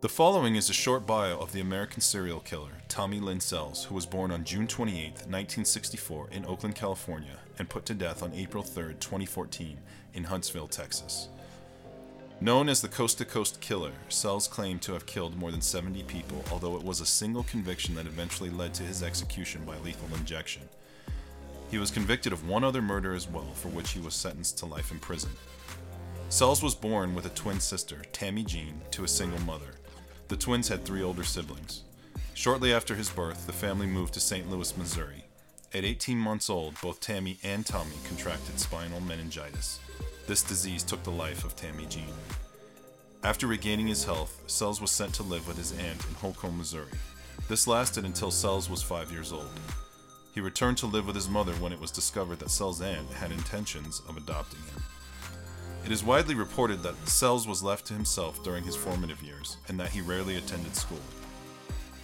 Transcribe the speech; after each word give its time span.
The 0.00 0.08
following 0.08 0.56
is 0.56 0.70
a 0.70 0.72
short 0.72 1.06
bio 1.06 1.38
of 1.38 1.52
the 1.52 1.60
American 1.60 2.00
serial 2.00 2.40
killer, 2.40 2.70
Tommy 2.88 3.20
Lynn 3.20 3.38
Sells, 3.38 3.84
who 3.84 3.94
was 3.94 4.06
born 4.06 4.30
on 4.30 4.44
June 4.44 4.66
28, 4.66 5.10
1964, 5.10 6.28
in 6.32 6.46
Oakland, 6.46 6.74
California, 6.74 7.36
and 7.58 7.68
put 7.68 7.84
to 7.84 7.92
death 7.92 8.22
on 8.22 8.32
April 8.32 8.62
3, 8.62 8.94
2014, 8.94 9.76
in 10.14 10.24
Huntsville, 10.24 10.68
Texas. 10.68 11.28
Known 12.40 12.70
as 12.70 12.80
the 12.80 12.88
Coast 12.88 13.18
to 13.18 13.26
Coast 13.26 13.60
Killer, 13.60 13.92
Sells 14.08 14.48
claimed 14.48 14.80
to 14.82 14.94
have 14.94 15.04
killed 15.04 15.36
more 15.36 15.50
than 15.50 15.60
70 15.60 16.02
people, 16.04 16.42
although 16.50 16.76
it 16.76 16.82
was 16.82 17.02
a 17.02 17.06
single 17.06 17.42
conviction 17.42 17.94
that 17.96 18.06
eventually 18.06 18.48
led 18.48 18.72
to 18.72 18.82
his 18.82 19.02
execution 19.02 19.66
by 19.66 19.76
lethal 19.80 20.08
injection. 20.16 20.62
He 21.70 21.76
was 21.76 21.90
convicted 21.90 22.32
of 22.32 22.48
one 22.48 22.64
other 22.64 22.80
murder 22.80 23.12
as 23.12 23.28
well, 23.28 23.52
for 23.52 23.68
which 23.68 23.90
he 23.90 24.00
was 24.00 24.14
sentenced 24.14 24.56
to 24.60 24.66
life 24.66 24.92
in 24.92 24.98
prison. 24.98 25.32
Sells 26.30 26.62
was 26.62 26.74
born 26.74 27.14
with 27.14 27.26
a 27.26 27.30
twin 27.30 27.60
sister, 27.60 28.00
Tammy 28.12 28.44
Jean, 28.44 28.80
to 28.92 29.04
a 29.04 29.08
single 29.08 29.40
mother. 29.40 29.74
The 30.30 30.36
twins 30.36 30.68
had 30.68 30.84
three 30.84 31.02
older 31.02 31.24
siblings. 31.24 31.82
Shortly 32.34 32.72
after 32.72 32.94
his 32.94 33.10
birth, 33.10 33.48
the 33.48 33.52
family 33.52 33.88
moved 33.88 34.14
to 34.14 34.20
St. 34.20 34.48
Louis, 34.48 34.76
Missouri. 34.76 35.24
At 35.74 35.84
18 35.84 36.16
months 36.16 36.48
old, 36.48 36.80
both 36.80 37.00
Tammy 37.00 37.40
and 37.42 37.66
Tommy 37.66 37.96
contracted 38.06 38.60
spinal 38.60 39.00
meningitis. 39.00 39.80
This 40.28 40.44
disease 40.44 40.84
took 40.84 41.02
the 41.02 41.10
life 41.10 41.44
of 41.44 41.56
Tammy 41.56 41.84
Jean. 41.86 42.14
After 43.24 43.48
regaining 43.48 43.88
his 43.88 44.04
health, 44.04 44.40
Sells 44.46 44.80
was 44.80 44.92
sent 44.92 45.12
to 45.14 45.24
live 45.24 45.48
with 45.48 45.56
his 45.56 45.72
aunt 45.72 46.06
in 46.06 46.14
Holcomb, 46.14 46.58
Missouri. 46.58 46.92
This 47.48 47.66
lasted 47.66 48.04
until 48.04 48.30
Sells 48.30 48.70
was 48.70 48.84
five 48.84 49.10
years 49.10 49.32
old. 49.32 49.50
He 50.32 50.40
returned 50.40 50.78
to 50.78 50.86
live 50.86 51.08
with 51.08 51.16
his 51.16 51.28
mother 51.28 51.54
when 51.54 51.72
it 51.72 51.80
was 51.80 51.90
discovered 51.90 52.38
that 52.38 52.52
Sells' 52.52 52.80
aunt 52.80 53.10
had 53.14 53.32
intentions 53.32 54.00
of 54.08 54.16
adopting 54.16 54.60
him. 54.60 54.80
It 55.84 55.92
is 55.92 56.04
widely 56.04 56.34
reported 56.34 56.82
that 56.82 57.08
Sells 57.08 57.48
was 57.48 57.62
left 57.62 57.86
to 57.86 57.94
himself 57.94 58.42
during 58.44 58.64
his 58.64 58.76
formative 58.76 59.22
years 59.22 59.56
and 59.68 59.80
that 59.80 59.90
he 59.90 60.00
rarely 60.00 60.36
attended 60.36 60.76
school. 60.76 61.00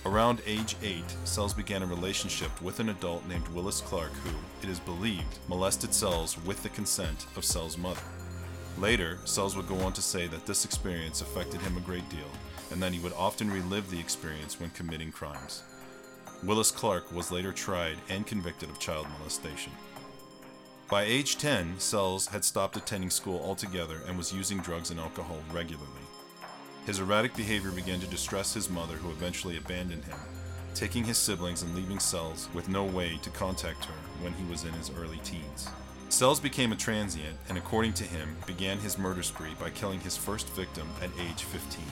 Around 0.07 0.41
age 0.47 0.77
8, 0.83 1.05
Sells 1.25 1.52
began 1.52 1.83
a 1.83 1.87
relationship 1.87 2.63
with 2.63 2.80
an 2.80 2.88
adult 2.88 3.27
named 3.29 3.46
Willis 3.49 3.80
Clark 3.80 4.13
who, 4.13 4.30
it 4.63 4.71
is 4.71 4.80
believed, 4.80 5.38
molested 5.49 5.93
Sells 5.93 6.38
with 6.45 6.63
the 6.63 6.68
consent 6.71 7.27
of 7.37 7.45
Sells' 7.45 7.77
mother. 7.77 8.01
Later, 8.79 9.18
Sells 9.24 9.57
would 9.57 9.68
go 9.68 9.77
on 9.80 9.93
to 9.93 10.02
say 10.02 10.27
that 10.27 10.46
this 10.46 10.65
experience 10.65 11.21
affected 11.21 11.61
him 11.61 11.77
a 11.77 11.80
great 11.80 12.09
deal 12.09 12.30
and 12.71 12.83
that 12.83 12.93
he 12.93 13.01
would 13.01 13.13
often 13.13 13.51
relive 13.51 13.90
the 13.90 14.01
experience 14.01 14.59
when 14.59 14.71
committing 14.71 15.13
crimes. 15.13 15.63
Willis 16.43 16.71
Clark 16.71 17.13
was 17.13 17.33
later 17.33 17.52
tried 17.52 17.96
and 18.09 18.27
convicted 18.27 18.71
of 18.71 18.79
child 18.79 19.07
molestation. 19.18 19.73
By 20.88 21.02
age 21.02 21.37
10, 21.38 21.80
Sells 21.80 22.29
had 22.29 22.45
stopped 22.45 22.76
attending 22.76 23.10
school 23.10 23.40
altogether 23.45 24.02
and 24.06 24.16
was 24.16 24.32
using 24.32 24.59
drugs 24.59 24.93
and 24.93 25.01
alcohol 25.01 25.38
regularly. 25.52 25.90
His 26.87 27.01
erratic 27.01 27.34
behavior 27.34 27.73
began 27.73 27.98
to 27.98 28.06
distress 28.06 28.54
his 28.54 28.70
mother, 28.70 28.95
who 28.95 29.10
eventually 29.10 29.56
abandoned 29.56 30.04
him, 30.04 30.18
taking 30.76 31.02
his 31.02 31.18
siblings 31.18 31.62
and 31.62 31.74
leaving 31.74 31.98
Sells 31.98 32.48
with 32.54 32.68
no 32.68 32.84
way 32.84 33.18
to 33.23 33.30
contact 33.30 33.87
her 33.87 33.95
when 34.20 34.32
he 34.34 34.45
was 34.48 34.62
in 34.62 34.73
his 34.74 34.93
early 34.96 35.18
teens. 35.24 35.68
Sells 36.09 36.38
became 36.38 36.70
a 36.70 36.76
transient 36.76 37.37
and, 37.48 37.59
according 37.59 37.95
to 37.95 38.04
him, 38.04 38.37
began 38.46 38.78
his 38.78 38.96
murder 38.96 39.24
spree 39.24 39.56
by 39.59 39.71
killing 39.71 39.98
his 39.98 40.16
first 40.16 40.48
victim 40.50 40.87
at 41.02 41.10
age 41.18 41.43
15. 41.43 41.84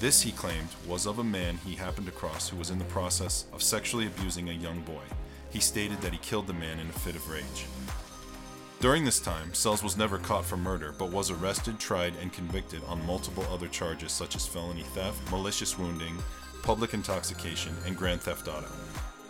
This, 0.00 0.22
he 0.22 0.32
claimed, 0.32 0.70
was 0.88 1.04
of 1.04 1.18
a 1.18 1.24
man 1.24 1.58
he 1.66 1.74
happened 1.74 2.08
across 2.08 2.48
who 2.48 2.56
was 2.56 2.70
in 2.70 2.78
the 2.78 2.84
process 2.86 3.44
of 3.52 3.62
sexually 3.62 4.06
abusing 4.06 4.48
a 4.48 4.54
young 4.54 4.80
boy. 4.80 5.04
He 5.50 5.60
stated 5.60 6.00
that 6.00 6.12
he 6.12 6.18
killed 6.18 6.46
the 6.46 6.54
man 6.54 6.78
in 6.78 6.88
a 6.88 6.92
fit 6.92 7.14
of 7.14 7.28
rage. 7.28 7.66
During 8.82 9.04
this 9.04 9.20
time, 9.20 9.54
Sells 9.54 9.80
was 9.80 9.96
never 9.96 10.18
caught 10.18 10.44
for 10.44 10.56
murder, 10.56 10.92
but 10.98 11.12
was 11.12 11.30
arrested, 11.30 11.78
tried, 11.78 12.16
and 12.20 12.32
convicted 12.32 12.82
on 12.88 13.06
multiple 13.06 13.46
other 13.48 13.68
charges 13.68 14.10
such 14.10 14.34
as 14.34 14.44
felony 14.44 14.82
theft, 14.82 15.30
malicious 15.30 15.78
wounding, 15.78 16.18
public 16.64 16.92
intoxication, 16.92 17.76
and 17.86 17.96
grand 17.96 18.20
theft 18.22 18.48
auto. 18.48 18.66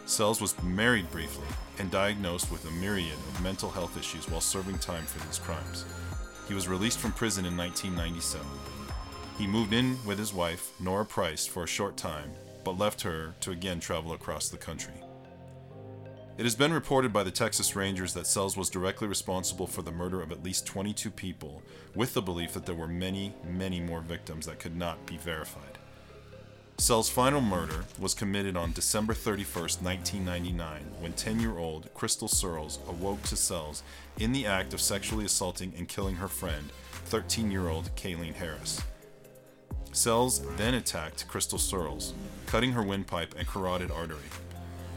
Sells 0.06 0.40
was 0.40 0.60
married 0.62 1.10
briefly 1.10 1.46
and 1.78 1.90
diagnosed 1.90 2.50
with 2.50 2.64
a 2.64 2.70
myriad 2.70 3.12
of 3.12 3.42
mental 3.42 3.68
health 3.68 3.94
issues 3.98 4.26
while 4.26 4.40
serving 4.40 4.78
time 4.78 5.04
for 5.04 5.22
these 5.26 5.38
crimes. 5.38 5.84
He 6.48 6.54
was 6.54 6.66
released 6.66 6.98
from 6.98 7.12
prison 7.12 7.44
in 7.44 7.54
1997. 7.54 8.46
He 9.36 9.46
moved 9.46 9.74
in 9.74 9.98
with 10.06 10.18
his 10.18 10.32
wife, 10.32 10.72
Nora 10.80 11.04
Price, 11.04 11.46
for 11.46 11.64
a 11.64 11.68
short 11.68 11.98
time, 11.98 12.30
but 12.64 12.78
left 12.78 13.02
her 13.02 13.34
to 13.40 13.50
again 13.50 13.80
travel 13.80 14.14
across 14.14 14.48
the 14.48 14.56
country. 14.56 14.94
It 16.38 16.44
has 16.44 16.54
been 16.54 16.72
reported 16.72 17.12
by 17.12 17.24
the 17.24 17.30
Texas 17.30 17.76
Rangers 17.76 18.14
that 18.14 18.26
Sells 18.26 18.56
was 18.56 18.70
directly 18.70 19.06
responsible 19.06 19.66
for 19.66 19.82
the 19.82 19.92
murder 19.92 20.22
of 20.22 20.32
at 20.32 20.42
least 20.42 20.64
22 20.66 21.10
people, 21.10 21.60
with 21.94 22.14
the 22.14 22.22
belief 22.22 22.54
that 22.54 22.64
there 22.64 22.74
were 22.74 22.88
many, 22.88 23.34
many 23.44 23.80
more 23.80 24.00
victims 24.00 24.46
that 24.46 24.58
could 24.58 24.74
not 24.74 25.04
be 25.04 25.18
verified. 25.18 25.76
Sells' 26.78 27.10
final 27.10 27.42
murder 27.42 27.84
was 28.00 28.14
committed 28.14 28.56
on 28.56 28.72
December 28.72 29.12
31, 29.12 29.62
1999, 29.82 30.82
when 31.00 31.12
10 31.12 31.38
year 31.38 31.58
old 31.58 31.92
Krystal 31.94 32.30
Surles 32.30 32.78
awoke 32.88 33.22
to 33.24 33.36
Sells 33.36 33.82
in 34.18 34.32
the 34.32 34.46
act 34.46 34.72
of 34.72 34.80
sexually 34.80 35.26
assaulting 35.26 35.74
and 35.76 35.86
killing 35.86 36.16
her 36.16 36.28
friend, 36.28 36.72
13 37.04 37.50
year 37.50 37.68
old 37.68 37.94
Kaylene 37.94 38.34
Harris. 38.34 38.80
Sells 39.92 40.40
then 40.56 40.72
attacked 40.72 41.28
Krystal 41.28 41.60
Surles, 41.60 42.14
cutting 42.46 42.72
her 42.72 42.82
windpipe 42.82 43.34
and 43.38 43.46
carotid 43.46 43.90
artery. 43.90 44.30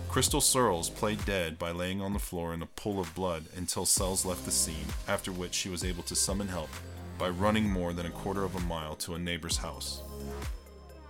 Krystal 0.10 0.42
Surles 0.42 0.90
played 0.90 1.26
dead 1.26 1.60
by 1.60 1.72
laying 1.72 2.02
on 2.02 2.14
the 2.14 2.20
floor 2.20 2.54
in 2.54 2.62
a 2.62 2.68
pool 2.68 3.00
of 3.00 3.14
blood 3.16 3.46
until 3.58 3.86
Sells 3.86 4.26
left 4.26 4.46
the 4.46 4.52
scene, 4.52 4.86
after 5.08 5.32
which 5.32 5.54
she 5.54 5.70
was 5.70 5.84
able 5.84 6.04
to 6.04 6.16
summon 6.16 6.48
help 6.48 6.70
by 7.18 7.30
running 7.30 7.70
more 7.70 7.94
than 7.94 8.06
a 8.06 8.12
quarter 8.12 8.44
of 8.44 8.56
a 8.56 8.60
mile 8.62 8.96
to 8.96 9.16
a 9.16 9.20
neighbor's 9.20 9.58
house. 9.58 10.02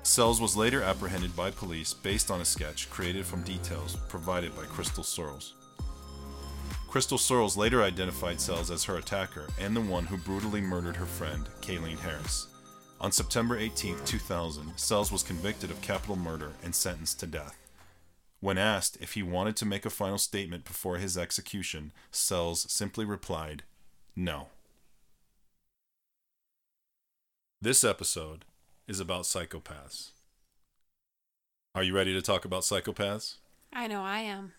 Sells 0.04 0.40
was 0.40 0.56
later 0.56 0.84
apprehended 0.84 1.36
by 1.36 1.52
police 1.52 1.94
based 1.94 2.30
on 2.30 2.42
a 2.42 2.46
sketch 2.46 2.90
created 2.90 3.26
from 3.26 3.42
details 3.42 3.96
provided 4.08 4.56
by 4.56 4.64
Krystal 4.64 5.04
Surles. 5.06 5.54
Krystal 6.88 7.20
Surles 7.20 7.58
later 7.58 7.84
identified 7.84 8.40
Sells 8.40 8.72
as 8.72 8.84
her 8.86 8.98
attacker 8.98 9.48
and 9.60 9.76
the 9.76 9.82
one 9.82 10.06
who 10.06 10.18
brutally 10.18 10.62
murdered 10.62 10.96
her 10.96 11.06
friend, 11.06 11.48
Kaylene 11.62 12.00
Harris. 12.00 12.48
On 13.02 13.12
September 13.12 13.58
18, 13.58 13.98
2000, 14.06 14.74
Sells 14.78 15.12
was 15.12 15.24
convicted 15.24 15.72
of 15.72 15.82
capital 15.82 16.16
murder 16.16 16.54
and 16.64 16.74
sentenced 16.74 17.20
to 17.20 17.28
death. 17.28 17.65
When 18.46 18.60
asked 18.60 19.00
if 19.02 19.14
he 19.14 19.24
wanted 19.24 19.56
to 19.56 19.66
make 19.66 19.88
a 19.88 19.90
final 19.90 20.20
statement 20.20 20.66
before 20.66 20.98
his 20.98 21.18
execution, 21.18 21.92
Sells 22.12 22.72
simply 22.72 23.04
replied, 23.04 23.64
No. 24.16 24.50
This 27.60 27.84
episode 27.84 28.46
is 28.88 29.00
about 29.00 29.24
psychopaths. 29.24 30.12
Are 31.74 31.82
you 31.82 31.96
ready 31.96 32.14
to 32.14 32.22
talk 32.22 32.46
about 32.46 32.62
psychopaths? 32.62 33.38
I 33.74 33.88
know 33.88 34.04
I 34.04 34.20
am. 34.20 34.54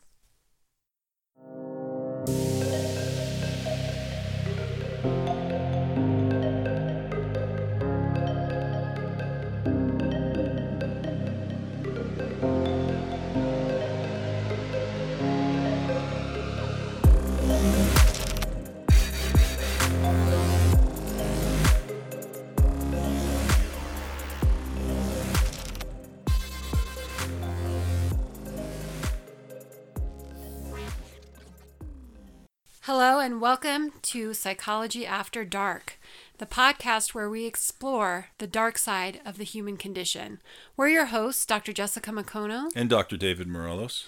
Hello, 32.87 33.19
and 33.19 33.41
welcome 33.41 33.95
to 34.03 34.33
Psychology 34.33 35.05
After 35.05 35.45
Dark, 35.45 35.99
the 36.39 36.47
podcast 36.47 37.15
where 37.15 37.29
we 37.29 37.45
explore 37.45 38.29
the 38.39 38.47
dark 38.47 38.79
side 38.79 39.21
of 39.25 39.39
the 39.39 39.45
human 39.45 39.77
condition. 39.77 40.41
We're 40.77 40.91
your 40.91 41.07
hosts, 41.07 41.45
Dr. 41.45 41.73
Jessica 41.73 42.13
Macono. 42.13 42.71
And 42.77 42.89
Dr. 42.89 43.17
David 43.17 43.49
Morelos. 43.49 44.07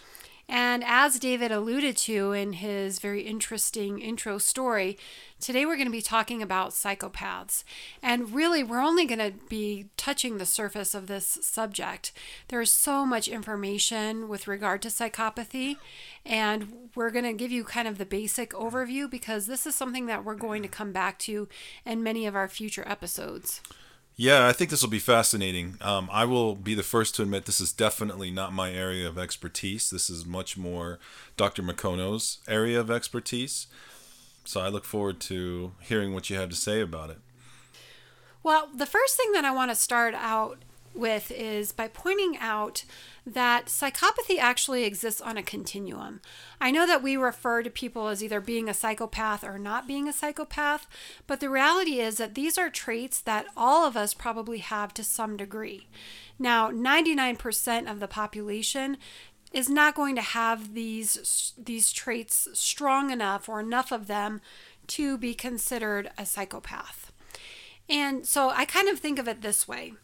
And 0.49 0.83
as 0.83 1.19
David 1.19 1.53
alluded 1.53 1.97
to 1.99 2.33
in 2.33 2.55
his 2.55 3.01
very 3.01 3.21
interesting 3.21 3.99
intro 3.99 4.39
story, 4.39 4.97
today 5.39 5.67
we're 5.67 5.77
going 5.77 5.89
to 5.89 5.93
be 5.93 6.01
talking 6.01 6.43
about 6.43 6.71
psychopaths. 6.71 7.65
And 8.03 8.33
really, 8.33 8.63
we're 8.63 8.81
only 8.81 9.05
going 9.05 9.19
to 9.19 9.35
be 9.49 9.91
touching 9.99 10.39
the 10.39 10.47
surface 10.47 10.95
of 10.95 11.07
this 11.07 11.39
subject. 11.43 12.13
There's 12.49 12.73
so 12.73 13.05
much 13.05 13.29
information 13.29 14.27
with 14.27 14.49
regard 14.49 14.81
to 14.83 14.89
psychopathy, 14.89 15.77
and 16.25 16.91
we're 16.95 17.11
going 17.11 17.27
to 17.27 17.35
give 17.35 17.51
you 17.51 17.63
kind 17.63 17.87
of 17.87 17.99
the 17.99 18.07
basic 18.07 18.53
overview 18.53 19.11
because 19.11 19.47
this 19.47 19.67
is 19.67 19.75
something 19.75 20.07
that 20.07 20.25
we're 20.25 20.35
going 20.35 20.63
to 20.63 20.69
come 20.69 20.93
back 20.93 21.19
to 21.21 21.47
in 21.85 22.03
many 22.03 22.25
of 22.25 22.35
our 22.35 22.49
future 22.49 22.85
episodes. 22.89 23.61
Yeah, 24.21 24.49
I 24.49 24.53
think 24.53 24.71
this 24.71 24.83
will 24.83 24.91
be 24.91 24.99
fascinating. 24.99 25.77
Um, 25.81 26.09
I 26.11 26.25
will 26.25 26.57
be 26.57 26.75
the 26.75 26.83
first 26.83 27.15
to 27.15 27.23
admit 27.23 27.45
this 27.45 27.61
is 27.61 27.73
definitely 27.73 28.33
not 28.33 28.53
my 28.53 28.73
area 28.73 29.07
of 29.07 29.17
expertise. 29.17 29.91
This 29.91 30.11
is 30.11 30.27
much 30.27 30.57
more 30.57 30.99
Dr. 31.37 31.63
Macono's 31.63 32.39
area 32.49 32.81
of 32.81 32.91
expertise. 32.91 33.69
So 34.45 34.61
I 34.61 34.71
look 34.71 34.85
forward 34.85 35.21
to 35.21 35.71
hearing 35.81 36.15
what 36.15 36.29
you 36.31 36.37
have 36.37 36.51
to 36.51 36.57
say 36.57 36.81
about 36.81 37.11
it. 37.11 37.19
Well, 38.43 38.69
the 38.75 38.87
first 38.87 39.17
thing 39.17 39.31
that 39.35 39.45
I 39.45 39.53
want 39.53 39.71
to 39.71 39.77
start 39.77 40.15
out 40.15 40.59
with 40.95 41.31
is 41.31 41.71
by 41.71 41.87
pointing 41.87 42.39
out 42.39 42.85
that 43.35 43.67
psychopathy 43.67 44.39
actually 44.39 44.85
exists 44.85 45.21
on 45.21 45.37
a 45.37 45.43
continuum. 45.43 46.21
I 46.61 46.71
know 46.71 46.87
that 46.87 47.03
we 47.03 47.17
refer 47.17 47.63
to 47.63 47.71
people 47.71 48.09
as 48.09 48.23
either 48.23 48.41
being 48.41 48.69
a 48.69 48.75
psychopath 48.75 49.45
or 49.45 49.59
not 49.59 49.87
being 49.87 50.09
a 50.09 50.13
psychopath, 50.13 50.87
but 51.27 51.41
the 51.41 51.51
reality 51.51 52.01
is 52.01 52.17
that 52.17 52.35
these 52.35 52.59
are 52.59 52.71
traits 52.71 53.21
that 53.21 53.47
all 53.57 53.87
of 53.87 53.97
us 53.97 54.15
probably 54.15 54.59
have 54.59 54.95
to 54.95 55.05
some 55.05 55.37
degree. 55.37 55.89
Now, 56.39 56.71
99% 56.71 57.91
of 57.91 58.01
the 58.01 58.09
population 58.09 58.97
is 59.53 59.69
not 59.69 59.95
going 59.95 60.15
to 60.15 60.23
have 60.23 60.75
these 60.75 61.55
these 61.57 61.91
traits 61.91 62.49
strong 62.53 63.11
enough 63.11 63.49
or 63.49 63.61
enough 63.61 63.91
of 63.91 64.07
them 64.07 64.41
to 64.89 65.17
be 65.17 65.35
considered 65.35 66.11
a 66.19 66.27
psychopath. 66.27 67.13
And 67.89 68.27
so 68.27 68.51
I 68.51 68.65
kind 68.67 68.89
of 68.89 68.99
think 68.99 69.19
of 69.19 69.29
it 69.29 69.41
this 69.41 69.67
way 69.67 69.95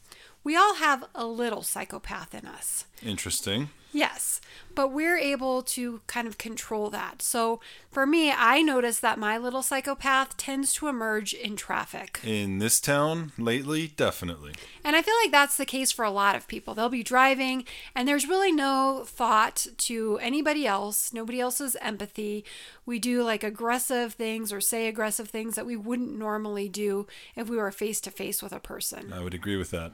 we 0.44 0.56
all 0.56 0.76
have 0.76 1.04
a 1.14 1.26
little 1.26 1.62
psychopath 1.62 2.34
in 2.34 2.46
us. 2.46 2.84
Interesting. 3.02 3.70
Yes, 3.94 4.40
but 4.74 4.88
we're 4.88 5.16
able 5.16 5.62
to 5.62 6.00
kind 6.08 6.26
of 6.26 6.36
control 6.36 6.90
that. 6.90 7.22
So 7.22 7.60
for 7.92 8.06
me, 8.06 8.32
I 8.32 8.60
notice 8.60 8.98
that 8.98 9.20
my 9.20 9.38
little 9.38 9.62
psychopath 9.62 10.36
tends 10.36 10.74
to 10.74 10.88
emerge 10.88 11.32
in 11.32 11.54
traffic. 11.54 12.18
In 12.24 12.58
this 12.58 12.80
town 12.80 13.30
lately, 13.38 13.86
definitely. 13.86 14.54
And 14.82 14.96
I 14.96 15.02
feel 15.02 15.14
like 15.22 15.30
that's 15.30 15.56
the 15.56 15.64
case 15.64 15.92
for 15.92 16.04
a 16.04 16.10
lot 16.10 16.34
of 16.34 16.48
people. 16.48 16.74
They'll 16.74 16.88
be 16.88 17.04
driving 17.04 17.64
and 17.94 18.08
there's 18.08 18.28
really 18.28 18.50
no 18.50 19.04
thought 19.06 19.64
to 19.78 20.18
anybody 20.20 20.66
else, 20.66 21.12
nobody 21.12 21.38
else's 21.40 21.76
empathy. 21.80 22.44
We 22.84 22.98
do 22.98 23.22
like 23.22 23.44
aggressive 23.44 24.14
things 24.14 24.52
or 24.52 24.60
say 24.60 24.88
aggressive 24.88 25.28
things 25.28 25.54
that 25.54 25.66
we 25.66 25.76
wouldn't 25.76 26.18
normally 26.18 26.68
do 26.68 27.06
if 27.36 27.48
we 27.48 27.56
were 27.56 27.70
face 27.70 28.00
to 28.02 28.10
face 28.10 28.42
with 28.42 28.52
a 28.52 28.58
person. 28.58 29.12
I 29.12 29.22
would 29.22 29.34
agree 29.34 29.56
with 29.56 29.70
that. 29.70 29.92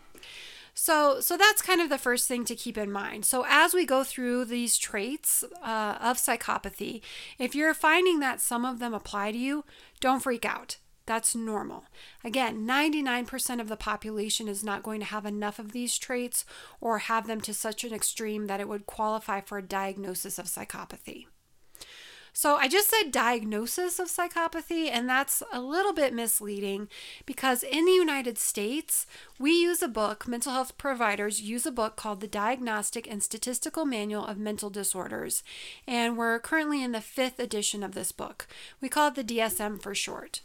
So, 0.75 1.21
so 1.21 1.37
that's 1.37 1.63
kind 1.63 1.81
of 1.81 1.89
the 1.89 1.99
first 1.99 2.29
thing 2.29 2.45
to 2.47 2.55
keep 2.55 2.79
in 2.79 2.91
mind. 2.91 3.25
So, 3.25 3.45
as 3.49 3.75
we 3.75 3.85
go 3.85 4.05
through 4.05 4.47
these 4.47 4.79
traits 4.79 5.45
uh, 5.63 5.99
of 6.01 6.17
psychopathy, 6.17 7.03
if 7.39 7.55
you're 7.55 7.75
finding 7.75 8.21
that 8.21 8.41
some 8.41 8.65
of 8.65 8.79
them 8.79 8.95
apply 8.95 9.33
to 9.33 9.39
you, 9.39 9.65
don't 10.01 10.23
freak 10.23 10.45
out. 10.45 10.79
That's 11.07 11.35
normal. 11.35 11.85
Again, 12.23 12.67
99% 12.67 13.61
of 13.61 13.69
the 13.69 13.77
population 13.77 14.47
is 14.47 14.63
not 14.63 14.85
going 14.85 15.01
to 15.01 15.07
have 15.07 15.27
enough 15.27 15.59
of 15.59 15.73
these 15.73 15.99
traits 15.99 16.45
or 16.81 16.99
have 16.99 17.27
them 17.27 17.41
to 17.41 17.53
such 17.53 17.83
an 17.83 17.93
extreme 17.93 18.47
that 18.47 18.61
it 18.61 18.69
would 18.69 18.87
qualify 18.87 19.41
for 19.41 19.59
a 19.59 19.63
diagnosis 19.63 20.39
of 20.39 20.47
psychopathy. 20.47 21.27
So 22.33 22.57
I 22.57 22.69
just 22.69 22.89
said 22.91 23.13
diagnosis 23.13 23.99
of 23.99 24.09
psychopathy, 24.09 24.89
and 24.91 25.09
that's 25.09 25.43
a 25.53 25.61
little 25.61 25.93
bit 25.93 26.15
misleading 26.15 26.89
because 27.27 27.63
in 27.63 27.85
the 27.85 27.93
United 27.93 28.39
States, 28.39 29.07
we 29.39 29.53
use 29.53 29.83
a 29.83 29.89
book, 29.89 30.29
mental 30.29 30.53
health 30.53 30.79
providers 30.79 31.41
use 31.41 31.67
a 31.67 31.73
book 31.73 31.97
called 31.97 32.21
the 32.21 32.27
Diagnostic 32.27 33.11
and 33.11 33.23
Statistical 33.23 33.85
Manual 33.85 34.27
of 34.27 34.39
Mental 34.39 34.71
Disorders, 34.71 35.43
and 35.87 36.17
we're 36.17 36.39
currently 36.39 36.83
in 36.83 36.93
the 36.93 37.01
fifth 37.01 37.39
edition 37.39 37.83
of 37.83 37.93
this 37.93 38.13
book. 38.13 38.47
We 38.81 38.89
call 38.89 39.09
it 39.09 39.15
the 39.15 39.25
DSM 39.25 39.83
for 39.83 39.95
short. 39.95 40.41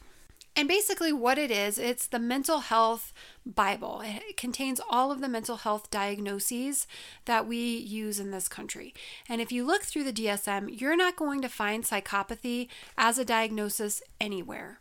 And 0.57 0.69
basically, 0.69 1.11
what 1.11 1.37
it 1.37 1.51
is, 1.51 1.77
it's 1.77 2.07
the 2.07 2.19
mental 2.19 2.59
health 2.59 3.11
Bible. 3.45 4.01
It 4.05 4.37
contains 4.37 4.79
all 4.89 5.11
of 5.11 5.19
the 5.19 5.27
mental 5.27 5.57
health 5.57 5.91
diagnoses 5.91 6.87
that 7.25 7.45
we 7.45 7.57
use 7.57 8.19
in 8.19 8.31
this 8.31 8.47
country. 8.47 8.93
And 9.27 9.41
if 9.41 9.51
you 9.51 9.65
look 9.65 9.83
through 9.83 10.05
the 10.05 10.13
DSM, 10.13 10.79
you're 10.79 10.95
not 10.95 11.17
going 11.17 11.41
to 11.41 11.49
find 11.49 11.83
psychopathy 11.83 12.69
as 12.97 13.19
a 13.19 13.25
diagnosis 13.25 14.01
anywhere. 14.21 14.79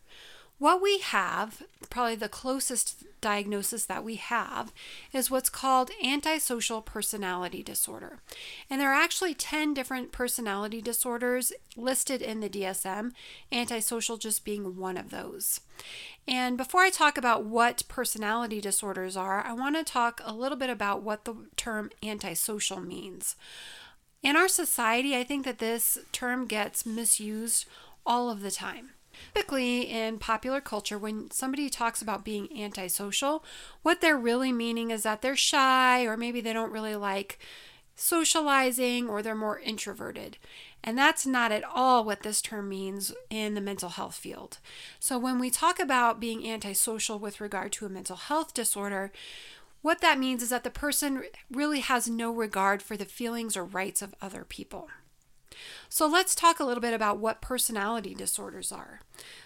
What 0.65 0.81
we 0.81 1.01
have, 1.01 1.63
probably 1.91 2.15
the 2.15 2.27
closest 2.27 3.05
diagnosis 3.21 3.85
that 3.85 4.03
we 4.03 4.15
have, 4.15 4.73
is 5.13 5.31
what's 5.31 5.51
called 5.51 5.91
antisocial 6.03 6.81
personality 6.81 7.63
disorder. 7.63 8.21
And 8.71 8.81
there 8.81 8.91
are 8.91 8.99
actually 8.99 9.35
10 9.35 9.75
different 9.75 10.11
personality 10.11 10.81
disorders 10.81 11.53
listed 11.77 12.23
in 12.23 12.41
the 12.41 12.49
DSM, 12.49 13.13
antisocial 13.53 14.17
just 14.17 14.47
being 14.47 14.79
one 14.79 14.97
of 14.97 15.11
those. 15.11 15.61
And 16.27 16.57
before 16.57 16.81
I 16.81 16.89
talk 16.89 17.19
about 17.19 17.45
what 17.45 17.83
personality 17.87 18.63
disorders 18.63 19.19
are, 19.19 19.45
I 19.45 19.53
want 19.53 19.77
to 19.77 19.85
talk 19.85 20.23
a 20.25 20.33
little 20.33 20.57
bit 20.57 20.71
about 20.71 21.03
what 21.03 21.27
the 21.27 21.35
term 21.57 21.91
antisocial 22.03 22.81
means. 22.81 23.37
In 24.23 24.35
our 24.35 24.49
society, 24.49 25.15
I 25.15 25.25
think 25.25 25.45
that 25.45 25.59
this 25.59 25.99
term 26.11 26.47
gets 26.47 26.87
misused 26.87 27.67
all 28.07 28.31
of 28.31 28.41
the 28.41 28.51
time. 28.51 28.93
Typically, 29.35 29.83
in 29.83 30.19
popular 30.19 30.61
culture, 30.61 30.99
when 30.99 31.31
somebody 31.31 31.69
talks 31.69 32.01
about 32.01 32.25
being 32.25 32.49
antisocial, 32.61 33.45
what 33.83 34.01
they're 34.01 34.19
really 34.19 34.53
meaning 34.53 34.91
is 34.91 35.03
that 35.03 35.23
they're 35.23 35.37
shy 35.37 36.05
or 36.05 36.17
maybe 36.17 36.41
they 36.41 36.53
don't 36.53 36.73
really 36.73 36.97
like 36.97 37.39
socializing 37.97 39.09
or 39.09 39.23
they're 39.23 39.35
more 39.35 39.59
introverted. 39.59 40.39
And 40.83 40.99
that's 40.99 41.25
not 41.25 41.53
at 41.53 41.65
all 41.65 42.05
what 42.05 42.23
this 42.23 42.43
term 42.43 42.69
means 42.69 43.13
in 43.31 43.55
the 43.55 43.61
mental 43.61 43.89
health 43.91 44.17
field. 44.17 44.59
So, 44.99 45.19
when 45.19 45.39
we 45.39 45.51
talk 45.51 45.79
about 45.79 46.21
being 46.21 46.47
antisocial 46.47 47.19
with 47.19 47.41
regard 47.41 47.73
to 47.73 47.87
a 47.87 47.91
mental 47.91 48.17
health 48.17 48.53
disorder, 48.53 49.11
what 49.81 50.01
that 50.01 50.19
means 50.19 50.43
is 50.43 50.51
that 50.51 50.65
the 50.65 50.71
person 50.71 51.25
really 51.51 51.81
has 51.81 52.09
no 52.09 52.31
regard 52.31 52.83
for 52.83 52.97
the 52.97 53.05
feelings 53.05 53.57
or 53.57 53.65
rights 53.65 54.03
of 54.03 54.15
other 54.21 54.45
people. 54.45 54.89
So 55.89 56.07
let's 56.07 56.35
talk 56.35 56.61
a 56.61 56.65
little 56.65 56.81
bit 56.81 56.95
about 56.95 57.19
what 57.19 57.41
personality 57.41 58.15
disorders 58.15 58.73
are. 58.73 59.01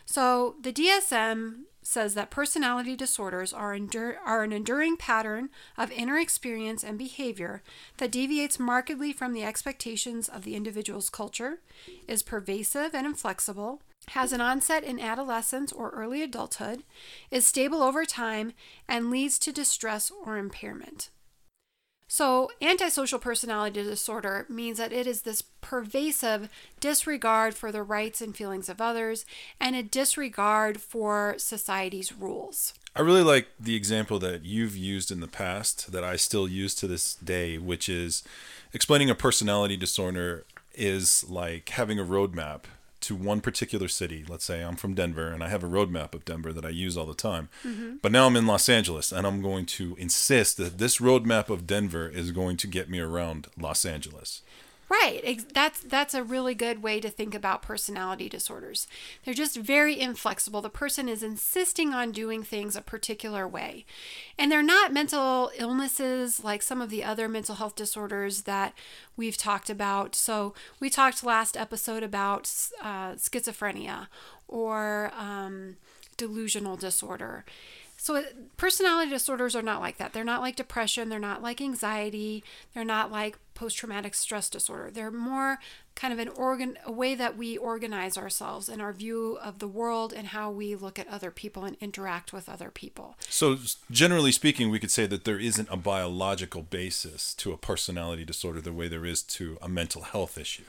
So 0.07 0.57
the 0.61 0.73
DSM 0.73 1.65
says 1.83 2.15
that 2.15 2.31
personality 2.31 2.95
disorders 2.95 3.53
are, 3.53 3.75
endur- 3.75 4.17
are 4.25 4.43
an 4.43 4.53
enduring 4.53 4.97
pattern 4.97 5.49
of 5.77 5.91
inner 5.91 6.19
experience 6.19 6.85
and 6.85 6.99
behavior 6.99 7.63
that 7.97 8.11
deviates 8.11 8.59
markedly 8.59 9.13
from 9.13 9.33
the 9.33 9.43
expectations 9.43 10.29
of 10.29 10.45
the 10.45 10.55
individual's 10.55 11.09
culture, 11.09 11.61
is 12.07 12.23
pervasive 12.23 12.95
and 12.95 13.07
inflexible, 13.07 13.81
has 14.09 14.33
an 14.33 14.41
onset 14.41 14.85
in 14.85 15.01
adolescence 15.01 15.73
or 15.73 15.91
early 15.91 16.23
adulthood, 16.23 16.83
is 17.31 17.47
stable 17.47 17.83
over 17.83 18.05
time, 18.05 18.53
and 18.87 19.11
leads 19.11 19.39
to 19.39 19.53
distress 19.53 20.11
or 20.25 20.37
impairment. 20.37 21.11
So, 22.11 22.51
antisocial 22.63 23.19
personality 23.19 23.83
disorder 23.83 24.47
means 24.49 24.79
that 24.79 24.95
it 24.95 25.07
is 25.07 25.23
this 25.23 25.43
pervasive 25.43 26.49
disregard 26.81 27.55
for 27.55 27.71
the 27.71 27.83
rights 27.83 28.23
and 28.23 28.35
feelings 28.35 28.71
of 28.71 28.81
others 28.81 29.27
and 29.61 29.77
a 29.77 29.83
disregard 29.83 30.81
for 30.81 31.35
society's 31.37 32.15
rules. 32.15 32.73
I 32.97 33.03
really 33.03 33.23
like 33.23 33.49
the 33.61 33.77
example 33.77 34.19
that 34.21 34.43
you've 34.43 34.75
used 34.75 35.11
in 35.11 35.21
the 35.21 35.29
past 35.29 35.93
that 35.93 36.03
I 36.03 36.17
still 36.17 36.49
use 36.49 36.75
to 36.77 36.87
this 36.87 37.15
day, 37.17 37.59
which 37.59 37.91
is 37.91 38.23
explaining 38.73 39.11
a 39.11 39.15
personality 39.15 39.77
disorder 39.77 40.45
is 40.75 41.29
like 41.29 41.69
having 41.69 41.99
a 41.99 42.05
roadmap 42.05 42.63
to 43.01 43.15
one 43.15 43.41
particular 43.41 43.89
city. 43.89 44.25
Let's 44.29 44.45
say 44.45 44.63
I'm 44.63 44.77
from 44.77 44.95
Denver 44.95 45.29
and 45.29 45.43
I 45.43 45.49
have 45.49 45.63
a 45.63 45.69
roadmap 45.69 46.15
of 46.15 46.25
Denver 46.25 46.53
that 46.53 46.65
I 46.65 46.71
use 46.71 46.97
all 46.97 47.07
the 47.07 47.15
time. 47.15 47.49
Mm-hmm. 47.65 47.97
But 48.03 48.13
now 48.13 48.27
I'm 48.27 48.37
in 48.37 48.47
Los 48.47 48.69
Angeles 48.69 49.13
and 49.13 49.27
I'm 49.27 49.43
going 49.43 49.67
to 49.67 49.97
insist 49.99 50.57
that 50.57 50.79
this 50.79 50.99
roadmap 50.99 51.49
of 51.49 51.67
Denver 51.67 52.09
is 52.09 52.33
going 52.33 52.57
to 52.59 52.67
get 52.67 52.91
me 52.91 52.99
around 52.99 53.49
Los 53.59 53.85
Angeles. 53.85 54.43
Right. 54.89 55.45
That's 55.53 55.81
that's 55.81 56.15
a 56.15 56.25
really 56.25 56.55
good 56.55 56.83
way 56.83 56.99
to 57.01 57.11
think 57.11 57.35
about 57.35 57.61
personality 57.61 58.27
disorders. 58.27 58.87
They're 59.23 59.35
just 59.35 59.57
very 59.57 60.01
inflexible. 60.01 60.63
The 60.63 60.71
person 60.71 61.11
is 61.11 61.23
insisting 61.23 61.93
on 61.93 62.11
doing 62.11 62.43
things 62.43 62.75
a 62.75 62.81
particular 62.81 63.47
way. 63.47 63.85
And 64.39 64.51
they're 64.51 64.63
not 64.63 64.93
mental 64.93 65.51
illnesses 65.59 66.43
like 66.43 66.63
some 66.63 66.81
of 66.81 66.89
the 66.89 67.05
other 67.05 67.29
mental 67.29 67.57
health 67.57 67.77
disorders 67.77 68.43
that 68.43 68.73
we've 69.15 69.37
talked 69.37 69.69
about. 69.69 70.15
So, 70.15 70.55
we 70.81 70.89
talked 70.89 71.23
last 71.23 71.55
episode 71.57 72.03
about 72.03 72.51
uh, 72.83 73.13
schizophrenia 73.13 74.07
or 74.47 75.13
um, 75.19 75.77
delusional 76.17 76.77
disorder. 76.77 77.45
So, 78.01 78.23
personality 78.57 79.11
disorders 79.11 79.57
are 79.57 79.63
not 79.63 79.81
like 79.81 79.99
that. 79.99 80.13
They're 80.13 80.23
not 80.23 80.41
like 80.41 80.55
depression. 80.55 81.09
They're 81.09 81.19
not 81.19 81.43
like 81.43 81.61
anxiety. 81.61 82.45
They're 82.73 82.85
not 82.85 83.11
like 83.11 83.37
post 83.55 83.77
traumatic 83.77 84.15
stress 84.15 84.49
disorder. 84.49 84.89
They're 84.89 85.11
more 85.11 85.59
kind 85.97 86.13
of 86.13 86.21
an 86.21 86.29
organ, 86.29 86.79
a 86.87 86.93
way 86.93 87.17
that 87.17 87.37
we 87.37 87.59
organize 87.59 88.17
ourselves 88.17 88.69
and 88.69 88.81
our 88.81 88.93
view 88.93 89.37
of 89.43 89.59
the 89.59 89.67
world 89.67 90.13
and 90.13 90.29
how 90.29 90.49
we 90.49 90.77
look 90.77 90.97
at 90.97 91.09
other 91.09 91.33
people 91.33 91.65
and 91.65 91.77
interact 91.81 92.33
with 92.33 92.49
other 92.49 92.71
people. 92.71 93.17
So, 93.29 93.59
generally 93.91 94.31
speaking, 94.31 94.71
we 94.71 94.79
could 94.79 94.93
say 94.93 95.07
that 95.09 95.25
there 95.25 95.41
isn't 95.41 95.69
a 95.69 95.77
biological 95.77 96.63
basis 96.63 97.35
to 97.35 97.53
a 97.53 97.57
personality 97.57 98.25
disorder 98.25 98.61
the 98.61 98.73
way 98.73 98.87
there 98.87 99.05
is 99.05 99.23
to 99.23 99.59
a 99.61 99.69
mental 99.69 100.03
health 100.03 100.39
issue. 100.39 100.63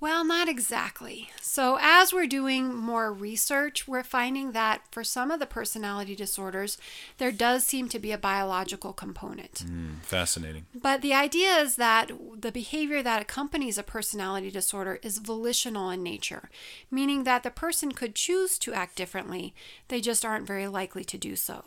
Well, 0.00 0.24
not 0.24 0.48
exactly. 0.48 1.30
So, 1.42 1.78
as 1.80 2.10
we're 2.12 2.26
doing 2.26 2.74
more 2.74 3.12
research, 3.12 3.86
we're 3.86 4.02
finding 4.02 4.52
that 4.52 4.80
for 4.90 5.04
some 5.04 5.30
of 5.30 5.40
the 5.40 5.46
personality 5.46 6.16
disorders, 6.16 6.78
there 7.18 7.30
does 7.30 7.64
seem 7.64 7.88
to 7.90 7.98
be 7.98 8.10
a 8.10 8.18
biological 8.18 8.94
component. 8.94 9.64
Mm, 9.66 10.00
fascinating. 10.02 10.64
But 10.74 11.02
the 11.02 11.12
idea 11.12 11.56
is 11.58 11.76
that 11.76 12.10
the 12.34 12.50
behavior 12.50 13.02
that 13.02 13.20
accompanies 13.20 13.76
a 13.76 13.82
personality 13.82 14.50
disorder 14.50 14.98
is 15.02 15.18
volitional 15.18 15.90
in 15.90 16.02
nature, 16.02 16.48
meaning 16.90 17.24
that 17.24 17.42
the 17.42 17.50
person 17.50 17.92
could 17.92 18.14
choose 18.14 18.58
to 18.60 18.72
act 18.72 18.96
differently, 18.96 19.54
they 19.88 20.00
just 20.00 20.24
aren't 20.24 20.46
very 20.46 20.66
likely 20.66 21.04
to 21.04 21.18
do 21.18 21.36
so. 21.36 21.64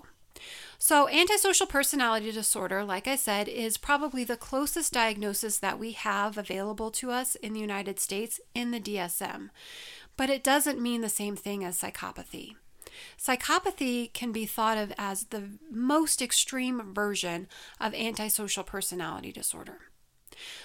So, 0.86 1.08
antisocial 1.08 1.66
personality 1.66 2.30
disorder, 2.30 2.84
like 2.84 3.08
I 3.08 3.16
said, 3.16 3.48
is 3.48 3.78
probably 3.78 4.26
the 4.26 4.36
closest 4.36 4.92
diagnosis 4.92 5.58
that 5.60 5.80
we 5.80 5.94
have 5.94 6.38
available 6.38 6.92
to 6.92 7.10
us 7.10 7.36
in 7.36 7.54
the 7.54 7.62
United 7.62 8.02
States 8.02 8.42
in 8.54 8.72
the 8.72 8.82
DSM. 8.82 9.50
But 10.18 10.30
it 10.30 10.44
doesn't 10.44 10.82
mean 10.82 11.00
the 11.00 11.08
same 11.08 11.38
thing 11.38 11.64
as 11.64 11.80
psychopathy. 11.80 12.56
Psychopathy 13.18 14.12
can 14.12 14.34
be 14.34 14.46
thought 14.46 14.78
of 14.78 14.92
as 14.98 15.24
the 15.28 15.52
most 15.72 16.22
extreme 16.22 16.94
version 16.94 17.48
of 17.80 17.94
antisocial 17.94 18.66
personality 18.66 19.32
disorder. 19.32 19.93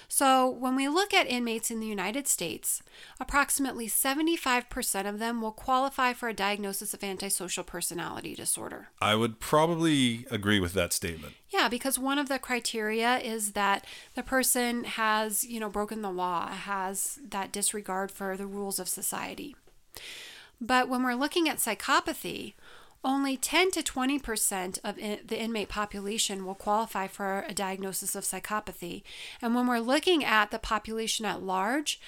So, 0.07 0.49
when 0.49 0.75
we 0.75 0.87
look 0.87 1.13
at 1.13 1.29
inmates 1.29 1.71
in 1.71 1.79
the 1.79 1.87
United 1.87 2.27
States, 2.27 2.81
approximately 3.19 3.87
75% 3.87 5.07
of 5.07 5.19
them 5.19 5.41
will 5.41 5.51
qualify 5.51 6.13
for 6.13 6.29
a 6.29 6.33
diagnosis 6.33 6.93
of 6.93 7.03
antisocial 7.03 7.63
personality 7.63 8.35
disorder. 8.35 8.89
I 9.01 9.15
would 9.15 9.39
probably 9.39 10.25
agree 10.31 10.59
with 10.59 10.73
that 10.73 10.93
statement. 10.93 11.33
Yeah, 11.49 11.69
because 11.69 11.97
one 11.97 12.19
of 12.19 12.29
the 12.29 12.39
criteria 12.39 13.17
is 13.17 13.53
that 13.53 13.85
the 14.15 14.23
person 14.23 14.83
has, 14.83 15.43
you 15.43 15.59
know, 15.59 15.69
broken 15.69 16.01
the 16.01 16.11
law, 16.11 16.47
has 16.49 17.19
that 17.27 17.51
disregard 17.51 18.11
for 18.11 18.37
the 18.37 18.47
rules 18.47 18.79
of 18.79 18.87
society. 18.87 19.55
But 20.61 20.89
when 20.89 21.03
we're 21.03 21.13
looking 21.13 21.47
at 21.47 21.57
psychopathy, 21.57 22.53
only 23.03 23.37
10 23.37 23.71
to 23.71 23.81
20% 23.81 24.79
of 24.83 24.97
in, 24.97 25.19
the 25.25 25.39
inmate 25.39 25.69
population 25.69 26.45
will 26.45 26.55
qualify 26.55 27.07
for 27.07 27.45
a 27.47 27.53
diagnosis 27.53 28.15
of 28.15 28.23
psychopathy. 28.23 29.03
And 29.41 29.55
when 29.55 29.67
we're 29.67 29.79
looking 29.79 30.23
at 30.23 30.51
the 30.51 30.59
population 30.59 31.25
at 31.25 31.41
large, 31.41 31.99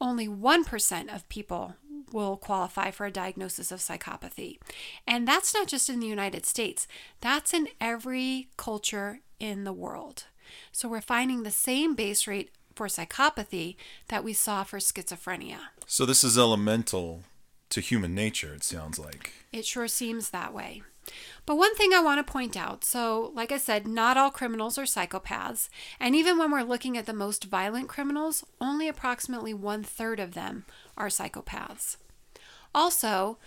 only 0.00 0.28
1% 0.28 1.14
of 1.14 1.28
people 1.28 1.74
will 2.12 2.36
qualify 2.36 2.90
for 2.90 3.06
a 3.06 3.10
diagnosis 3.10 3.70
of 3.70 3.80
psychopathy. 3.80 4.58
And 5.06 5.28
that's 5.28 5.52
not 5.52 5.68
just 5.68 5.90
in 5.90 6.00
the 6.00 6.06
United 6.06 6.46
States, 6.46 6.86
that's 7.20 7.52
in 7.52 7.68
every 7.80 8.48
culture 8.56 9.20
in 9.38 9.64
the 9.64 9.72
world. 9.72 10.24
So 10.72 10.88
we're 10.88 11.00
finding 11.00 11.42
the 11.42 11.50
same 11.50 11.94
base 11.94 12.26
rate 12.26 12.50
for 12.74 12.86
psychopathy 12.86 13.76
that 14.08 14.24
we 14.24 14.32
saw 14.32 14.62
for 14.62 14.78
schizophrenia. 14.78 15.58
So 15.86 16.06
this 16.06 16.24
is 16.24 16.38
elemental 16.38 17.24
to 17.70 17.80
human 17.80 18.14
nature, 18.14 18.54
it 18.54 18.64
sounds 18.64 18.98
like. 18.98 19.32
It 19.52 19.64
sure 19.66 19.88
seems 19.88 20.30
that 20.30 20.54
way. 20.54 20.82
But 21.46 21.56
one 21.56 21.74
thing 21.74 21.92
I 21.94 22.02
want 22.02 22.24
to 22.24 22.32
point 22.32 22.56
out 22.56 22.84
so, 22.84 23.32
like 23.34 23.50
I 23.50 23.56
said, 23.56 23.86
not 23.86 24.16
all 24.16 24.30
criminals 24.30 24.78
are 24.78 24.82
psychopaths. 24.82 25.68
And 25.98 26.14
even 26.14 26.38
when 26.38 26.50
we're 26.50 26.62
looking 26.62 26.96
at 26.98 27.06
the 27.06 27.12
most 27.12 27.44
violent 27.44 27.88
criminals, 27.88 28.44
only 28.60 28.88
approximately 28.88 29.54
one 29.54 29.82
third 29.82 30.20
of 30.20 30.34
them 30.34 30.64
are 30.96 31.08
psychopaths. 31.08 31.96
Also, 32.74 33.38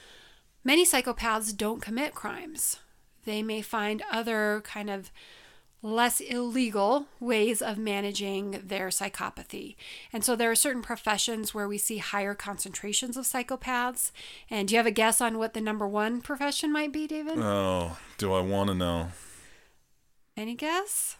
many 0.64 0.86
psychopaths 0.86 1.56
don't 1.56 1.82
commit 1.82 2.16
crimes. 2.16 2.78
They 3.26 3.44
may 3.44 3.62
find 3.62 4.02
other 4.12 4.62
kind 4.66 4.90
of 4.90 5.12
less 5.84 6.20
illegal 6.20 7.08
ways 7.20 7.62
of 7.62 7.78
managing 7.78 8.62
their 8.64 8.90
psychopathy. 8.90 9.76
And 10.14 10.24
so 10.24 10.36
there 10.36 10.52
are 10.52 10.56
certain 10.56 10.82
professions 10.82 11.54
where 11.54 11.68
we 11.68 11.78
see 11.78 11.98
higher 11.98 12.36
concentrations 12.36 13.18
of 13.18 13.26
psychopaths. 13.26 14.12
And 14.50 14.68
do 14.68 14.76
you 14.76 14.80
have 14.80 14.86
a 14.86 14.92
guess 14.92 15.22
on 15.22 15.38
what 15.38 15.54
the 15.54 15.62
number 15.62 15.88
one 15.88 16.22
profession 16.22 16.72
might 16.72 16.92
be, 16.92 17.08
David? 17.08 17.40
Oh, 17.40 17.98
do 18.18 18.34
I 18.34 18.42
want 18.42 18.70
to 18.70 18.76
know? 18.76 19.12
Any 20.38 20.56
guess? 20.56 21.18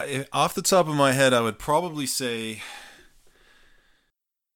I, 0.00 0.26
off 0.32 0.54
the 0.54 0.62
top 0.62 0.88
of 0.88 0.94
my 0.94 1.12
head, 1.12 1.34
I 1.34 1.40
would 1.40 1.58
probably 1.58 2.06
say 2.06 2.62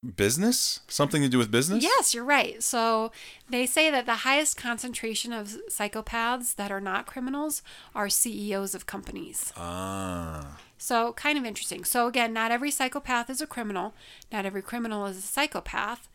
business? 0.02 0.80
Something 0.88 1.22
to 1.22 1.28
do 1.28 1.38
with 1.38 1.50
business? 1.50 1.82
Yes 1.82 2.14
you're 2.14 2.24
right. 2.24 2.62
So 2.62 3.12
they 3.48 3.66
say 3.66 3.90
that 3.90 4.06
the 4.06 4.16
highest 4.16 4.56
concentration 4.56 5.32
of 5.32 5.56
psychopaths 5.70 6.54
that 6.56 6.72
are 6.72 6.80
not 6.80 7.06
criminals 7.06 7.62
are 7.94 8.08
ceos 8.08 8.74
of 8.74 8.86
companies. 8.86 9.52
Ah. 9.56 10.58
So 10.78 11.12
kind 11.12 11.38
of 11.38 11.44
interesting. 11.44 11.84
So 11.84 12.06
again 12.06 12.32
not 12.32 12.50
every 12.50 12.70
psychopath 12.70 13.30
is 13.30 13.40
a 13.40 13.46
criminal. 13.46 13.94
Not 14.32 14.46
every 14.46 14.62
criminal 14.62 15.06
is 15.06 15.18
a 15.18 15.22
psychopath. 15.22 16.08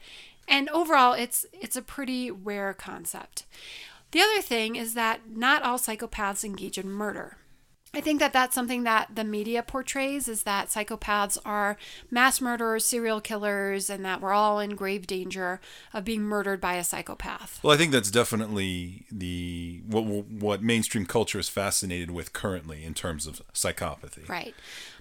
And 0.48 0.70
overall 0.70 1.14
it's 1.14 1.46
it's 1.54 1.76
a 1.76 1.82
pretty 1.82 2.30
rare 2.30 2.74
concept. 2.74 3.46
The 4.12 4.22
other 4.22 4.42
thing 4.42 4.76
is 4.76 4.94
that 4.94 5.30
not 5.30 5.64
all 5.64 5.78
psychopaths 5.78 6.44
engage 6.44 6.78
in 6.78 6.90
murder 6.90 7.38
I 7.98 8.02
think 8.02 8.20
that 8.20 8.32
that's 8.32 8.54
something 8.54 8.84
that 8.84 9.16
the 9.16 9.24
media 9.24 9.64
portrays 9.64 10.28
is 10.28 10.44
that 10.44 10.68
psychopaths 10.68 11.36
are 11.44 11.78
mass 12.12 12.40
murderers, 12.40 12.86
serial 12.86 13.20
killers, 13.20 13.90
and 13.90 14.06
that 14.06 14.22
we're 14.22 14.34
all 14.34 14.60
in 14.60 14.76
grave 14.76 15.08
danger 15.08 15.60
of 15.96 16.06
being 16.06 16.22
murdered 16.22 16.62
by 16.62 16.76
a 16.76 16.84
psychopath. 16.84 17.60
Well, 17.64 17.74
I 17.74 17.78
think 17.78 17.92
that's 17.92 18.12
definitely 18.12 19.08
the 19.12 19.82
what 19.88 20.04
what 20.04 20.62
mainstream 20.62 21.08
culture 21.08 21.40
is 21.40 21.50
fascinated 21.50 22.12
with 22.12 22.34
currently 22.34 22.86
in 22.86 22.94
terms 22.94 23.26
of 23.26 23.42
psychopathy. 23.52 24.30
Right. 24.30 24.54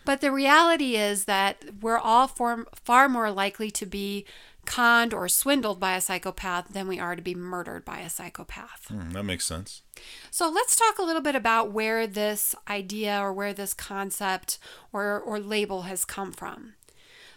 But 0.06 0.22
the 0.22 0.32
reality 0.32 0.96
is 0.96 1.26
that 1.26 1.66
we're 1.82 1.98
all 1.98 2.28
far, 2.28 2.64
far 2.74 3.10
more 3.10 3.30
likely 3.30 3.70
to 3.72 3.84
be 3.84 4.24
conned 4.66 5.14
or 5.14 5.28
swindled 5.28 5.80
by 5.80 5.96
a 5.96 6.00
psychopath 6.00 6.68
than 6.68 6.88
we 6.88 6.99
are 6.99 7.16
to 7.16 7.23
be 7.23 7.35
murdered 7.35 7.85
by 7.85 8.00
a 8.00 8.11
psychopath. 8.11 8.88
Mm, 8.90 9.12
that 9.12 9.23
makes 9.23 9.44
sense. 9.44 9.82
So 10.30 10.50
let's 10.50 10.76
talk 10.76 10.99
a 10.99 11.02
little 11.02 11.23
bit 11.23 11.35
about 11.35 11.73
where 11.73 12.06
this 12.06 12.54
idea 12.68 13.18
or 13.18 13.32
where 13.32 13.54
this 13.54 13.73
concept 13.73 14.58
or, 14.92 15.18
or 15.18 15.40
label 15.40 15.82
has 15.82 16.04
come 16.04 16.32
from. 16.32 16.75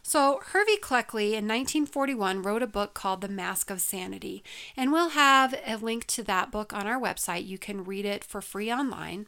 So, 0.01 0.39
Hervey 0.43 0.77
Cleckley 0.77 1.33
in 1.33 1.45
1941 1.45 2.41
wrote 2.41 2.63
a 2.63 2.67
book 2.67 2.93
called 2.93 3.21
The 3.21 3.27
Mask 3.27 3.69
of 3.69 3.81
Sanity, 3.81 4.43
and 4.75 4.91
we'll 4.91 5.09
have 5.09 5.53
a 5.65 5.75
link 5.75 6.07
to 6.07 6.23
that 6.23 6.51
book 6.51 6.73
on 6.73 6.87
our 6.87 6.99
website. 6.99 7.45
You 7.45 7.57
can 7.57 7.83
read 7.83 8.05
it 8.05 8.23
for 8.23 8.41
free 8.41 8.71
online. 8.71 9.27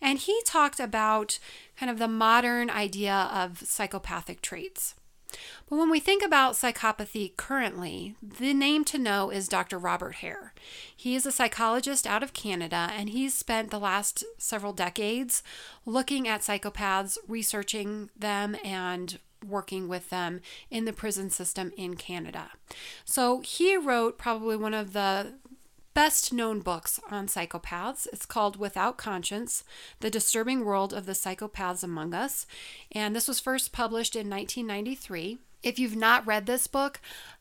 And 0.00 0.18
he 0.18 0.40
talked 0.44 0.78
about 0.78 1.38
kind 1.76 1.90
of 1.90 1.98
the 1.98 2.06
modern 2.06 2.70
idea 2.70 3.30
of 3.32 3.60
psychopathic 3.60 4.42
traits. 4.42 4.94
But 5.68 5.76
when 5.76 5.90
we 5.90 6.00
think 6.00 6.22
about 6.22 6.54
psychopathy 6.54 7.36
currently, 7.36 8.16
the 8.22 8.54
name 8.54 8.84
to 8.86 8.98
know 8.98 9.30
is 9.30 9.48
Dr. 9.48 9.78
Robert 9.78 10.16
Hare. 10.16 10.52
He 10.94 11.14
is 11.14 11.26
a 11.26 11.32
psychologist 11.32 12.06
out 12.06 12.22
of 12.22 12.32
Canada, 12.32 12.90
and 12.92 13.10
he's 13.10 13.34
spent 13.34 13.70
the 13.70 13.80
last 13.80 14.24
several 14.38 14.72
decades 14.72 15.42
looking 15.86 16.28
at 16.28 16.42
psychopaths, 16.42 17.18
researching 17.28 18.10
them, 18.16 18.56
and 18.64 19.18
working 19.46 19.88
with 19.88 20.10
them 20.10 20.40
in 20.70 20.84
the 20.84 20.92
prison 20.92 21.30
system 21.30 21.72
in 21.76 21.96
Canada. 21.96 22.50
So 23.04 23.40
he 23.40 23.76
wrote 23.76 24.18
probably 24.18 24.56
one 24.56 24.74
of 24.74 24.92
the 24.92 25.34
best 25.94 26.32
known 26.32 26.60
books 26.60 27.00
on 27.10 27.26
psychopaths. 27.26 28.06
It's 28.12 28.26
called 28.26 28.56
Without 28.56 28.96
Conscience 28.96 29.64
The 30.00 30.10
Disturbing 30.10 30.64
World 30.64 30.92
of 30.92 31.06
the 31.06 31.12
Psychopaths 31.12 31.82
Among 31.82 32.14
Us. 32.14 32.46
And 32.92 33.14
this 33.14 33.28
was 33.28 33.40
first 33.40 33.72
published 33.72 34.14
in 34.14 34.30
1993. 34.30 35.38
If 35.62 35.78
you've 35.78 35.96
not 35.96 36.26
read 36.26 36.46
this 36.46 36.66
book, 36.66 37.00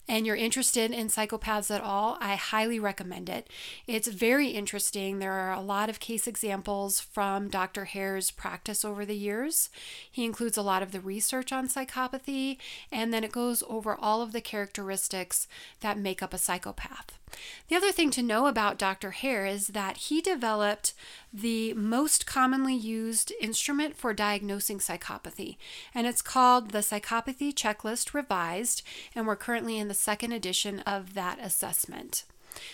and 0.09 0.25
you're 0.25 0.35
interested 0.35 0.91
in 0.91 1.07
psychopaths 1.07 1.73
at 1.73 1.81
all, 1.81 2.17
I 2.19 2.35
highly 2.35 2.79
recommend 2.79 3.29
it. 3.29 3.47
It's 3.85 4.07
very 4.07 4.49
interesting. 4.49 5.19
There 5.19 5.33
are 5.33 5.53
a 5.53 5.61
lot 5.61 5.87
of 5.87 5.99
case 5.99 6.25
examples 6.25 6.99
from 6.99 7.47
Dr. 7.47 7.85
Hare's 7.85 8.31
practice 8.31 8.83
over 8.83 9.05
the 9.05 9.15
years. 9.15 9.69
He 10.11 10.25
includes 10.25 10.57
a 10.57 10.63
lot 10.63 10.81
of 10.81 10.91
the 10.91 10.99
research 10.99 11.53
on 11.53 11.69
psychopathy, 11.69 12.57
and 12.91 13.13
then 13.13 13.23
it 13.23 13.31
goes 13.31 13.63
over 13.69 13.95
all 13.95 14.23
of 14.23 14.31
the 14.31 14.41
characteristics 14.41 15.47
that 15.81 15.99
make 15.99 16.23
up 16.23 16.33
a 16.33 16.39
psychopath. 16.39 17.19
The 17.67 17.75
other 17.75 17.91
thing 17.91 18.09
to 18.11 18.23
know 18.23 18.47
about 18.47 18.79
Dr. 18.79 19.11
Hare 19.11 19.45
is 19.45 19.67
that 19.67 19.97
he 19.97 20.19
developed 20.21 20.93
the 21.31 21.73
most 21.73 22.25
commonly 22.25 22.75
used 22.75 23.31
instrument 23.39 23.95
for 23.95 24.13
diagnosing 24.15 24.79
psychopathy, 24.79 25.57
and 25.93 26.07
it's 26.07 26.23
called 26.23 26.71
the 26.71 26.79
Psychopathy 26.79 27.53
Checklist 27.53 28.15
Revised, 28.15 28.81
and 29.13 29.27
we're 29.27 29.35
currently 29.35 29.77
in 29.77 29.87
the 29.87 29.93
second 29.99 30.31
edition 30.31 30.79
of 30.81 31.13
that 31.13 31.39
assessment. 31.41 32.23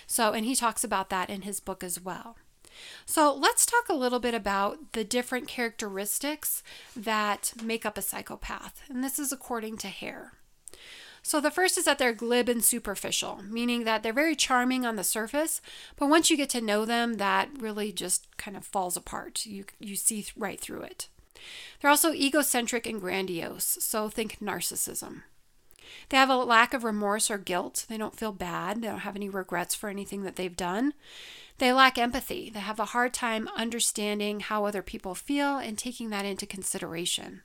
So, 0.07 0.31
and 0.31 0.45
he 0.45 0.55
talks 0.55 0.83
about 0.83 1.09
that 1.09 1.29
in 1.29 1.41
his 1.41 1.59
book 1.59 1.83
as 1.83 1.99
well. 1.99 2.37
So, 3.05 3.33
let's 3.33 3.65
talk 3.65 3.87
a 3.89 3.93
little 3.93 4.19
bit 4.19 4.33
about 4.33 4.93
the 4.93 5.03
different 5.03 5.47
characteristics 5.47 6.61
that 6.95 7.53
make 7.63 7.85
up 7.85 7.97
a 7.97 8.01
psychopath, 8.01 8.81
and 8.89 9.03
this 9.03 9.17
is 9.17 9.31
according 9.31 9.77
to 9.77 9.87
Hare. 9.87 10.33
So, 11.21 11.39
the 11.39 11.51
first 11.51 11.77
is 11.77 11.85
that 11.85 11.97
they're 11.97 12.13
glib 12.13 12.49
and 12.49 12.63
superficial, 12.63 13.41
meaning 13.49 13.83
that 13.83 14.03
they're 14.03 14.13
very 14.13 14.35
charming 14.35 14.85
on 14.85 14.95
the 14.95 15.03
surface, 15.03 15.61
but 15.95 16.09
once 16.09 16.29
you 16.29 16.37
get 16.37 16.49
to 16.51 16.61
know 16.61 16.85
them, 16.85 17.15
that 17.15 17.49
really 17.57 17.91
just 17.91 18.35
kind 18.37 18.57
of 18.57 18.65
falls 18.65 18.97
apart. 18.97 19.45
You, 19.45 19.65
you 19.79 19.95
see 19.95 20.25
right 20.35 20.59
through 20.59 20.81
it. 20.81 21.07
They're 21.81 21.91
also 21.91 22.13
egocentric 22.13 22.85
and 22.85 22.99
grandiose, 22.99 23.77
so 23.81 24.09
think 24.09 24.39
narcissism. 24.39 25.23
They 26.09 26.17
have 26.17 26.29
a 26.29 26.37
lack 26.37 26.73
of 26.73 26.83
remorse 26.83 27.29
or 27.29 27.37
guilt. 27.37 27.85
They 27.89 27.97
don't 27.97 28.15
feel 28.15 28.31
bad. 28.31 28.81
They 28.81 28.87
don't 28.87 28.99
have 28.99 29.15
any 29.15 29.29
regrets 29.29 29.75
for 29.75 29.89
anything 29.89 30.23
that 30.23 30.35
they've 30.35 30.55
done. 30.55 30.93
They 31.57 31.71
lack 31.71 31.97
empathy. 31.97 32.49
They 32.49 32.59
have 32.59 32.79
a 32.79 32.85
hard 32.85 33.13
time 33.13 33.47
understanding 33.55 34.41
how 34.41 34.65
other 34.65 34.81
people 34.81 35.15
feel 35.15 35.57
and 35.57 35.77
taking 35.77 36.09
that 36.09 36.25
into 36.25 36.45
consideration. 36.45 37.41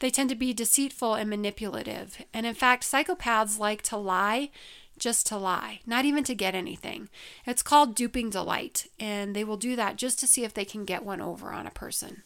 They 0.00 0.10
tend 0.10 0.30
to 0.30 0.36
be 0.36 0.52
deceitful 0.52 1.14
and 1.14 1.28
manipulative. 1.28 2.24
And 2.32 2.46
in 2.46 2.54
fact, 2.54 2.84
psychopaths 2.84 3.58
like 3.58 3.82
to 3.82 3.96
lie 3.96 4.50
just 4.98 5.26
to 5.26 5.36
lie, 5.36 5.80
not 5.86 6.04
even 6.04 6.24
to 6.24 6.34
get 6.34 6.54
anything. 6.54 7.08
It's 7.46 7.62
called 7.62 7.94
duping 7.94 8.30
delight, 8.30 8.88
and 8.98 9.34
they 9.34 9.44
will 9.44 9.56
do 9.56 9.76
that 9.76 9.96
just 9.96 10.18
to 10.20 10.26
see 10.26 10.44
if 10.44 10.52
they 10.52 10.64
can 10.64 10.84
get 10.84 11.04
one 11.04 11.20
over 11.20 11.52
on 11.52 11.66
a 11.66 11.70
person. 11.70 12.24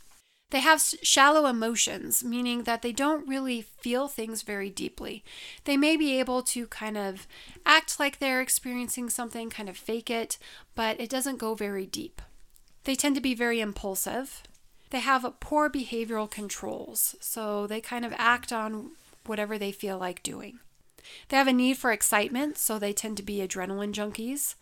They 0.52 0.60
have 0.60 0.82
shallow 0.82 1.46
emotions, 1.46 2.22
meaning 2.22 2.64
that 2.64 2.82
they 2.82 2.92
don't 2.92 3.26
really 3.26 3.62
feel 3.62 4.06
things 4.06 4.42
very 4.42 4.68
deeply. 4.68 5.24
They 5.64 5.78
may 5.78 5.96
be 5.96 6.20
able 6.20 6.42
to 6.42 6.66
kind 6.66 6.98
of 6.98 7.26
act 7.64 7.98
like 7.98 8.18
they're 8.18 8.42
experiencing 8.42 9.08
something, 9.08 9.48
kind 9.48 9.70
of 9.70 9.78
fake 9.78 10.10
it, 10.10 10.36
but 10.74 11.00
it 11.00 11.08
doesn't 11.08 11.38
go 11.38 11.54
very 11.54 11.86
deep. 11.86 12.20
They 12.84 12.94
tend 12.94 13.14
to 13.14 13.22
be 13.22 13.32
very 13.34 13.60
impulsive. 13.60 14.42
They 14.90 15.00
have 15.00 15.24
poor 15.40 15.70
behavioral 15.70 16.30
controls, 16.30 17.16
so 17.18 17.66
they 17.66 17.80
kind 17.80 18.04
of 18.04 18.12
act 18.18 18.52
on 18.52 18.90
whatever 19.24 19.56
they 19.56 19.72
feel 19.72 19.96
like 19.96 20.22
doing. 20.22 20.58
They 21.28 21.36
have 21.36 21.48
a 21.48 21.52
need 21.52 21.76
for 21.78 21.92
excitement, 21.92 22.58
so 22.58 22.78
they 22.78 22.92
tend 22.92 23.16
to 23.16 23.22
be 23.22 23.38
adrenaline 23.38 23.92
junkies. 23.92 24.54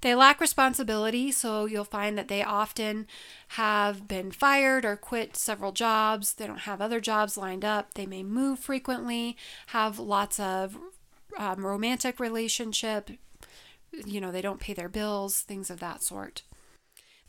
They 0.00 0.14
lack 0.14 0.40
responsibility, 0.40 1.30
so 1.30 1.64
you'll 1.66 1.84
find 1.84 2.18
that 2.18 2.28
they 2.28 2.42
often 2.42 3.06
have 3.48 4.08
been 4.08 4.30
fired 4.32 4.84
or 4.84 4.96
quit 4.96 5.36
several 5.36 5.72
jobs. 5.72 6.34
They 6.34 6.46
don't 6.46 6.60
have 6.60 6.80
other 6.80 7.00
jobs 7.00 7.36
lined 7.36 7.64
up. 7.64 7.94
They 7.94 8.06
may 8.06 8.22
move 8.22 8.58
frequently, 8.58 9.36
have 9.68 9.98
lots 9.98 10.40
of 10.40 10.76
um, 11.38 11.64
romantic 11.64 12.18
relationship. 12.18 13.10
You 13.92 14.20
know, 14.20 14.32
they 14.32 14.42
don't 14.42 14.60
pay 14.60 14.74
their 14.74 14.88
bills, 14.88 15.40
things 15.40 15.70
of 15.70 15.80
that 15.80 16.02
sort. 16.02 16.42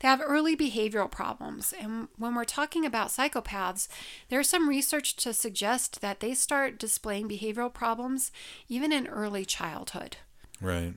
They 0.04 0.10
have 0.10 0.20
early 0.22 0.54
behavioral 0.54 1.10
problems. 1.10 1.72
And 1.72 2.08
when 2.18 2.34
we're 2.34 2.44
talking 2.44 2.84
about 2.84 3.08
psychopaths, 3.08 3.88
there's 4.28 4.50
some 4.50 4.68
research 4.68 5.16
to 5.16 5.32
suggest 5.32 6.02
that 6.02 6.20
they 6.20 6.34
start 6.34 6.78
displaying 6.78 7.26
behavioral 7.26 7.72
problems 7.72 8.30
even 8.68 8.92
in 8.92 9.06
early 9.06 9.46
childhood. 9.46 10.18
Right. 10.60 10.92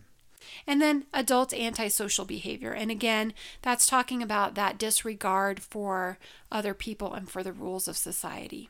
And 0.68 0.82
then 0.82 1.06
adult 1.14 1.54
antisocial 1.54 2.26
behavior. 2.26 2.74
And 2.74 2.92
again, 2.92 3.34
that's 3.62 3.88
talking 3.88 4.22
about 4.22 4.56
that 4.56 4.78
disregard 4.78 5.62
for 5.62 6.18
other 6.52 6.74
people 6.74 7.14
and 7.14 7.30
for 7.30 7.44
the 7.44 7.54
rules 7.54 7.88
of 7.88 7.96
society. 7.96 8.70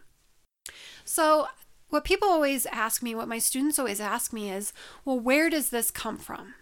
So, 1.03 1.47
what 1.89 2.03
people 2.03 2.27
always 2.27 2.67
ask 2.67 3.01
me, 3.01 3.15
what 3.15 3.27
my 3.27 3.39
students 3.39 3.79
always 3.79 3.99
ask 3.99 4.31
me 4.31 4.51
is, 4.51 4.71
well, 5.03 5.19
where 5.19 5.49
does 5.49 5.71
this 5.71 5.89
come 5.89 6.19
from? 6.19 6.53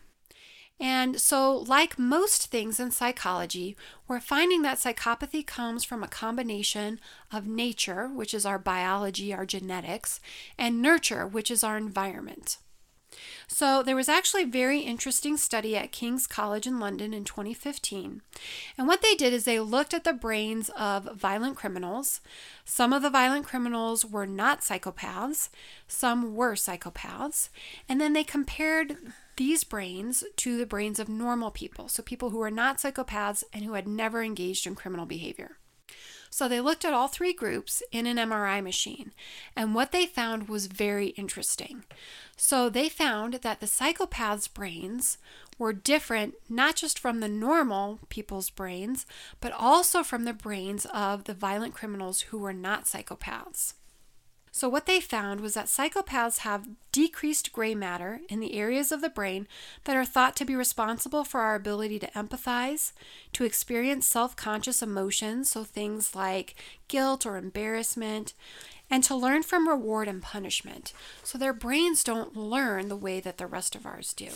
And 0.79 1.21
so, 1.21 1.55
like 1.57 1.97
most 1.97 2.47
things 2.47 2.81
in 2.81 2.91
psychology, 2.91 3.77
we're 4.07 4.19
finding 4.19 4.61
that 4.63 4.77
psychopathy 4.77 5.45
comes 5.45 5.85
from 5.85 6.03
a 6.03 6.07
combination 6.07 6.99
of 7.31 7.47
nature, 7.47 8.09
which 8.09 8.33
is 8.33 8.45
our 8.45 8.59
biology, 8.59 9.33
our 9.33 9.45
genetics, 9.45 10.19
and 10.57 10.81
nurture, 10.81 11.25
which 11.25 11.49
is 11.49 11.63
our 11.63 11.77
environment. 11.77 12.57
So, 13.47 13.83
there 13.83 13.95
was 13.95 14.09
actually 14.09 14.43
a 14.43 14.47
very 14.47 14.79
interesting 14.79 15.37
study 15.37 15.77
at 15.77 15.93
King's 15.93 16.27
College 16.27 16.67
in 16.67 16.77
London 16.77 17.13
in 17.13 17.23
2015. 17.23 18.21
And 18.77 18.85
what 18.85 19.01
they 19.01 19.15
did 19.15 19.31
is 19.31 19.45
they 19.45 19.61
looked 19.61 19.93
at 19.93 20.03
the 20.03 20.11
brains 20.11 20.69
of 20.77 21.05
violent 21.15 21.55
criminals. 21.55 22.19
Some 22.65 22.91
of 22.91 23.01
the 23.01 23.09
violent 23.09 23.45
criminals 23.45 24.03
were 24.03 24.27
not 24.27 24.59
psychopaths, 24.59 25.47
some 25.87 26.35
were 26.35 26.55
psychopaths. 26.55 27.47
And 27.87 28.01
then 28.01 28.11
they 28.11 28.25
compared 28.25 28.97
these 29.37 29.63
brains 29.63 30.23
to 30.37 30.57
the 30.57 30.65
brains 30.65 30.99
of 30.99 31.09
normal 31.09 31.51
people, 31.51 31.87
so 31.87 32.01
people 32.03 32.29
who 32.29 32.41
are 32.41 32.51
not 32.51 32.77
psychopaths 32.77 33.43
and 33.53 33.63
who 33.63 33.73
had 33.73 33.87
never 33.87 34.23
engaged 34.23 34.65
in 34.65 34.75
criminal 34.75 35.05
behavior. 35.05 35.57
So 36.29 36.49
they 36.49 36.59
looked 36.59 36.83
at 36.83 36.93
all 36.93 37.07
three 37.07 37.31
groups 37.31 37.81
in 37.93 38.05
an 38.05 38.17
MRI 38.17 38.61
machine, 38.61 39.13
and 39.55 39.73
what 39.73 39.93
they 39.93 40.05
found 40.05 40.49
was 40.49 40.67
very 40.67 41.07
interesting. 41.09 41.85
So 42.35 42.67
they 42.67 42.89
found 42.89 43.35
that 43.35 43.61
the 43.61 43.67
psychopaths' 43.67 44.53
brains 44.53 45.17
were 45.57 45.71
different 45.71 46.33
not 46.49 46.75
just 46.75 46.99
from 46.99 47.21
the 47.21 47.29
normal 47.29 47.99
people's 48.09 48.49
brains, 48.49 49.05
but 49.39 49.53
also 49.53 50.03
from 50.03 50.25
the 50.25 50.33
brains 50.33 50.85
of 50.93 51.23
the 51.23 51.33
violent 51.33 51.73
criminals 51.73 52.21
who 52.21 52.37
were 52.37 52.51
not 52.53 52.83
psychopaths. 52.83 53.73
So, 54.55 54.69
what 54.69 54.85
they 54.85 55.01
found 55.01 55.41
was 55.41 55.55
that 55.55 55.65
psychopaths 55.65 56.37
have 56.37 56.69
decreased 56.93 57.51
gray 57.51 57.75
matter 57.75 58.21
in 58.29 58.39
the 58.39 58.53
areas 58.53 58.89
of 58.89 59.01
the 59.01 59.09
brain 59.09 59.49
that 59.83 59.97
are 59.97 60.05
thought 60.05 60.33
to 60.37 60.45
be 60.45 60.55
responsible 60.55 61.25
for 61.25 61.41
our 61.41 61.55
ability 61.55 61.99
to 61.99 62.11
empathize, 62.11 62.93
to 63.33 63.43
experience 63.43 64.07
self 64.07 64.37
conscious 64.37 64.81
emotions, 64.81 65.51
so 65.51 65.65
things 65.65 66.15
like 66.15 66.55
guilt 66.87 67.25
or 67.25 67.35
embarrassment, 67.35 68.33
and 68.89 69.03
to 69.03 69.13
learn 69.13 69.43
from 69.43 69.67
reward 69.67 70.07
and 70.07 70.21
punishment. 70.21 70.93
So 71.21 71.37
their 71.37 71.51
brains 71.51 72.01
don't 72.01 72.37
learn 72.37 72.87
the 72.87 72.95
way 72.95 73.19
that 73.19 73.37
the 73.37 73.47
rest 73.47 73.75
of 73.75 73.85
ours 73.85 74.13
do. 74.13 74.29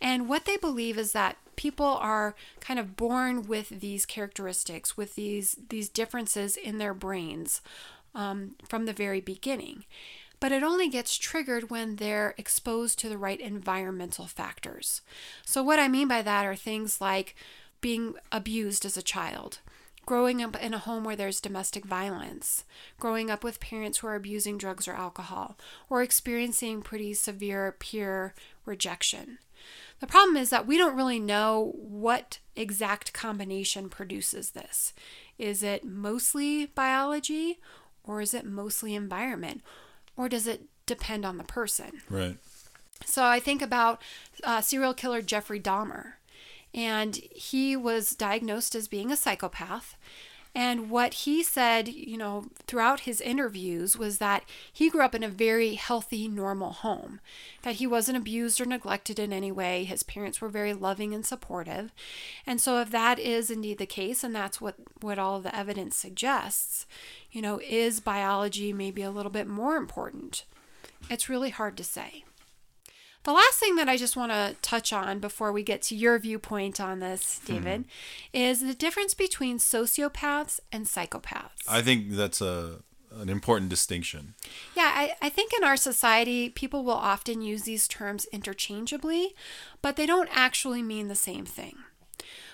And 0.00 0.28
what 0.28 0.44
they 0.44 0.58
believe 0.58 0.96
is 0.96 1.10
that 1.10 1.38
people 1.56 1.98
are 2.00 2.36
kind 2.60 2.78
of 2.78 2.96
born 2.96 3.48
with 3.48 3.80
these 3.80 4.06
characteristics, 4.06 4.96
with 4.96 5.16
these 5.16 5.56
these 5.70 5.88
differences 5.88 6.56
in 6.56 6.78
their 6.78 6.94
brains 6.94 7.62
um, 8.14 8.56
from 8.68 8.86
the 8.86 8.92
very 8.92 9.20
beginning. 9.20 9.84
But 10.38 10.52
it 10.52 10.62
only 10.62 10.88
gets 10.88 11.18
triggered 11.18 11.70
when 11.70 11.96
they're 11.96 12.34
exposed 12.38 12.98
to 13.00 13.08
the 13.08 13.18
right 13.18 13.38
environmental 13.38 14.26
factors. 14.26 15.02
So, 15.44 15.62
what 15.62 15.78
I 15.78 15.86
mean 15.86 16.08
by 16.08 16.22
that 16.22 16.46
are 16.46 16.56
things 16.56 17.00
like 17.00 17.34
being 17.82 18.14
abused 18.32 18.86
as 18.86 18.96
a 18.96 19.02
child, 19.02 19.58
growing 20.06 20.42
up 20.42 20.60
in 20.62 20.72
a 20.72 20.78
home 20.78 21.04
where 21.04 21.16
there's 21.16 21.40
domestic 21.40 21.84
violence, 21.84 22.64
growing 22.98 23.30
up 23.30 23.44
with 23.44 23.60
parents 23.60 23.98
who 23.98 24.06
are 24.06 24.14
abusing 24.14 24.56
drugs 24.56 24.88
or 24.88 24.94
alcohol, 24.94 25.58
or 25.90 26.02
experiencing 26.02 26.80
pretty 26.80 27.12
severe 27.12 27.76
peer 27.78 28.34
rejection. 28.64 29.38
The 30.00 30.06
problem 30.06 30.38
is 30.38 30.48
that 30.48 30.66
we 30.66 30.78
don't 30.78 30.96
really 30.96 31.20
know 31.20 31.74
what 31.76 32.38
exact 32.56 33.12
combination 33.12 33.90
produces 33.90 34.50
this. 34.50 34.94
Is 35.38 35.62
it 35.62 35.84
mostly 35.84 36.66
biology 36.66 37.60
or 38.10 38.20
is 38.20 38.34
it 38.34 38.44
mostly 38.44 38.96
environment? 38.96 39.62
Or 40.16 40.28
does 40.28 40.48
it 40.48 40.64
depend 40.84 41.24
on 41.24 41.36
the 41.36 41.44
person? 41.44 42.02
Right. 42.10 42.36
So 43.06 43.24
I 43.24 43.38
think 43.38 43.62
about 43.62 44.02
uh, 44.42 44.60
serial 44.60 44.94
killer 44.94 45.22
Jeffrey 45.22 45.60
Dahmer. 45.60 46.14
And 46.74 47.16
he 47.16 47.76
was 47.76 48.16
diagnosed 48.16 48.74
as 48.74 48.88
being 48.88 49.12
a 49.12 49.16
psychopath. 49.16 49.96
And 50.54 50.90
what 50.90 51.14
he 51.14 51.42
said, 51.44 51.86
you 51.88 52.16
know, 52.16 52.46
throughout 52.66 53.00
his 53.00 53.20
interviews 53.20 53.96
was 53.96 54.18
that 54.18 54.44
he 54.72 54.90
grew 54.90 55.02
up 55.02 55.14
in 55.14 55.22
a 55.22 55.28
very 55.28 55.74
healthy, 55.74 56.26
normal 56.26 56.72
home, 56.72 57.20
that 57.62 57.76
he 57.76 57.86
wasn't 57.86 58.18
abused 58.18 58.60
or 58.60 58.64
neglected 58.64 59.20
in 59.20 59.32
any 59.32 59.52
way. 59.52 59.84
His 59.84 60.02
parents 60.02 60.40
were 60.40 60.48
very 60.48 60.74
loving 60.74 61.14
and 61.14 61.24
supportive. 61.24 61.92
And 62.46 62.60
so, 62.60 62.80
if 62.80 62.90
that 62.90 63.20
is 63.20 63.50
indeed 63.50 63.78
the 63.78 63.86
case, 63.86 64.24
and 64.24 64.34
that's 64.34 64.60
what, 64.60 64.74
what 65.00 65.18
all 65.20 65.40
the 65.40 65.54
evidence 65.54 65.96
suggests, 65.96 66.86
you 67.30 67.40
know, 67.40 67.60
is 67.68 68.00
biology 68.00 68.72
maybe 68.72 69.02
a 69.02 69.10
little 69.10 69.30
bit 69.30 69.46
more 69.46 69.76
important? 69.76 70.44
It's 71.08 71.28
really 71.28 71.50
hard 71.50 71.76
to 71.76 71.84
say. 71.84 72.24
The 73.24 73.32
last 73.32 73.58
thing 73.58 73.76
that 73.76 73.88
I 73.88 73.96
just 73.96 74.16
want 74.16 74.32
to 74.32 74.56
touch 74.62 74.92
on 74.92 75.18
before 75.18 75.52
we 75.52 75.62
get 75.62 75.82
to 75.82 75.94
your 75.94 76.18
viewpoint 76.18 76.80
on 76.80 77.00
this, 77.00 77.40
hmm. 77.44 77.54
David, 77.54 77.80
mm-hmm. 77.82 78.36
is 78.36 78.60
the 78.60 78.74
difference 78.74 79.14
between 79.14 79.58
sociopaths 79.58 80.60
and 80.72 80.86
psychopaths. 80.86 81.50
I 81.68 81.82
think 81.82 82.12
that's 82.12 82.40
a 82.40 82.80
an 83.12 83.28
important 83.28 83.68
distinction. 83.70 84.34
Yeah, 84.76 84.92
I, 84.94 85.14
I 85.20 85.28
think 85.28 85.52
in 85.52 85.64
our 85.64 85.76
society, 85.76 86.48
people 86.48 86.84
will 86.84 86.92
often 86.92 87.42
use 87.42 87.62
these 87.62 87.88
terms 87.88 88.26
interchangeably, 88.26 89.34
but 89.82 89.96
they 89.96 90.06
don't 90.06 90.28
actually 90.32 90.82
mean 90.82 91.08
the 91.08 91.16
same 91.16 91.44
thing. 91.44 91.76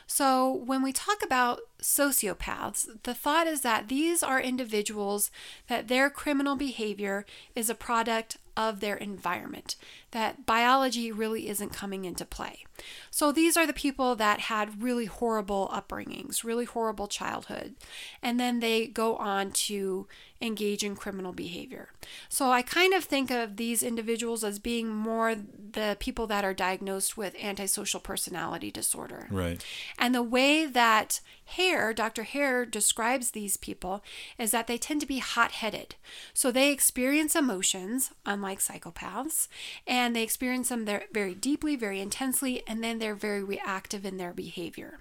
So, 0.07 0.53
when 0.53 0.83
we 0.83 0.93
talk 0.93 1.23
about 1.23 1.61
sociopaths, 1.83 3.03
the 3.03 3.13
thought 3.13 3.49
is 3.49 3.63
that 3.63 3.89
these 3.89 4.23
are 4.23 4.41
individuals 4.41 5.33
that 5.67 5.89
their 5.89 6.09
criminal 6.11 6.55
behavior 6.55 7.27
is 7.57 7.69
a 7.69 7.75
product 7.75 8.37
of 8.57 8.79
their 8.79 8.97
environment, 8.97 9.75
that 10.17 10.47
biology 10.47 11.13
really 11.13 11.47
isn't 11.47 11.75
coming 11.75 12.07
into 12.07 12.25
play. 12.25 12.65
So 13.11 13.33
these 13.33 13.55
are 13.55 13.67
the 13.67 13.75
people 13.75 14.17
that 14.17 14.41
had 14.41 14.83
really 14.83 15.05
horrible 15.05 15.71
upbringings, 15.71 16.43
really 16.43 16.65
horrible 16.65 17.07
childhood, 17.07 17.75
and 18.23 18.41
then 18.41 18.61
they 18.61 18.87
go 18.87 19.17
on 19.17 19.51
to 19.53 20.07
engage 20.41 20.83
in 20.83 20.97
criminal 20.97 21.33
behavior. 21.33 21.91
So 22.31 22.51
I 22.51 22.63
kind 22.63 22.95
of 22.95 23.05
think 23.05 23.31
of 23.31 23.57
these 23.57 23.83
individuals 23.83 24.43
as 24.43 24.59
being 24.59 24.89
more 24.89 25.35
the 25.35 25.97
people 26.01 26.27
that 26.29 26.45
are 26.45 26.55
diagnosed 26.55 27.17
with 27.17 27.35
antisocial 27.43 28.01
personality 28.01 28.71
disorder. 28.71 29.29
Right. 29.31 29.63
And 29.99 30.15
the 30.15 30.23
way 30.23 30.65
that 30.65 31.21
Hare, 31.47 31.95
Dr. 31.95 32.25
Hare 32.25 32.67
describes 32.67 33.31
these 33.31 33.57
people 33.57 34.03
is 34.39 34.51
that 34.51 34.67
they 34.67 34.77
tend 34.77 35.01
to 35.01 35.07
be 35.07 35.19
hot 35.19 35.53
headed. 35.53 35.95
So 36.35 36.51
they 36.51 36.71
experience 36.71 37.37
emotions, 37.37 38.11
unlike 38.27 38.59
psychopaths, 38.59 39.49
and 39.87 40.06
they 40.15 40.23
experience 40.23 40.69
them 40.69 40.87
very 41.13 41.35
deeply, 41.35 41.77
very 41.77 42.01
intensely, 42.01 42.63
and 42.67 42.83
then 42.83 42.99
they're 42.99 43.15
very 43.15 43.43
reactive 43.43 44.05
in 44.05 44.17
their 44.17 44.33
behavior. 44.33 45.01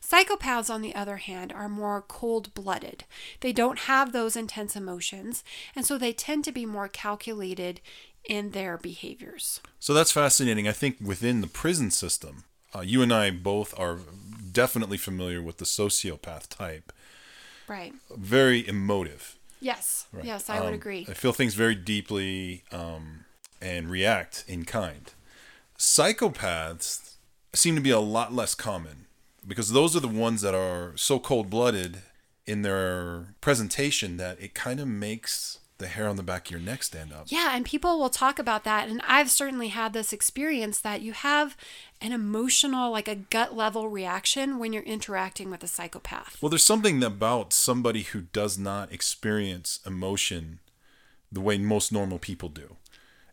Psychopaths, 0.00 0.70
on 0.70 0.82
the 0.82 0.94
other 0.94 1.16
hand, 1.18 1.52
are 1.52 1.68
more 1.68 2.02
cold 2.06 2.54
blooded. 2.54 3.04
They 3.40 3.52
don't 3.52 3.80
have 3.80 4.12
those 4.12 4.36
intense 4.36 4.76
emotions, 4.76 5.44
and 5.74 5.84
so 5.84 5.98
they 5.98 6.12
tend 6.12 6.44
to 6.44 6.52
be 6.52 6.64
more 6.64 6.88
calculated 6.88 7.80
in 8.24 8.50
their 8.50 8.76
behaviors. 8.76 9.60
So 9.78 9.94
that's 9.94 10.12
fascinating. 10.12 10.68
I 10.68 10.72
think 10.72 10.96
within 11.02 11.40
the 11.40 11.46
prison 11.46 11.90
system, 11.90 12.44
uh, 12.74 12.80
you 12.80 13.02
and 13.02 13.12
I 13.12 13.30
both 13.30 13.78
are 13.78 13.98
definitely 14.52 14.98
familiar 14.98 15.42
with 15.42 15.58
the 15.58 15.64
sociopath 15.64 16.48
type. 16.48 16.92
Right. 17.66 17.92
Very 18.16 18.66
emotive. 18.66 19.36
Yes. 19.60 20.06
Right. 20.12 20.24
Yes, 20.24 20.48
I 20.48 20.60
would 20.60 20.68
um, 20.68 20.74
agree. 20.74 21.06
I 21.08 21.14
feel 21.14 21.32
things 21.32 21.54
very 21.54 21.74
deeply 21.74 22.64
um, 22.70 23.24
and 23.60 23.90
react 23.90 24.44
in 24.46 24.64
kind. 24.64 25.12
Psychopaths 25.78 27.14
seem 27.54 27.74
to 27.74 27.80
be 27.80 27.90
a 27.90 28.00
lot 28.00 28.32
less 28.32 28.54
common 28.54 29.06
because 29.46 29.72
those 29.72 29.96
are 29.96 30.00
the 30.00 30.08
ones 30.08 30.42
that 30.42 30.54
are 30.54 30.92
so 30.96 31.18
cold 31.18 31.48
blooded 31.48 31.98
in 32.46 32.62
their 32.62 33.34
presentation 33.40 34.16
that 34.16 34.40
it 34.40 34.54
kind 34.54 34.80
of 34.80 34.88
makes 34.88 35.58
the 35.78 35.86
hair 35.86 36.08
on 36.08 36.16
the 36.16 36.22
back 36.24 36.46
of 36.46 36.50
your 36.50 36.60
neck 36.60 36.82
stand 36.82 37.12
up. 37.12 37.26
Yeah, 37.28 37.54
and 37.54 37.64
people 37.64 37.98
will 37.98 38.10
talk 38.10 38.38
about 38.38 38.64
that. 38.64 38.88
And 38.88 39.00
I've 39.06 39.30
certainly 39.30 39.68
had 39.68 39.92
this 39.92 40.12
experience 40.12 40.80
that 40.80 41.02
you 41.02 41.12
have 41.12 41.56
an 42.00 42.12
emotional, 42.12 42.90
like 42.90 43.06
a 43.06 43.14
gut 43.14 43.56
level 43.56 43.88
reaction 43.88 44.58
when 44.58 44.72
you're 44.72 44.82
interacting 44.82 45.50
with 45.50 45.62
a 45.62 45.68
psychopath. 45.68 46.36
Well, 46.42 46.50
there's 46.50 46.64
something 46.64 47.02
about 47.02 47.52
somebody 47.52 48.02
who 48.02 48.22
does 48.22 48.58
not 48.58 48.92
experience 48.92 49.78
emotion 49.86 50.58
the 51.30 51.40
way 51.40 51.58
most 51.58 51.92
normal 51.92 52.18
people 52.18 52.48
do. 52.48 52.76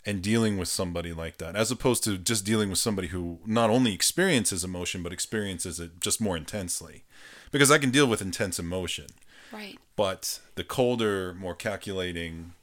And 0.08 0.22
dealing 0.22 0.58
with 0.60 0.68
somebody 0.68 1.14
like 1.14 1.38
that, 1.38 1.56
as 1.56 1.72
opposed 1.72 2.04
to 2.04 2.18
just 2.20 2.46
dealing 2.46 2.70
with 2.70 2.78
somebody 2.78 3.08
who 3.08 3.40
not 3.46 3.72
only 3.72 3.92
experiences 3.92 4.64
emotion, 4.64 5.02
but 5.02 5.12
experiences 5.12 5.80
it 5.80 6.00
just 6.00 6.22
more 6.22 6.38
intensely. 6.38 7.04
Because 7.52 7.72
I 7.72 7.80
can 7.80 7.90
deal 7.90 8.06
with 8.06 8.22
intense 8.22 8.60
emotion 8.60 9.08
Right. 9.52 9.78
But 9.96 10.40
the 10.56 10.64
colder, 10.64 11.34
more 11.34 11.56
calculating. 11.56 12.54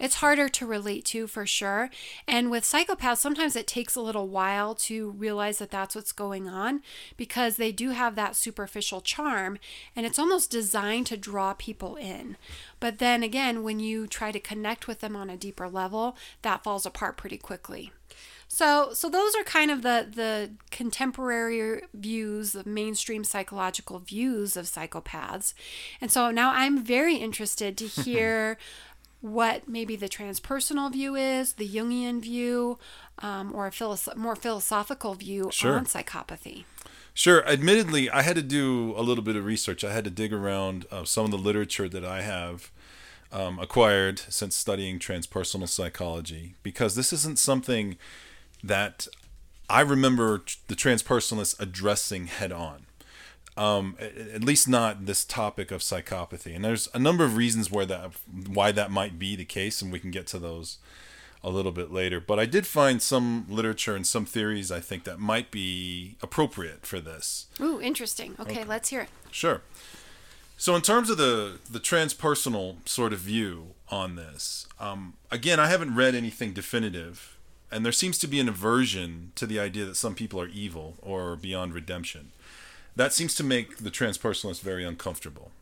It's 0.00 0.16
harder 0.16 0.48
to 0.48 0.66
relate 0.66 1.04
to 1.06 1.26
for 1.26 1.46
sure. 1.46 1.90
And 2.26 2.50
with 2.50 2.64
psychopaths, 2.64 3.18
sometimes 3.18 3.54
it 3.54 3.66
takes 3.66 3.94
a 3.94 4.00
little 4.00 4.26
while 4.26 4.74
to 4.76 5.10
realize 5.10 5.58
that 5.58 5.70
that's 5.70 5.94
what's 5.94 6.10
going 6.10 6.48
on 6.48 6.82
because 7.18 7.56
they 7.56 7.70
do 7.70 7.90
have 7.90 8.14
that 8.14 8.34
superficial 8.34 9.02
charm 9.02 9.58
and 9.94 10.06
it's 10.06 10.18
almost 10.18 10.50
designed 10.50 11.06
to 11.08 11.16
draw 11.18 11.52
people 11.52 11.96
in. 11.96 12.38
But 12.80 12.98
then 12.98 13.22
again, 13.22 13.62
when 13.62 13.78
you 13.78 14.06
try 14.06 14.32
to 14.32 14.40
connect 14.40 14.88
with 14.88 15.00
them 15.00 15.14
on 15.14 15.28
a 15.28 15.36
deeper 15.36 15.68
level, 15.68 16.16
that 16.40 16.64
falls 16.64 16.86
apart 16.86 17.18
pretty 17.18 17.36
quickly. 17.36 17.92
So, 18.52 18.92
so 18.92 19.08
those 19.08 19.36
are 19.36 19.44
kind 19.44 19.70
of 19.70 19.82
the 19.82 20.08
the 20.12 20.50
contemporary 20.72 21.82
views, 21.94 22.50
the 22.50 22.68
mainstream 22.68 23.22
psychological 23.22 24.00
views 24.00 24.56
of 24.56 24.66
psychopaths. 24.66 25.54
And 26.00 26.10
so 26.10 26.32
now 26.32 26.50
I'm 26.52 26.82
very 26.82 27.14
interested 27.14 27.78
to 27.78 27.86
hear 28.02 28.58
what 29.20 29.68
maybe 29.68 29.96
the 29.96 30.08
transpersonal 30.08 30.90
view 30.92 31.14
is, 31.14 31.54
the 31.54 31.68
Jungian 31.68 32.20
view, 32.20 32.78
um, 33.18 33.54
or 33.54 33.66
a 33.66 33.70
philosoph- 33.70 34.16
more 34.16 34.36
philosophical 34.36 35.14
view 35.14 35.50
sure. 35.52 35.76
on 35.76 35.84
psychopathy. 35.84 36.64
Sure. 37.12 37.46
Admittedly, 37.46 38.08
I 38.08 38.22
had 38.22 38.36
to 38.36 38.42
do 38.42 38.94
a 38.96 39.02
little 39.02 39.24
bit 39.24 39.36
of 39.36 39.44
research. 39.44 39.84
I 39.84 39.92
had 39.92 40.04
to 40.04 40.10
dig 40.10 40.32
around 40.32 40.86
uh, 40.90 41.04
some 41.04 41.26
of 41.26 41.30
the 41.30 41.38
literature 41.38 41.88
that 41.88 42.04
I 42.04 42.22
have 42.22 42.70
um, 43.32 43.58
acquired 43.58 44.20
since 44.28 44.56
studying 44.56 44.98
transpersonal 44.98 45.68
psychology 45.68 46.54
because 46.62 46.94
this 46.94 47.12
isn't 47.12 47.38
something 47.38 47.96
that 48.62 49.06
I 49.68 49.82
remember 49.82 50.42
the 50.68 50.74
transpersonalists 50.74 51.58
addressing 51.60 52.26
head 52.26 52.52
on. 52.52 52.86
Um, 53.56 53.96
at 54.00 54.44
least 54.44 54.68
not 54.68 55.06
this 55.06 55.24
topic 55.24 55.70
of 55.70 55.80
psychopathy. 55.80 56.54
And 56.54 56.64
there's 56.64 56.88
a 56.94 56.98
number 56.98 57.24
of 57.24 57.36
reasons 57.36 57.70
where 57.70 57.84
that 57.86 58.12
why 58.46 58.72
that 58.72 58.90
might 58.90 59.18
be 59.18 59.36
the 59.36 59.44
case, 59.44 59.82
and 59.82 59.92
we 59.92 60.00
can 60.00 60.10
get 60.10 60.26
to 60.28 60.38
those 60.38 60.78
a 61.42 61.50
little 61.50 61.72
bit 61.72 61.90
later. 61.90 62.20
But 62.20 62.38
I 62.38 62.46
did 62.46 62.66
find 62.66 63.02
some 63.02 63.46
literature 63.48 63.96
and 63.96 64.06
some 64.06 64.24
theories 64.24 64.70
I 64.70 64.80
think 64.80 65.04
that 65.04 65.18
might 65.18 65.50
be 65.50 66.16
appropriate 66.22 66.86
for 66.86 67.00
this. 67.00 67.46
Ooh, 67.60 67.80
interesting. 67.80 68.36
Okay, 68.38 68.52
okay. 68.52 68.64
let's 68.64 68.90
hear 68.90 69.02
it. 69.02 69.08
Sure. 69.30 69.62
So 70.56 70.76
in 70.76 70.82
terms 70.82 71.10
of 71.10 71.16
the 71.16 71.58
the 71.68 71.80
transpersonal 71.80 72.88
sort 72.88 73.12
of 73.12 73.18
view 73.18 73.74
on 73.90 74.16
this, 74.16 74.66
um, 74.78 75.14
again, 75.30 75.58
I 75.58 75.66
haven't 75.66 75.94
read 75.96 76.14
anything 76.14 76.52
definitive 76.52 77.36
and 77.70 77.84
there 77.84 77.92
seems 77.92 78.18
to 78.18 78.26
be 78.26 78.40
an 78.40 78.48
aversion 78.48 79.32
to 79.36 79.46
the 79.46 79.60
idea 79.60 79.84
that 79.84 79.96
some 79.96 80.14
people 80.14 80.40
are 80.40 80.48
evil 80.48 80.96
or 81.00 81.36
beyond 81.36 81.72
redemption. 81.72 82.32
That 83.00 83.14
seems 83.14 83.34
to 83.36 83.44
make 83.44 83.78
the 83.78 83.90
transpersonalists 83.90 84.60
very 84.60 84.84
uncomfortable. 84.84 85.52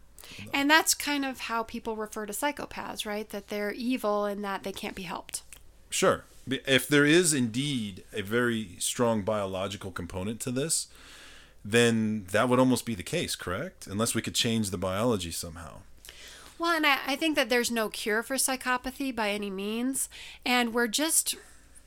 And 0.52 0.68
that's 0.68 0.92
kind 0.92 1.24
of 1.24 1.42
how 1.42 1.62
people 1.62 1.94
refer 1.94 2.26
to 2.26 2.32
psychopaths, 2.32 3.06
right? 3.06 3.30
That 3.30 3.46
they're 3.46 3.70
evil 3.70 4.24
and 4.24 4.42
that 4.42 4.64
they 4.64 4.72
can't 4.72 4.96
be 4.96 5.04
helped. 5.04 5.42
Sure. 5.88 6.24
If 6.48 6.88
there 6.88 7.06
is 7.06 7.32
indeed 7.32 8.02
a 8.12 8.22
very 8.22 8.70
strong 8.80 9.22
biological 9.22 9.92
component 9.92 10.40
to 10.40 10.50
this, 10.50 10.88
then 11.64 12.26
that 12.32 12.48
would 12.48 12.58
almost 12.58 12.84
be 12.84 12.96
the 12.96 13.04
case, 13.04 13.36
correct? 13.36 13.86
Unless 13.86 14.16
we 14.16 14.20
could 14.20 14.34
change 14.34 14.70
the 14.70 14.76
biology 14.76 15.30
somehow. 15.30 15.82
Well, 16.58 16.74
and 16.74 16.84
I, 16.84 16.98
I 17.06 17.14
think 17.14 17.36
that 17.36 17.48
there's 17.48 17.70
no 17.70 17.88
cure 17.88 18.24
for 18.24 18.34
psychopathy 18.34 19.14
by 19.14 19.30
any 19.30 19.48
means. 19.48 20.08
And 20.44 20.74
we're 20.74 20.88
just 20.88 21.36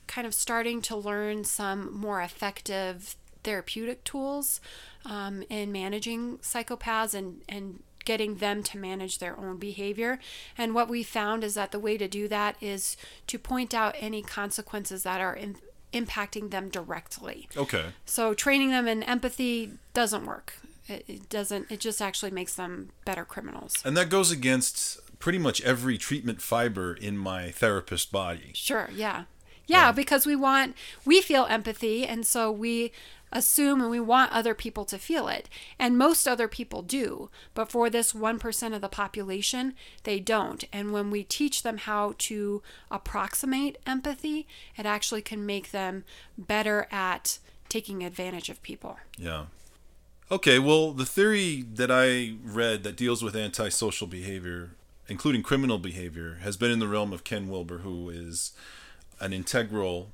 kind 0.06 0.26
of 0.26 0.32
starting 0.32 0.80
to 0.80 0.96
learn 0.96 1.44
some 1.44 1.94
more 1.94 2.22
effective 2.22 3.16
therapeutic 3.44 4.04
tools 4.04 4.60
um, 5.04 5.42
in 5.48 5.72
managing 5.72 6.38
psychopaths 6.38 7.14
and, 7.14 7.42
and 7.48 7.82
getting 8.04 8.36
them 8.36 8.62
to 8.64 8.78
manage 8.78 9.18
their 9.18 9.38
own 9.38 9.58
behavior. 9.58 10.18
And 10.58 10.74
what 10.74 10.88
we 10.88 11.02
found 11.02 11.44
is 11.44 11.54
that 11.54 11.70
the 11.70 11.78
way 11.78 11.96
to 11.96 12.08
do 12.08 12.28
that 12.28 12.56
is 12.60 12.96
to 13.28 13.38
point 13.38 13.74
out 13.74 13.94
any 13.98 14.22
consequences 14.22 15.04
that 15.04 15.20
are 15.20 15.34
in, 15.34 15.56
impacting 15.92 16.50
them 16.50 16.68
directly. 16.68 17.48
Okay. 17.56 17.86
So 18.04 18.34
training 18.34 18.70
them 18.70 18.88
in 18.88 19.02
empathy 19.02 19.72
doesn't 19.94 20.26
work. 20.26 20.54
It, 20.88 21.04
it 21.06 21.28
doesn't. 21.28 21.70
It 21.70 21.78
just 21.78 22.02
actually 22.02 22.32
makes 22.32 22.54
them 22.54 22.90
better 23.04 23.24
criminals. 23.24 23.76
And 23.84 23.96
that 23.96 24.08
goes 24.08 24.32
against 24.32 24.98
pretty 25.20 25.38
much 25.38 25.60
every 25.62 25.96
treatment 25.96 26.42
fiber 26.42 26.94
in 26.94 27.16
my 27.16 27.52
therapist 27.52 28.10
body. 28.10 28.50
Sure. 28.54 28.90
Yeah. 28.92 29.24
Yeah, 29.68 29.86
yeah, 29.86 29.92
because 29.92 30.26
we 30.26 30.34
want, 30.34 30.74
we 31.04 31.22
feel 31.22 31.46
empathy, 31.48 32.04
and 32.04 32.26
so 32.26 32.50
we 32.50 32.90
assume 33.32 33.80
and 33.80 33.90
we 33.90 34.00
want 34.00 34.32
other 34.32 34.54
people 34.54 34.84
to 34.86 34.98
feel 34.98 35.28
it. 35.28 35.48
And 35.78 35.98
most 35.98 36.26
other 36.26 36.48
people 36.48 36.82
do, 36.82 37.30
but 37.54 37.70
for 37.70 37.88
this 37.90 38.12
1% 38.12 38.74
of 38.74 38.80
the 38.80 38.88
population, 38.88 39.74
they 40.04 40.20
don't. 40.20 40.64
And 40.72 40.92
when 40.92 41.10
we 41.10 41.24
teach 41.24 41.62
them 41.62 41.78
how 41.78 42.14
to 42.18 42.62
approximate 42.90 43.78
empathy, 43.86 44.46
it 44.76 44.86
actually 44.86 45.22
can 45.22 45.46
make 45.46 45.70
them 45.70 46.04
better 46.36 46.86
at 46.90 47.38
taking 47.68 48.04
advantage 48.04 48.48
of 48.48 48.62
people. 48.62 48.98
Yeah. 49.16 49.46
Okay, 50.30 50.58
well, 50.58 50.92
the 50.92 51.04
theory 51.04 51.62
that 51.74 51.90
I 51.90 52.36
read 52.42 52.84
that 52.84 52.96
deals 52.96 53.22
with 53.22 53.36
antisocial 53.36 54.06
behavior, 54.06 54.70
including 55.08 55.42
criminal 55.42 55.78
behavior, 55.78 56.38
has 56.42 56.56
been 56.56 56.70
in 56.70 56.78
the 56.78 56.88
realm 56.88 57.12
of 57.12 57.24
Ken 57.24 57.48
Wilber, 57.48 57.78
who 57.78 58.08
is 58.08 58.52
an 59.20 59.32
integral 59.32 60.10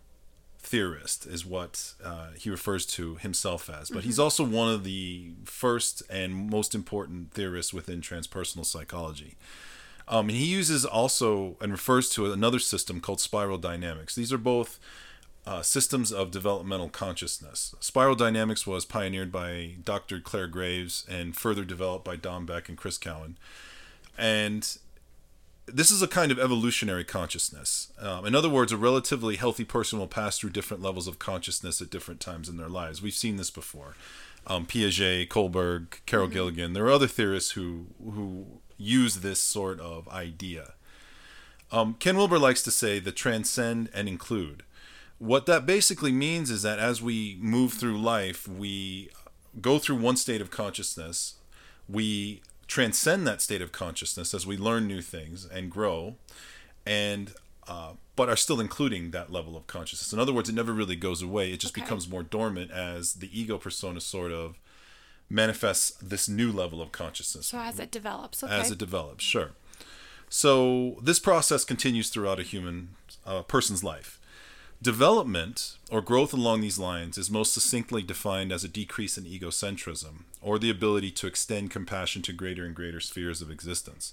theorist 0.68 1.26
is 1.26 1.46
what 1.46 1.94
uh, 2.04 2.28
he 2.36 2.50
refers 2.50 2.84
to 2.84 3.16
himself 3.16 3.70
as 3.70 3.88
but 3.88 3.98
mm-hmm. 3.98 4.06
he's 4.06 4.18
also 4.18 4.44
one 4.44 4.68
of 4.68 4.84
the 4.84 5.30
first 5.44 6.02
and 6.10 6.50
most 6.50 6.74
important 6.74 7.32
theorists 7.32 7.72
within 7.72 8.00
transpersonal 8.00 8.66
psychology 8.66 9.36
um, 10.06 10.28
and 10.28 10.38
he 10.38 10.46
uses 10.46 10.84
also 10.84 11.56
and 11.60 11.72
refers 11.72 12.10
to 12.10 12.30
another 12.32 12.58
system 12.58 13.00
called 13.00 13.20
spiral 13.20 13.58
dynamics 13.58 14.14
these 14.14 14.32
are 14.32 14.38
both 14.38 14.78
uh, 15.48 15.62
systems 15.62 16.12
of 16.12 16.30
developmental 16.30 16.90
consciousness. 16.90 17.74
Spiral 17.80 18.14
dynamics 18.14 18.66
was 18.66 18.84
pioneered 18.84 19.32
by 19.32 19.76
Dr. 19.82 20.20
Clare 20.20 20.46
Graves 20.46 21.06
and 21.08 21.34
further 21.34 21.64
developed 21.64 22.04
by 22.04 22.16
Don 22.16 22.44
Beck 22.44 22.68
and 22.68 22.76
Chris 22.76 22.98
Cowan. 22.98 23.38
And 24.18 24.76
this 25.72 25.90
is 25.90 26.02
a 26.02 26.08
kind 26.08 26.32
of 26.32 26.38
evolutionary 26.38 27.04
consciousness. 27.04 27.92
Um, 28.00 28.26
in 28.26 28.34
other 28.34 28.48
words, 28.48 28.72
a 28.72 28.76
relatively 28.76 29.36
healthy 29.36 29.64
person 29.64 29.98
will 29.98 30.06
pass 30.06 30.38
through 30.38 30.50
different 30.50 30.82
levels 30.82 31.06
of 31.06 31.18
consciousness 31.18 31.80
at 31.80 31.90
different 31.90 32.20
times 32.20 32.48
in 32.48 32.56
their 32.56 32.68
lives. 32.68 33.02
We've 33.02 33.12
seen 33.12 33.36
this 33.36 33.50
before. 33.50 33.94
Um, 34.46 34.66
Piaget, 34.66 35.28
Kohlberg, 35.28 36.00
Carol 36.06 36.26
mm-hmm. 36.26 36.34
Gilligan. 36.34 36.72
There 36.72 36.86
are 36.86 36.92
other 36.92 37.06
theorists 37.06 37.52
who 37.52 37.86
who 38.02 38.46
use 38.76 39.16
this 39.16 39.40
sort 39.40 39.80
of 39.80 40.08
idea. 40.08 40.74
Um, 41.70 41.94
Ken 41.98 42.16
Wilber 42.16 42.38
likes 42.38 42.62
to 42.62 42.70
say 42.70 42.98
the 42.98 43.12
transcend 43.12 43.90
and 43.92 44.08
include. 44.08 44.62
What 45.18 45.46
that 45.46 45.66
basically 45.66 46.12
means 46.12 46.50
is 46.50 46.62
that 46.62 46.78
as 46.78 47.02
we 47.02 47.36
move 47.40 47.74
through 47.74 48.00
life, 48.00 48.46
we 48.48 49.10
go 49.60 49.78
through 49.78 49.96
one 49.96 50.16
state 50.16 50.40
of 50.40 50.50
consciousness, 50.50 51.34
we 51.88 52.40
transcend 52.68 53.26
that 53.26 53.42
state 53.42 53.62
of 53.62 53.72
consciousness 53.72 54.32
as 54.32 54.46
we 54.46 54.56
learn 54.56 54.86
new 54.86 55.02
things 55.02 55.46
and 55.46 55.70
grow 55.70 56.14
and 56.86 57.32
uh, 57.66 57.92
but 58.14 58.28
are 58.28 58.36
still 58.36 58.60
including 58.60 59.10
that 59.10 59.32
level 59.32 59.56
of 59.56 59.66
consciousness 59.66 60.12
in 60.12 60.18
other 60.18 60.32
words 60.32 60.48
it 60.48 60.54
never 60.54 60.72
really 60.72 60.96
goes 60.96 61.22
away 61.22 61.50
it 61.50 61.58
just 61.58 61.74
okay. 61.74 61.82
becomes 61.82 62.08
more 62.08 62.22
dormant 62.22 62.70
as 62.70 63.14
the 63.14 63.40
ego 63.40 63.58
persona 63.58 64.00
sort 64.00 64.30
of 64.30 64.58
manifests 65.30 65.90
this 66.00 66.28
new 66.28 66.50
level 66.50 66.80
of 66.80 66.92
consciousness. 66.92 67.48
So 67.48 67.58
as 67.58 67.78
it 67.78 67.90
develops, 67.90 68.42
okay. 68.42 68.52
As 68.52 68.70
it 68.70 68.78
develops, 68.78 69.24
sure. 69.24 69.50
So 70.28 70.98
this 71.02 71.18
process 71.18 71.64
continues 71.64 72.10
throughout 72.10 72.40
a 72.40 72.42
human 72.42 72.90
uh, 73.26 73.42
person's 73.42 73.82
life. 73.84 74.20
Development 74.80 75.76
or 75.90 76.00
growth 76.00 76.32
along 76.32 76.60
these 76.60 76.78
lines 76.78 77.18
is 77.18 77.30
most 77.30 77.52
succinctly 77.52 78.02
defined 78.02 78.52
as 78.52 78.62
a 78.62 78.68
decrease 78.68 79.18
in 79.18 79.24
egocentrism, 79.24 80.22
or 80.40 80.58
the 80.58 80.70
ability 80.70 81.10
to 81.10 81.26
extend 81.26 81.70
compassion 81.70 82.22
to 82.22 82.32
greater 82.32 82.64
and 82.64 82.74
greater 82.74 83.00
spheres 83.00 83.42
of 83.42 83.50
existence. 83.50 84.12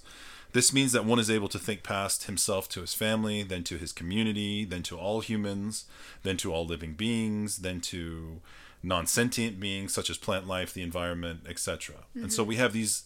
This 0.52 0.72
means 0.72 0.92
that 0.92 1.04
one 1.04 1.18
is 1.18 1.30
able 1.30 1.48
to 1.48 1.58
think 1.58 1.82
past 1.82 2.24
himself 2.24 2.68
to 2.70 2.80
his 2.80 2.94
family, 2.94 3.42
then 3.42 3.62
to 3.64 3.76
his 3.76 3.92
community, 3.92 4.64
then 4.64 4.82
to 4.84 4.98
all 4.98 5.20
humans, 5.20 5.84
then 6.22 6.36
to 6.38 6.52
all 6.52 6.66
living 6.66 6.94
beings, 6.94 7.58
then 7.58 7.80
to 7.82 8.40
non 8.82 9.06
sentient 9.06 9.60
beings 9.60 9.92
such 9.92 10.08
as 10.08 10.16
plant 10.16 10.46
life, 10.46 10.72
the 10.72 10.82
environment, 10.82 11.40
etc. 11.48 11.96
Mm-hmm. 11.96 12.24
And 12.24 12.32
so 12.32 12.42
we 12.42 12.56
have 12.56 12.72
these 12.72 13.04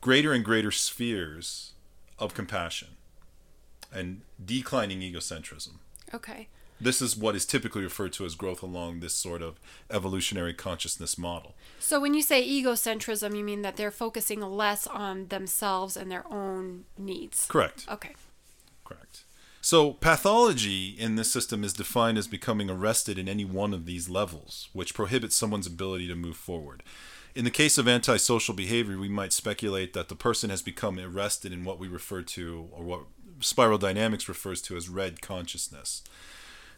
greater 0.00 0.32
and 0.32 0.44
greater 0.44 0.70
spheres 0.70 1.72
of 2.18 2.34
compassion 2.34 2.88
and 3.92 4.22
declining 4.44 5.00
egocentrism. 5.00 5.74
Okay. 6.12 6.48
This 6.82 7.00
is 7.00 7.16
what 7.16 7.36
is 7.36 7.46
typically 7.46 7.82
referred 7.82 8.12
to 8.14 8.24
as 8.24 8.34
growth 8.34 8.62
along 8.62 9.00
this 9.00 9.14
sort 9.14 9.40
of 9.40 9.60
evolutionary 9.90 10.52
consciousness 10.52 11.16
model. 11.16 11.54
So, 11.78 12.00
when 12.00 12.12
you 12.12 12.22
say 12.22 12.46
egocentrism, 12.46 13.36
you 13.36 13.44
mean 13.44 13.62
that 13.62 13.76
they're 13.76 13.92
focusing 13.92 14.40
less 14.40 14.86
on 14.86 15.28
themselves 15.28 15.96
and 15.96 16.10
their 16.10 16.26
own 16.32 16.84
needs? 16.98 17.46
Correct. 17.46 17.86
Okay. 17.88 18.14
Correct. 18.84 19.24
So, 19.60 19.92
pathology 19.92 20.88
in 20.88 21.14
this 21.14 21.30
system 21.30 21.62
is 21.62 21.72
defined 21.72 22.18
as 22.18 22.26
becoming 22.26 22.68
arrested 22.68 23.16
in 23.16 23.28
any 23.28 23.44
one 23.44 23.72
of 23.72 23.86
these 23.86 24.08
levels, 24.08 24.68
which 24.72 24.92
prohibits 24.92 25.36
someone's 25.36 25.68
ability 25.68 26.08
to 26.08 26.16
move 26.16 26.36
forward. 26.36 26.82
In 27.36 27.44
the 27.44 27.50
case 27.50 27.78
of 27.78 27.86
antisocial 27.86 28.54
behavior, 28.54 28.98
we 28.98 29.08
might 29.08 29.32
speculate 29.32 29.92
that 29.92 30.08
the 30.08 30.16
person 30.16 30.50
has 30.50 30.62
become 30.62 30.98
arrested 30.98 31.52
in 31.52 31.64
what 31.64 31.78
we 31.78 31.86
refer 31.86 32.22
to, 32.22 32.68
or 32.72 32.82
what 32.82 33.02
spiral 33.38 33.78
dynamics 33.78 34.28
refers 34.28 34.60
to 34.62 34.76
as 34.76 34.88
red 34.88 35.22
consciousness. 35.22 36.02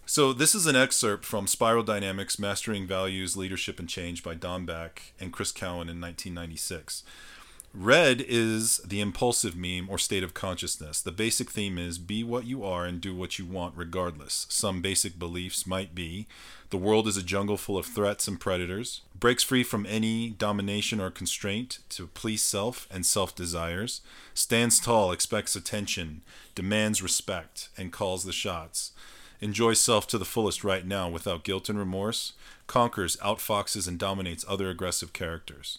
So, 0.07 0.35
this 0.35 0.55
is 0.55 0.67
an 0.67 0.77
excerpt 0.77 1.25
from 1.25 1.47
Spiral 1.47 1.83
Dynamics 1.83 2.38
Mastering 2.38 2.87
Values, 2.87 3.38
Leadership, 3.38 3.79
and 3.79 3.88
Change 3.88 4.23
by 4.23 4.35
Don 4.35 4.67
Beck 4.67 5.14
and 5.19 5.33
Chris 5.33 5.51
Cowan 5.51 5.88
in 5.88 5.99
1996. 5.99 7.05
Red 7.73 8.21
is 8.29 8.79
the 8.87 9.01
impulsive 9.01 9.57
meme 9.57 9.88
or 9.88 9.97
state 9.97 10.23
of 10.23 10.35
consciousness. 10.35 11.01
The 11.01 11.11
basic 11.11 11.51
theme 11.51 11.79
is 11.79 11.99
be 11.99 12.23
what 12.23 12.45
you 12.45 12.62
are 12.64 12.85
and 12.85 13.01
do 13.01 13.14
what 13.14 13.38
you 13.38 13.47
want 13.47 13.75
regardless. 13.77 14.47
Some 14.51 14.83
basic 14.83 15.19
beliefs 15.19 15.67
might 15.67 15.95
be 15.95 16.27
the 16.69 16.77
world 16.77 17.09
is 17.09 17.17
a 17.17 17.23
jungle 17.23 17.57
full 17.57 17.79
of 17.79 17.87
threats 17.87 18.29
and 18.29 18.38
predators, 18.38 19.01
breaks 19.19 19.43
free 19.43 19.62
from 19.62 19.87
any 19.87 20.29
domination 20.29 21.01
or 21.01 21.11
constraint 21.11 21.79
to 21.88 22.09
please 22.09 22.43
self 22.43 22.87
and 22.90 23.07
self 23.07 23.35
desires, 23.35 24.03
stands 24.35 24.79
tall, 24.79 25.12
expects 25.12 25.57
attention, 25.57 26.21
demands 26.55 27.03
respect, 27.03 27.71
and 27.79 27.90
calls 27.90 28.25
the 28.25 28.33
shots 28.33 28.93
enjoys 29.44 29.78
self 29.78 30.07
to 30.09 30.16
the 30.16 30.24
fullest 30.24 30.64
right 30.64 30.87
now 30.87 31.07
without 31.09 31.44
guilt 31.44 31.68
and 31.68 31.78
remorse, 31.78 32.33
conquers, 32.66 33.16
outfoxes, 33.18 33.87
and 33.87 33.98
dominates 33.98 34.44
other 34.48 34.70
aggressive 34.70 35.12
characters. 35.12 35.78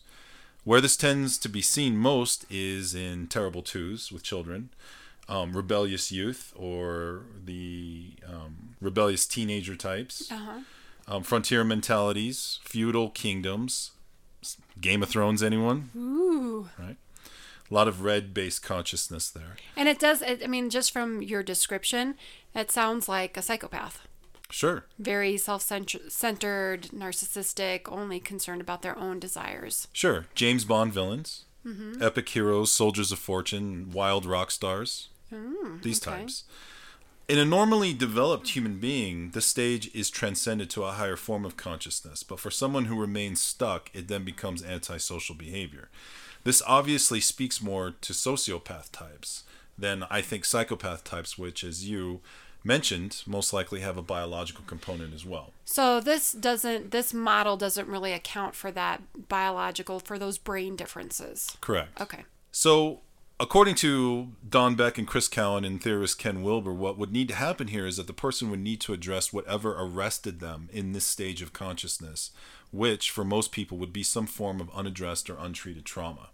Where 0.64 0.80
this 0.80 0.96
tends 0.96 1.40
to 1.40 1.50
be 1.50 1.62
seen 1.62 1.98
most 1.98 2.46
is 2.50 2.94
in 2.94 3.28
terrible 3.28 3.64
twos 3.64 4.12
with 4.12 4.24
children, 4.24 4.70
um, 5.28 5.58
rebellious 5.58 6.12
youth, 6.12 6.54
or 6.56 7.24
the 7.44 8.14
um, 8.28 8.76
rebellious 8.80 9.26
teenager 9.26 9.76
types, 9.76 10.32
uh-huh. 10.32 10.60
um, 11.08 11.24
frontier 11.24 11.64
mentalities, 11.64 12.60
feudal 12.64 13.10
kingdoms, 13.10 13.92
Game 14.80 15.02
of 15.02 15.10
Thrones, 15.10 15.42
anyone? 15.42 15.90
Ooh. 15.96 16.70
Right? 16.78 16.98
A 17.70 17.74
lot 17.74 17.88
of 17.88 18.04
red 18.04 18.34
based 18.34 18.64
consciousness 18.64 19.30
there. 19.30 19.58
And 19.76 19.90
it 19.90 20.00
does, 20.00 20.24
I 20.24 20.48
mean, 20.48 20.70
just 20.70 20.92
from 20.92 21.22
your 21.22 21.44
description, 21.44 22.16
it 22.54 22.72
sounds 22.72 23.10
like 23.10 23.38
a 23.38 23.42
psychopath. 23.42 24.08
Sure. 24.50 24.86
Very 25.00 25.38
self 25.38 25.62
centered, 25.62 26.84
narcissistic, 26.94 27.92
only 27.92 28.20
concerned 28.20 28.62
about 28.62 28.82
their 28.84 28.98
own 28.98 29.20
desires. 29.20 29.88
Sure. 29.92 30.28
James 30.36 30.66
Bond 30.66 30.94
villains, 30.94 31.46
mm-hmm. 31.66 32.02
epic 32.02 32.30
heroes, 32.30 32.72
soldiers 32.72 33.12
of 33.12 33.20
fortune, 33.20 33.92
wild 33.92 34.26
rock 34.26 34.52
stars. 34.52 35.10
Mm, 35.34 35.82
these 35.82 36.06
okay. 36.06 36.20
types. 36.20 36.44
In 37.28 37.40
a 37.40 37.46
normally 37.46 37.92
developed 37.92 38.50
human 38.50 38.78
being, 38.78 39.32
the 39.32 39.42
stage 39.42 39.94
is 39.96 40.12
transcended 40.12 40.70
to 40.70 40.84
a 40.84 40.92
higher 40.92 41.16
form 41.16 41.44
of 41.44 41.58
consciousness, 41.58 42.22
but 42.22 42.40
for 42.40 42.52
someone 42.52 42.86
who 42.86 43.00
remains 43.00 43.42
stuck, 43.42 43.90
it 43.96 44.08
then 44.08 44.24
becomes 44.24 44.64
antisocial 44.64 45.34
behavior. 45.34 45.90
This 46.46 46.62
obviously 46.68 47.20
speaks 47.20 47.62
more 47.62 47.96
to 48.00 48.14
sociopath 48.14 48.92
types 48.92 49.44
than 49.78 50.06
I 50.12 50.22
think 50.22 50.46
psychopath 50.46 51.04
types, 51.04 51.38
which, 51.40 51.64
as 51.64 51.90
you 51.90 52.22
mentioned, 52.64 53.24
most 53.26 53.52
likely 53.52 53.80
have 53.80 53.98
a 53.98 54.04
biological 54.04 54.64
component 54.68 55.14
as 55.14 55.26
well. 55.26 55.54
So 55.66 56.00
this 56.00 56.32
doesn't 56.32 56.92
this 56.92 57.16
model 57.16 57.58
doesn't 57.58 57.88
really 57.88 58.14
account 58.14 58.54
for 58.54 58.72
that 58.72 59.02
biological 59.28 60.00
for 60.00 60.20
those 60.20 60.38
brain 60.38 60.76
differences. 60.76 61.58
Correct. 61.62 62.00
Okay. 62.00 62.26
So 62.52 63.02
according 63.40 63.76
to 63.76 64.34
Don 64.48 64.76
Beck 64.76 65.00
and 65.00 65.08
Chris 65.08 65.28
Cowan 65.28 65.66
and 65.66 65.82
theorist 65.82 66.20
Ken 66.20 66.44
Wilber, 66.44 66.74
what 66.74 66.98
would 67.00 67.12
need 67.12 67.28
to 67.30 67.36
happen 67.36 67.70
here 67.70 67.88
is 67.88 67.98
that 67.98 68.06
the 68.06 68.14
person 68.14 68.52
would 68.52 68.62
need 68.62 68.82
to 68.82 68.94
address 68.94 69.34
whatever 69.34 69.76
arrested 69.80 70.40
them 70.40 70.70
in 70.72 70.92
this 70.92 71.06
stage 71.06 71.42
of 71.42 71.54
consciousness, 71.54 72.30
which 72.72 73.10
for 73.10 73.26
most 73.26 73.52
people 73.52 73.80
would 73.80 73.92
be 73.92 74.04
some 74.04 74.28
form 74.28 74.62
of 74.62 74.70
unaddressed 74.76 75.28
or 75.28 75.38
untreated 75.40 75.86
trauma. 75.86 76.30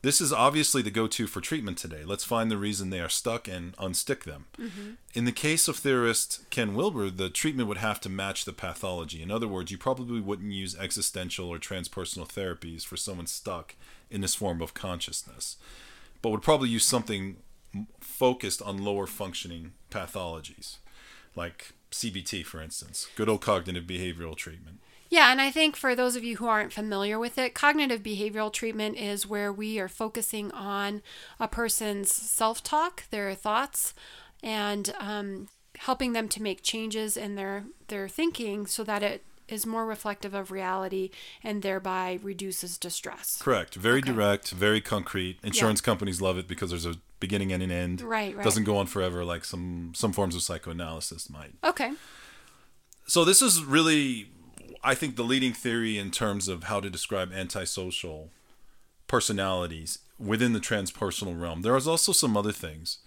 This 0.00 0.20
is 0.20 0.32
obviously 0.32 0.80
the 0.80 0.92
go 0.92 1.08
to 1.08 1.26
for 1.26 1.40
treatment 1.40 1.76
today. 1.76 2.04
Let's 2.04 2.24
find 2.24 2.50
the 2.50 2.56
reason 2.56 2.90
they 2.90 3.00
are 3.00 3.08
stuck 3.08 3.48
and 3.48 3.76
unstick 3.78 4.22
them. 4.22 4.46
Mm-hmm. 4.56 4.90
In 5.14 5.24
the 5.24 5.32
case 5.32 5.66
of 5.66 5.76
theorist 5.76 6.48
Ken 6.50 6.74
Wilber, 6.74 7.10
the 7.10 7.28
treatment 7.28 7.68
would 7.68 7.78
have 7.78 8.00
to 8.02 8.08
match 8.08 8.44
the 8.44 8.52
pathology. 8.52 9.22
In 9.22 9.32
other 9.32 9.48
words, 9.48 9.72
you 9.72 9.78
probably 9.78 10.20
wouldn't 10.20 10.52
use 10.52 10.78
existential 10.78 11.48
or 11.48 11.58
transpersonal 11.58 12.28
therapies 12.28 12.84
for 12.84 12.96
someone 12.96 13.26
stuck 13.26 13.74
in 14.08 14.20
this 14.20 14.36
form 14.36 14.62
of 14.62 14.72
consciousness, 14.72 15.56
but 16.22 16.30
would 16.30 16.42
probably 16.42 16.68
use 16.68 16.84
something 16.84 17.38
focused 18.00 18.62
on 18.62 18.84
lower 18.84 19.06
functioning 19.06 19.72
pathologies, 19.90 20.76
like 21.34 21.72
CBT, 21.90 22.44
for 22.44 22.62
instance, 22.62 23.08
good 23.16 23.28
old 23.28 23.40
cognitive 23.40 23.84
behavioral 23.84 24.36
treatment. 24.36 24.78
Yeah, 25.10 25.32
and 25.32 25.40
I 25.40 25.50
think 25.50 25.74
for 25.76 25.94
those 25.94 26.16
of 26.16 26.24
you 26.24 26.36
who 26.36 26.46
aren't 26.46 26.72
familiar 26.72 27.18
with 27.18 27.38
it, 27.38 27.54
cognitive 27.54 28.02
behavioral 28.02 28.52
treatment 28.52 28.98
is 28.98 29.26
where 29.26 29.52
we 29.52 29.78
are 29.78 29.88
focusing 29.88 30.52
on 30.52 31.02
a 31.40 31.48
person's 31.48 32.12
self 32.12 32.62
talk, 32.62 33.04
their 33.10 33.34
thoughts, 33.34 33.94
and 34.42 34.94
um, 35.00 35.48
helping 35.78 36.12
them 36.12 36.28
to 36.28 36.42
make 36.42 36.62
changes 36.62 37.16
in 37.16 37.36
their, 37.36 37.64
their 37.88 38.08
thinking 38.08 38.66
so 38.66 38.84
that 38.84 39.02
it 39.02 39.24
is 39.48 39.64
more 39.64 39.86
reflective 39.86 40.34
of 40.34 40.50
reality 40.50 41.10
and 41.42 41.62
thereby 41.62 42.18
reduces 42.22 42.76
distress. 42.76 43.38
Correct. 43.40 43.74
Very 43.74 44.00
okay. 44.00 44.12
direct, 44.12 44.50
very 44.50 44.80
concrete. 44.80 45.38
Insurance 45.42 45.80
yeah. 45.80 45.86
companies 45.86 46.20
love 46.20 46.36
it 46.36 46.46
because 46.46 46.70
there's 46.70 46.86
a 46.86 46.96
beginning 47.18 47.52
and 47.52 47.62
an 47.62 47.70
end. 47.70 48.02
Right, 48.02 48.36
right. 48.36 48.44
Doesn't 48.44 48.64
go 48.64 48.76
on 48.76 48.86
forever 48.86 49.24
like 49.24 49.44
some 49.44 49.92
some 49.94 50.12
forms 50.12 50.34
of 50.34 50.42
psychoanalysis 50.42 51.30
might. 51.30 51.54
Okay. 51.64 51.92
So 53.06 53.24
this 53.24 53.40
is 53.40 53.64
really 53.64 54.28
I 54.82 54.94
think 54.94 55.16
the 55.16 55.22
leading 55.22 55.52
theory 55.52 55.98
in 55.98 56.10
terms 56.10 56.48
of 56.48 56.64
how 56.64 56.80
to 56.80 56.90
describe 56.90 57.32
antisocial 57.32 58.30
personalities 59.06 59.98
within 60.18 60.52
the 60.52 60.60
transpersonal 60.60 61.40
realm. 61.40 61.62
There 61.62 61.76
is 61.76 61.88
also 61.88 62.12
some 62.12 62.36
other 62.36 62.52
things. 62.52 62.98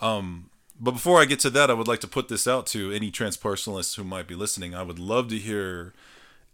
Um, 0.00 0.50
but 0.80 0.92
before 0.92 1.20
I 1.20 1.26
get 1.26 1.38
to 1.40 1.50
that, 1.50 1.70
I 1.70 1.74
would 1.74 1.88
like 1.88 2.00
to 2.00 2.08
put 2.08 2.28
this 2.28 2.46
out 2.46 2.66
to 2.68 2.90
any 2.92 3.10
transpersonalists 3.10 3.96
who 3.96 4.04
might 4.04 4.26
be 4.26 4.34
listening. 4.34 4.74
I 4.74 4.82
would 4.82 4.98
love 4.98 5.28
to 5.28 5.38
hear 5.38 5.92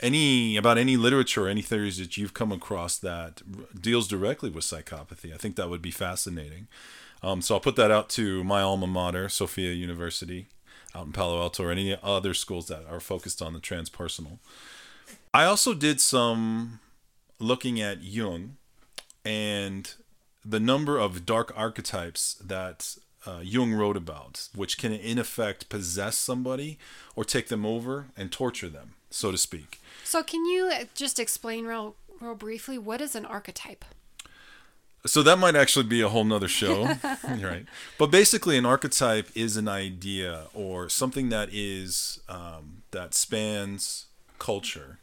any 0.00 0.56
about 0.56 0.78
any 0.78 0.96
literature 0.96 1.46
or 1.46 1.48
any 1.48 1.62
theories 1.62 1.98
that 1.98 2.16
you've 2.16 2.34
come 2.34 2.52
across 2.52 2.98
that 2.98 3.42
deals 3.80 4.06
directly 4.06 4.50
with 4.50 4.64
psychopathy. 4.64 5.32
I 5.32 5.36
think 5.36 5.56
that 5.56 5.70
would 5.70 5.82
be 5.82 5.90
fascinating. 5.90 6.68
Um, 7.22 7.42
so 7.42 7.54
I'll 7.54 7.60
put 7.60 7.76
that 7.76 7.90
out 7.90 8.08
to 8.10 8.44
my 8.44 8.60
alma 8.60 8.86
mater, 8.86 9.28
Sofia 9.28 9.72
University, 9.72 10.46
out 10.94 11.06
in 11.06 11.12
Palo 11.12 11.40
Alto 11.40 11.64
or 11.64 11.70
any 11.70 11.96
other 12.02 12.34
schools 12.34 12.68
that 12.68 12.84
are 12.88 13.00
focused 13.00 13.42
on 13.42 13.52
the 13.52 13.60
transpersonal. 13.60 14.38
I 15.32 15.44
also 15.44 15.74
did 15.74 16.00
some 16.00 16.80
looking 17.38 17.80
at 17.80 18.02
Jung 18.02 18.56
and 19.24 19.92
the 20.44 20.60
number 20.60 20.98
of 20.98 21.26
dark 21.26 21.52
archetypes 21.56 22.34
that 22.34 22.96
uh, 23.26 23.40
Jung 23.42 23.74
wrote 23.74 23.96
about, 23.96 24.48
which 24.54 24.78
can 24.78 24.92
in 24.92 25.18
effect 25.18 25.68
possess 25.68 26.16
somebody 26.16 26.78
or 27.14 27.24
take 27.24 27.48
them 27.48 27.66
over 27.66 28.06
and 28.16 28.32
torture 28.32 28.68
them, 28.68 28.94
so 29.10 29.30
to 29.30 29.38
speak. 29.38 29.80
So, 30.04 30.22
can 30.22 30.44
you 30.46 30.72
just 30.94 31.18
explain 31.18 31.66
real, 31.66 31.96
real 32.20 32.34
briefly 32.34 32.78
what 32.78 33.00
is 33.00 33.14
an 33.14 33.26
archetype? 33.26 33.84
So 35.06 35.22
that 35.22 35.38
might 35.38 35.56
actually 35.56 35.86
be 35.86 36.00
a 36.00 36.08
whole 36.08 36.24
nother 36.24 36.48
show, 36.48 36.90
right? 37.28 37.66
But 37.98 38.08
basically, 38.10 38.58
an 38.58 38.66
archetype 38.66 39.28
is 39.34 39.56
an 39.56 39.68
idea 39.68 40.44
or 40.54 40.88
something 40.88 41.28
that 41.30 41.48
is 41.52 42.20
um, 42.28 42.82
that 42.90 43.14
spans 43.14 44.06
culture, 44.38 44.98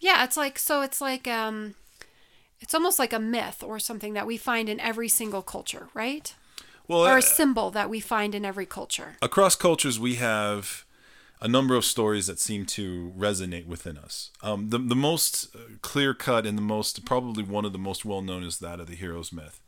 Yeah, 0.00 0.24
it's 0.24 0.36
like 0.36 0.58
so 0.58 0.82
it's 0.82 1.00
like 1.00 1.28
um 1.28 1.74
it's 2.60 2.74
almost 2.74 2.98
like 2.98 3.12
a 3.12 3.18
myth 3.18 3.62
or 3.62 3.78
something 3.78 4.14
that 4.14 4.26
we 4.26 4.36
find 4.36 4.68
in 4.68 4.78
every 4.80 5.08
single 5.08 5.42
culture, 5.42 5.88
right? 5.94 6.34
Well, 6.88 7.04
Or 7.04 7.14
uh, 7.14 7.18
a 7.18 7.22
symbol 7.22 7.70
that 7.70 7.88
we 7.90 8.00
find 8.00 8.34
in 8.34 8.44
every 8.44 8.66
culture. 8.66 9.16
across 9.20 9.56
cultures, 9.56 9.98
we 9.98 10.16
have 10.16 10.84
a 11.42 11.48
number 11.48 11.74
of 11.74 11.84
stories 11.84 12.28
that 12.28 12.38
seem 12.38 12.64
to 12.64 13.12
resonate 13.18 13.66
within 13.66 13.98
us. 13.98 14.30
Um, 14.42 14.70
the 14.70 14.78
the 14.78 14.96
most 14.96 15.54
clear 15.82 16.14
cut 16.14 16.46
and 16.46 16.56
the 16.56 16.62
most 16.62 17.04
probably 17.04 17.42
one 17.42 17.64
of 17.64 17.72
the 17.72 17.78
most 17.78 18.04
well 18.04 18.22
known 18.22 18.44
is 18.44 18.60
that 18.60 18.80
of 18.80 18.86
the 18.86 18.94
hero's 18.94 19.32
myth. 19.32 19.60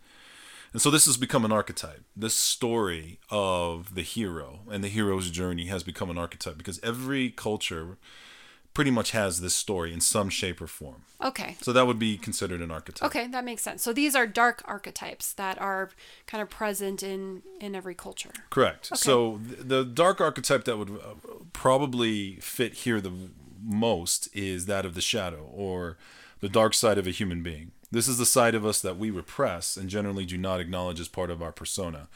And 0.72 0.80
so 0.80 0.90
this 0.90 1.06
has 1.06 1.16
become 1.16 1.44
an 1.44 1.52
archetype. 1.52 2.04
This 2.16 2.34
story 2.34 3.18
of 3.30 3.94
the 3.94 4.02
hero 4.02 4.60
and 4.70 4.82
the 4.82 4.88
hero's 4.88 5.30
journey 5.30 5.66
has 5.66 5.82
become 5.82 6.10
an 6.10 6.18
archetype 6.18 6.56
because 6.56 6.80
every 6.82 7.30
culture 7.30 7.98
pretty 8.74 8.90
much 8.90 9.12
has 9.12 9.40
this 9.40 9.54
story 9.54 9.92
in 9.92 10.00
some 10.00 10.28
shape 10.28 10.60
or 10.60 10.66
form. 10.66 11.02
Okay. 11.22 11.56
So 11.62 11.72
that 11.72 11.86
would 11.86 11.98
be 11.98 12.18
considered 12.18 12.60
an 12.60 12.70
archetype. 12.70 13.06
Okay, 13.06 13.28
that 13.28 13.44
makes 13.44 13.62
sense. 13.62 13.82
So 13.82 13.92
these 13.92 14.16
are 14.16 14.26
dark 14.26 14.62
archetypes 14.66 15.32
that 15.34 15.60
are 15.60 15.90
kind 16.26 16.42
of 16.42 16.50
present 16.50 17.02
in 17.02 17.42
in 17.60 17.74
every 17.74 17.94
culture. 17.94 18.32
Correct. 18.50 18.90
Okay. 18.92 18.98
So 18.98 19.40
th- 19.48 19.60
the 19.60 19.84
dark 19.84 20.20
archetype 20.20 20.64
that 20.64 20.76
would 20.76 20.90
uh, 20.90 21.14
probably 21.52 22.36
fit 22.36 22.74
here 22.74 23.00
the 23.00 23.12
most 23.62 24.28
is 24.36 24.66
that 24.66 24.84
of 24.84 24.94
the 24.94 25.00
shadow 25.00 25.48
or 25.54 25.96
the 26.40 26.48
dark 26.48 26.74
side 26.74 26.98
of 26.98 27.06
a 27.06 27.10
human 27.10 27.42
being. 27.42 27.70
This 27.90 28.08
is 28.08 28.18
the 28.18 28.26
side 28.26 28.56
of 28.56 28.66
us 28.66 28.80
that 28.82 28.98
we 28.98 29.10
repress 29.10 29.76
and 29.76 29.88
generally 29.88 30.26
do 30.26 30.36
not 30.36 30.60
acknowledge 30.60 30.98
as 30.98 31.08
part 31.08 31.30
of 31.30 31.40
our 31.40 31.52
persona. 31.52 32.08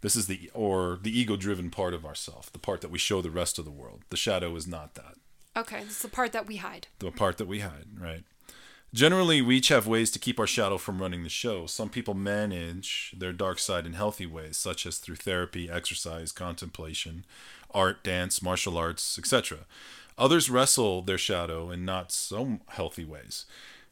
This 0.00 0.14
is 0.16 0.26
the 0.26 0.50
or 0.54 0.98
the 1.02 1.18
ego-driven 1.18 1.70
part 1.70 1.92
of 1.92 2.06
ourself, 2.06 2.52
the 2.52 2.58
part 2.58 2.82
that 2.82 2.90
we 2.90 2.98
show 2.98 3.20
the 3.20 3.30
rest 3.30 3.58
of 3.58 3.64
the 3.64 3.70
world. 3.70 4.02
The 4.10 4.16
shadow 4.16 4.54
is 4.54 4.66
not 4.66 4.94
that. 4.94 5.16
Okay, 5.56 5.80
it's 5.80 6.02
the 6.02 6.08
part 6.08 6.32
that 6.32 6.46
we 6.46 6.56
hide. 6.56 6.88
the 6.98 7.10
part 7.10 7.38
that 7.38 7.46
we 7.46 7.60
hide, 7.60 7.86
right? 7.98 8.24
Generally, 8.92 9.42
we 9.42 9.56
each 9.56 9.68
have 9.68 9.88
ways 9.88 10.10
to 10.12 10.20
keep 10.20 10.38
our 10.38 10.46
shadow 10.46 10.78
from 10.78 11.02
running 11.02 11.24
the 11.24 11.28
show. 11.28 11.66
Some 11.66 11.88
people 11.88 12.14
manage 12.14 13.12
their 13.18 13.32
dark 13.32 13.58
side 13.58 13.86
in 13.86 13.94
healthy 13.94 14.26
ways, 14.26 14.56
such 14.56 14.86
as 14.86 14.98
through 14.98 15.16
therapy, 15.16 15.68
exercise, 15.68 16.30
contemplation, 16.30 17.24
art, 17.72 18.04
dance, 18.04 18.40
martial 18.40 18.78
arts, 18.78 19.18
etc. 19.18 19.58
Others 20.16 20.48
wrestle 20.48 21.02
their 21.02 21.18
shadow 21.18 21.70
in 21.72 21.84
not 21.84 22.12
so 22.12 22.60
healthy 22.68 23.04
ways, 23.04 23.46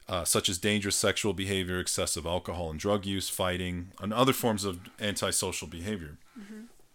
uh, 0.09 0.25
such 0.25 0.49
as 0.49 0.59
dangerous 0.59 0.95
sexual 0.95 1.33
behavior, 1.33 1.81
excessive 1.81 2.25
alcohol 2.25 2.71
and 2.71 2.79
drug 2.79 3.05
use, 3.05 3.29
fighting, 3.29 3.89
and 4.01 4.13
other 4.13 4.33
forms 4.33 4.65
of 4.65 4.79
antisocial 5.01 5.67
behavior. 5.67 6.17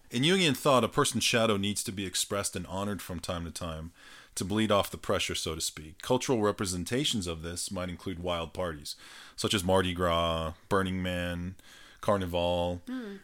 In 0.10 0.24
Jungian 0.24 0.56
thought, 0.56 0.84
a 0.84 0.88
person's 0.88 1.24
shadow 1.24 1.58
needs 1.58 1.84
to 1.84 1.92
be 1.92 2.06
expressed 2.06 2.56
and 2.56 2.66
honored 2.68 3.02
from 3.02 3.20
time 3.20 3.44
to 3.46 3.52
time 3.52 3.92
to 4.36 4.46
bleed 4.46 4.72
off 4.72 4.92
the 4.92 4.98
pressure, 4.98 5.36
so 5.36 5.56
to 5.56 5.62
speak. 5.62 6.02
Cultural 6.02 6.42
representations 6.42 7.28
of 7.28 7.42
this 7.42 7.72
might 7.72 7.90
include 7.90 8.20
wild 8.20 8.54
parties, 8.54 8.96
such 9.36 9.54
as 9.54 9.64
Mardi 9.64 9.94
Gras, 9.94 10.54
Burning 10.70 11.02
Man, 11.02 11.56
Carnival, 12.02 12.82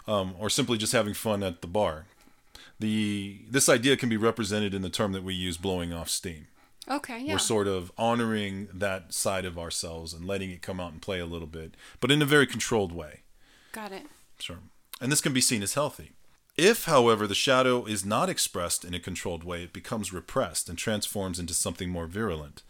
um, 0.08 0.36
or 0.38 0.50
simply 0.50 0.78
just 0.78 0.91
having 0.91 1.13
fun 1.13 1.43
at 1.43 1.62
the 1.62 1.67
bar. 1.67 2.06
The 2.80 3.41
this 3.50 3.69
idea 3.69 3.96
can 3.96 4.10
be 4.10 4.17
represented 4.17 4.74
in 4.74 4.82
the 4.82 4.89
term 4.89 5.12
that 5.13 5.24
we 5.24 5.36
use, 5.36 5.56
blowing 5.56 5.93
off 5.93 6.10
steam. 6.10 6.48
Okay, 6.89 7.19
yeah. 7.19 7.34
We're 7.34 7.39
sort 7.39 7.67
of 7.67 7.91
honoring 7.98 8.67
that 8.74 9.13
side 9.13 9.46
of 9.46 9.58
ourselves 9.58 10.13
and 10.13 10.26
letting 10.26 10.50
it 10.50 10.62
come 10.62 10.82
out 10.82 10.91
and 10.91 11.02
play 11.02 11.19
a 11.19 11.26
little 11.26 11.48
bit, 11.48 11.76
but 12.02 12.12
in 12.12 12.22
a 12.22 12.26
very 12.26 12.46
controlled 12.46 12.91
way. 12.91 13.22
Got 13.72 13.93
it. 13.93 14.08
Sure. 14.39 14.58
And 15.00 15.12
this 15.12 15.22
can 15.22 15.32
be 15.32 15.39
seen 15.39 15.63
as 15.63 15.76
healthy. 15.76 16.12
If, 16.56 16.86
however, 16.86 17.26
the 17.26 17.34
shadow 17.34 17.86
is 17.86 18.06
not 18.06 18.30
expressed 18.30 18.86
in 18.86 18.94
a 18.94 19.00
controlled 19.00 19.44
way, 19.44 19.63
it 19.63 19.74
becomes 19.74 20.13
repressed 20.13 20.70
and 20.70 20.78
transforms 20.78 21.39
into 21.39 21.54
something 21.54 21.89
more 21.89 22.06
virulent. 22.06 22.62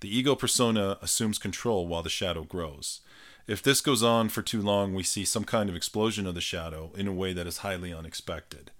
The 0.00 0.16
ego 0.16 0.34
persona 0.34 0.98
assumes 1.00 1.38
control 1.38 1.86
while 1.86 2.02
the 2.02 2.10
shadow 2.10 2.42
grows. 2.42 3.00
If 3.46 3.62
this 3.62 3.80
goes 3.80 4.02
on 4.02 4.28
for 4.28 4.42
too 4.42 4.60
long, 4.60 4.92
we 4.92 5.02
see 5.04 5.24
some 5.24 5.44
kind 5.44 5.70
of 5.70 5.76
explosion 5.76 6.26
of 6.26 6.34
the 6.34 6.40
shadow 6.40 6.90
in 6.96 7.06
a 7.06 7.12
way 7.12 7.32
that 7.32 7.46
is 7.46 7.58
highly 7.58 7.94
unexpected. 7.94 8.72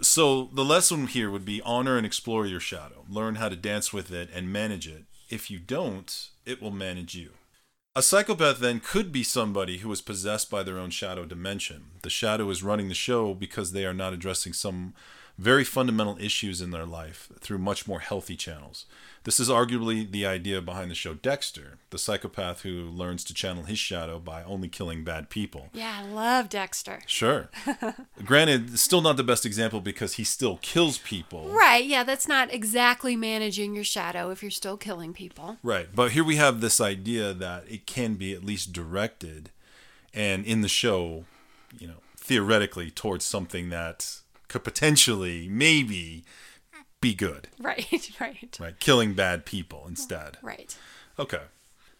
So, 0.00 0.48
the 0.52 0.64
lesson 0.64 1.06
here 1.06 1.30
would 1.30 1.44
be 1.44 1.60
honor 1.62 1.96
and 1.96 2.06
explore 2.06 2.46
your 2.46 2.60
shadow. 2.60 3.04
Learn 3.08 3.34
how 3.34 3.48
to 3.48 3.56
dance 3.56 3.92
with 3.92 4.10
it 4.10 4.30
and 4.32 4.52
manage 4.52 4.88
it. 4.88 5.04
If 5.28 5.50
you 5.50 5.58
don't, 5.58 6.30
it 6.46 6.62
will 6.62 6.70
manage 6.70 7.14
you. 7.14 7.32
A 7.98 8.02
psychopath 8.02 8.60
then 8.60 8.78
could 8.78 9.10
be 9.10 9.24
somebody 9.24 9.78
who 9.78 9.90
is 9.90 10.00
possessed 10.00 10.48
by 10.48 10.62
their 10.62 10.78
own 10.78 10.90
shadow 10.90 11.24
dimension. 11.24 11.86
The 12.02 12.10
shadow 12.10 12.48
is 12.48 12.62
running 12.62 12.86
the 12.86 12.94
show 12.94 13.34
because 13.34 13.72
they 13.72 13.84
are 13.84 13.92
not 13.92 14.12
addressing 14.12 14.52
some 14.52 14.94
very 15.36 15.64
fundamental 15.64 16.16
issues 16.20 16.60
in 16.60 16.70
their 16.70 16.86
life 16.86 17.28
through 17.40 17.58
much 17.58 17.88
more 17.88 17.98
healthy 17.98 18.36
channels. 18.36 18.86
This 19.28 19.40
is 19.40 19.50
arguably 19.50 20.10
the 20.10 20.24
idea 20.24 20.62
behind 20.62 20.90
the 20.90 20.94
show 20.94 21.12
Dexter, 21.12 21.76
the 21.90 21.98
psychopath 21.98 22.62
who 22.62 22.84
learns 22.84 23.24
to 23.24 23.34
channel 23.34 23.64
his 23.64 23.78
shadow 23.78 24.18
by 24.18 24.42
only 24.42 24.68
killing 24.68 25.04
bad 25.04 25.28
people. 25.28 25.68
Yeah, 25.74 25.98
I 26.00 26.06
love 26.06 26.48
Dexter. 26.48 27.00
Sure. 27.04 27.50
Granted, 28.24 28.78
still 28.78 29.02
not 29.02 29.18
the 29.18 29.22
best 29.22 29.44
example 29.44 29.82
because 29.82 30.14
he 30.14 30.24
still 30.24 30.58
kills 30.62 30.96
people. 30.96 31.50
Right, 31.50 31.84
yeah, 31.84 32.04
that's 32.04 32.26
not 32.26 32.54
exactly 32.54 33.16
managing 33.16 33.74
your 33.74 33.84
shadow 33.84 34.30
if 34.30 34.40
you're 34.40 34.50
still 34.50 34.78
killing 34.78 35.12
people. 35.12 35.58
Right. 35.62 35.88
But 35.94 36.12
here 36.12 36.24
we 36.24 36.36
have 36.36 36.62
this 36.62 36.80
idea 36.80 37.34
that 37.34 37.64
it 37.68 37.84
can 37.84 38.14
be 38.14 38.32
at 38.32 38.42
least 38.42 38.72
directed 38.72 39.50
and 40.14 40.46
in 40.46 40.62
the 40.62 40.68
show, 40.68 41.26
you 41.78 41.86
know, 41.86 42.00
theoretically 42.16 42.90
towards 42.90 43.26
something 43.26 43.68
that 43.68 44.20
could 44.48 44.64
potentially, 44.64 45.50
maybe, 45.50 46.24
be 47.00 47.14
good. 47.14 47.48
Right, 47.60 48.10
right, 48.20 48.56
Right. 48.60 48.78
Killing 48.80 49.14
bad 49.14 49.44
people 49.44 49.84
instead. 49.88 50.38
right. 50.42 50.76
Okay. 51.18 51.42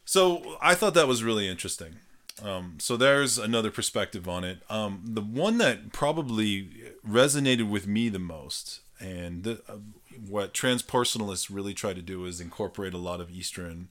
So 0.05 0.57
I 0.63 0.75
thought 0.75 0.95
that 0.95 1.09
was 1.09 1.23
really 1.23 1.49
interesting. 1.49 1.97
Um, 2.43 2.77
so 2.79 2.97
there's 2.97 3.37
another 3.37 3.71
perspective 3.71 4.29
on 4.29 4.45
it. 4.45 4.59
Um, 4.71 5.03
the 5.05 5.21
one 5.21 5.59
that 5.59 5.93
probably 5.93 6.71
resonated 7.07 7.69
with 7.69 7.87
me 7.87 8.09
the 8.09 8.19
most, 8.21 8.81
and 9.01 9.43
the, 9.43 9.61
uh, 9.69 9.79
what 10.27 10.55
transpersonalists 10.55 11.49
really 11.51 11.75
try 11.75 11.93
to 11.93 12.01
do 12.03 12.25
is 12.25 12.41
incorporate 12.41 12.95
a 12.95 12.99
lot 12.99 13.21
of 13.21 13.31
Eastern 13.31 13.89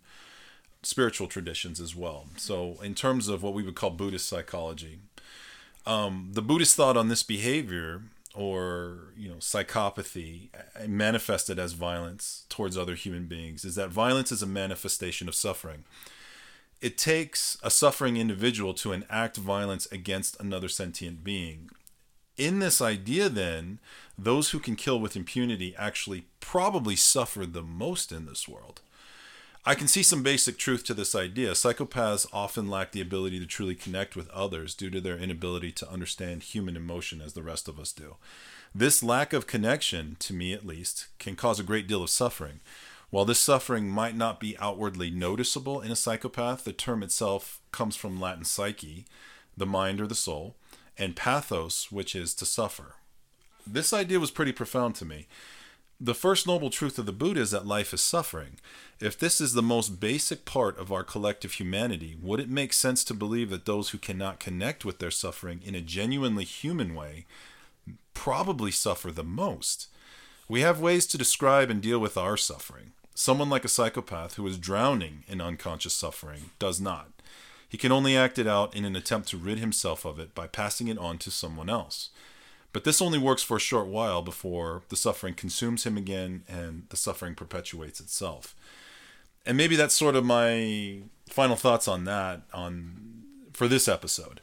spiritual 0.81 1.27
traditions 1.27 1.79
as 1.81 1.95
well. 1.95 2.27
So 2.37 2.77
in 2.81 2.95
terms 2.95 3.27
of 3.27 3.43
what 3.43 3.53
we 3.53 3.63
would 3.63 3.75
call 3.75 3.89
Buddhist 3.89 4.27
psychology, 4.27 4.99
um, 5.85 6.29
the 6.31 6.41
Buddhist 6.41 6.75
thought 6.75 6.97
on 6.97 7.09
this 7.09 7.23
behavior 7.23 8.03
or 8.37 9.13
you 9.17 9.27
know 9.27 9.37
psychopathy 9.37 10.49
manifested 10.87 11.57
as 11.57 11.73
violence 11.73 12.45
towards 12.49 12.77
other 12.77 12.93
human 12.93 13.25
beings 13.25 13.65
is 13.65 13.75
that 13.75 13.89
violence 13.89 14.31
is 14.31 14.43
a 14.43 14.47
manifestation 14.47 15.27
of 15.27 15.35
suffering. 15.35 15.83
It 16.79 16.97
takes 16.97 17.57
a 17.63 17.71
suffering 17.71 18.15
individual 18.15 18.75
to 18.75 18.91
enact 18.91 19.37
violence 19.37 19.87
against 19.91 20.39
another 20.39 20.69
sentient 20.69 21.23
being. 21.23 21.71
In 22.37 22.59
this 22.59 22.79
idea 22.79 23.27
then 23.27 23.79
those 24.17 24.51
who 24.51 24.59
can 24.59 24.75
kill 24.75 24.99
with 24.99 25.15
impunity 25.15 25.75
actually 25.75 26.25
probably 26.39 26.95
suffer 26.95 27.47
the 27.47 27.63
most 27.63 28.11
in 28.11 28.27
this 28.27 28.47
world 28.47 28.81
I 29.67 29.75
can 29.75 29.89
see 29.89 30.01
some 30.01 30.23
basic 30.23 30.57
truth 30.57 30.85
to 30.85 30.93
this 30.93 31.13
idea. 31.13 31.51
Psychopaths 31.51 32.25
often 32.31 32.69
lack 32.69 32.93
the 32.93 33.01
ability 33.01 33.37
to 33.39 33.45
truly 33.45 33.75
connect 33.75 34.15
with 34.15 34.29
others 34.29 34.73
due 34.73 34.89
to 34.89 35.01
their 35.01 35.17
inability 35.17 35.73
to 35.73 35.91
understand 35.91 36.43
human 36.43 36.77
emotion 36.77 37.19
as 37.19 37.33
the 37.33 37.43
rest 37.43 37.67
of 37.67 37.77
us 37.77 37.91
do. 37.91 38.15
This 38.73 39.03
lack 39.03 39.33
of 39.33 39.45
connection, 39.45 40.15
to 40.19 40.33
me 40.33 40.53
at 40.53 40.65
least, 40.65 41.07
can 41.19 41.35
cause 41.35 41.59
a 41.59 41.63
great 41.63 41.85
deal 41.85 42.01
of 42.01 42.09
suffering. 42.09 42.61
While 43.09 43.25
this 43.25 43.39
suffering 43.39 43.89
might 43.89 44.15
not 44.15 44.39
be 44.39 44.57
outwardly 44.57 45.09
noticeable 45.09 45.81
in 45.81 45.91
a 45.91 45.97
psychopath, 45.97 46.63
the 46.63 46.71
term 46.71 47.03
itself 47.03 47.59
comes 47.73 47.97
from 47.97 48.21
Latin 48.21 48.45
psyche, 48.45 49.03
the 49.57 49.65
mind 49.65 49.99
or 49.99 50.07
the 50.07 50.15
soul, 50.15 50.55
and 50.97 51.13
pathos, 51.13 51.91
which 51.91 52.15
is 52.15 52.33
to 52.35 52.45
suffer. 52.45 52.95
This 53.69 53.91
idea 53.91 54.21
was 54.21 54.31
pretty 54.31 54.53
profound 54.53 54.95
to 54.95 55.03
me. 55.03 55.27
The 55.99 56.13
first 56.13 56.45
noble 56.45 56.69
truth 56.69 56.99
of 56.99 57.07
the 57.07 57.11
Buddha 57.11 57.41
is 57.41 57.49
that 57.49 57.65
life 57.65 57.91
is 57.91 58.01
suffering. 58.01 58.59
If 58.99 59.17
this 59.17 59.41
is 59.41 59.53
the 59.53 59.63
most 59.63 59.99
basic 59.99 60.45
part 60.45 60.77
of 60.77 60.91
our 60.91 61.03
collective 61.03 61.53
humanity, 61.53 62.15
would 62.21 62.39
it 62.39 62.49
make 62.49 62.71
sense 62.71 63.03
to 63.05 63.15
believe 63.15 63.49
that 63.49 63.65
those 63.65 63.89
who 63.89 63.97
cannot 63.97 64.39
connect 64.39 64.85
with 64.85 64.99
their 64.99 65.09
suffering 65.09 65.59
in 65.65 65.73
a 65.73 65.81
genuinely 65.81 66.43
human 66.43 66.93
way 66.93 67.25
probably 68.13 68.69
suffer 68.69 69.11
the 69.11 69.23
most? 69.23 69.87
We 70.47 70.61
have 70.61 70.79
ways 70.79 71.07
to 71.07 71.17
describe 71.17 71.71
and 71.71 71.81
deal 71.81 71.97
with 71.97 72.15
our 72.15 72.37
suffering. 72.37 72.91
Someone 73.15 73.49
like 73.49 73.65
a 73.65 73.69
psychopath 73.69 74.35
who 74.35 74.45
is 74.45 74.59
drowning 74.59 75.23
in 75.27 75.41
unconscious 75.41 75.93
suffering 75.93 76.51
does 76.59 76.79
not. 76.79 77.09
He 77.67 77.77
can 77.77 77.91
only 77.91 78.15
act 78.15 78.37
it 78.37 78.45
out 78.45 78.75
in 78.75 78.85
an 78.85 78.95
attempt 78.95 79.29
to 79.29 79.37
rid 79.37 79.57
himself 79.57 80.05
of 80.05 80.19
it 80.19 80.35
by 80.35 80.45
passing 80.45 80.89
it 80.89 80.99
on 80.99 81.17
to 81.17 81.31
someone 81.31 81.71
else. 81.71 82.11
But 82.77 82.83
this 82.83 83.01
only 83.01 83.17
works 83.17 83.41
for 83.41 83.57
a 83.57 83.59
short 83.59 83.87
while 83.87 84.21
before 84.21 84.83
the 84.89 84.95
suffering 84.95 85.33
consumes 85.33 85.83
him 85.83 85.97
again 85.97 86.43
and 86.47 86.83
the 86.89 86.95
suffering 86.95 87.33
perpetuates 87.33 87.99
itself. 87.99 88.53
And 89.47 89.57
maybe 89.57 89.75
that's 89.75 89.95
sort 89.95 90.15
of 90.15 90.23
my 90.23 90.99
final 91.27 91.55
thoughts 91.55 91.87
on 91.87 92.03
that 92.03 92.43
on 92.53 93.23
for 93.51 93.67
this 93.67 93.87
episode. 93.87 94.41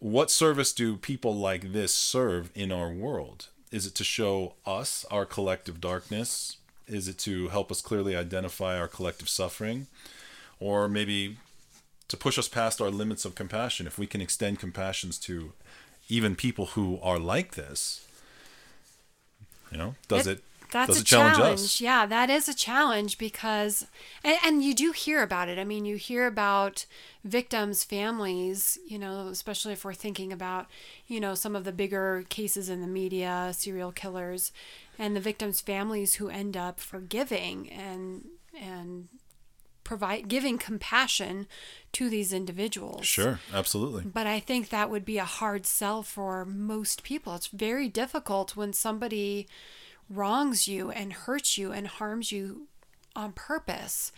What 0.00 0.28
service 0.28 0.72
do 0.72 0.96
people 0.96 1.36
like 1.36 1.70
this 1.70 1.94
serve 1.94 2.50
in 2.52 2.72
our 2.72 2.90
world? 2.90 3.46
Is 3.70 3.86
it 3.86 3.94
to 3.94 4.02
show 4.02 4.54
us 4.66 5.06
our 5.08 5.24
collective 5.24 5.80
darkness 5.80 6.56
Is 6.88 7.06
it 7.06 7.18
to 7.18 7.46
help 7.46 7.70
us 7.70 7.80
clearly 7.80 8.16
identify 8.16 8.76
our 8.76 8.88
collective 8.88 9.28
suffering? 9.28 9.86
Or 10.58 10.88
maybe 10.88 11.36
to 12.08 12.16
push 12.16 12.40
us 12.40 12.48
past 12.48 12.80
our 12.80 12.90
limits 12.90 13.24
of 13.24 13.36
compassion? 13.36 13.86
If 13.86 14.00
we 14.00 14.08
can 14.08 14.20
extend 14.20 14.58
compassions 14.58 15.16
to 15.20 15.52
even 16.08 16.34
people 16.34 16.66
who 16.66 16.98
are 17.02 17.18
like 17.18 17.54
this, 17.54 18.06
you 19.70 19.78
know, 19.78 19.94
does 20.08 20.26
it, 20.26 20.38
it 20.38 20.44
that's 20.70 20.88
does 20.88 20.98
a 20.98 21.00
it 21.00 21.06
challenge, 21.06 21.36
challenge. 21.36 21.60
us? 21.60 21.80
Yeah, 21.80 22.06
that 22.06 22.30
is 22.30 22.48
a 22.48 22.54
challenge 22.54 23.18
because, 23.18 23.86
and, 24.22 24.38
and, 24.44 24.62
you 24.62 24.74
do 24.74 24.92
hear 24.92 25.22
about 25.22 25.48
it. 25.48 25.58
I 25.58 25.64
mean, 25.64 25.84
you 25.84 25.96
hear 25.96 26.26
about 26.26 26.84
victims' 27.24 27.84
families, 27.84 28.78
you 28.86 28.98
know, 28.98 29.28
especially 29.28 29.72
if 29.72 29.84
we're 29.84 29.94
thinking 29.94 30.32
about, 30.32 30.66
you 31.06 31.20
know, 31.20 31.34
some 31.34 31.56
of 31.56 31.64
the 31.64 31.72
bigger 31.72 32.24
cases 32.28 32.68
in 32.68 32.80
the 32.80 32.86
media, 32.86 33.52
serial 33.54 33.92
killers, 33.92 34.52
and 34.98 35.16
the 35.16 35.20
victims' 35.20 35.60
families 35.60 36.14
who 36.14 36.28
end 36.28 36.56
up 36.56 36.80
forgiving 36.80 37.70
and, 37.70 38.24
and, 38.58 39.08
provide 39.88 40.28
giving 40.28 40.58
compassion 40.58 41.46
to 41.92 42.10
these 42.10 42.30
individuals. 42.30 43.06
Sure, 43.06 43.40
absolutely. 43.54 44.04
But 44.04 44.26
I 44.26 44.38
think 44.38 44.68
that 44.68 44.90
would 44.90 45.06
be 45.06 45.16
a 45.16 45.24
hard 45.24 45.64
sell 45.64 46.02
for 46.02 46.44
most 46.44 47.02
people. 47.02 47.34
It's 47.34 47.46
very 47.46 47.88
difficult 47.88 48.54
when 48.54 48.74
somebody 48.74 49.48
wrongs 50.10 50.68
you 50.68 50.90
and 50.90 51.14
hurts 51.14 51.56
you 51.56 51.72
and 51.72 51.88
harms 51.88 52.30
you 52.30 52.68
on 53.16 53.32
purpose 53.32 54.12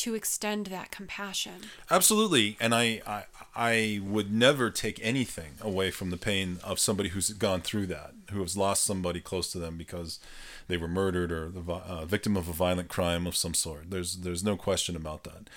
to 0.00 0.14
extend 0.14 0.66
that 0.66 0.90
compassion. 0.90 1.62
Absolutely, 1.90 2.56
and 2.60 2.74
I, 2.74 3.00
I 3.06 3.24
I 3.54 4.00
would 4.02 4.32
never 4.32 4.70
take 4.70 4.98
anything 5.02 5.52
away 5.60 5.90
from 5.90 6.10
the 6.10 6.16
pain 6.16 6.58
of 6.62 6.78
somebody 6.78 7.10
who's 7.10 7.30
gone 7.30 7.60
through 7.60 7.86
that, 7.86 8.12
who 8.30 8.40
has 8.42 8.56
lost 8.56 8.84
somebody 8.84 9.20
close 9.20 9.50
to 9.52 9.58
them 9.58 9.76
because 9.76 10.20
they 10.68 10.76
were 10.76 10.88
murdered 10.88 11.32
or 11.32 11.48
the 11.50 11.62
uh, 11.72 12.04
victim 12.04 12.36
of 12.36 12.48
a 12.48 12.52
violent 12.52 12.88
crime 12.88 13.26
of 13.26 13.36
some 13.36 13.54
sort. 13.54 13.90
There's 13.90 14.18
there's 14.18 14.44
no 14.44 14.56
question 14.56 14.96
about 14.96 15.24
that. 15.24 15.48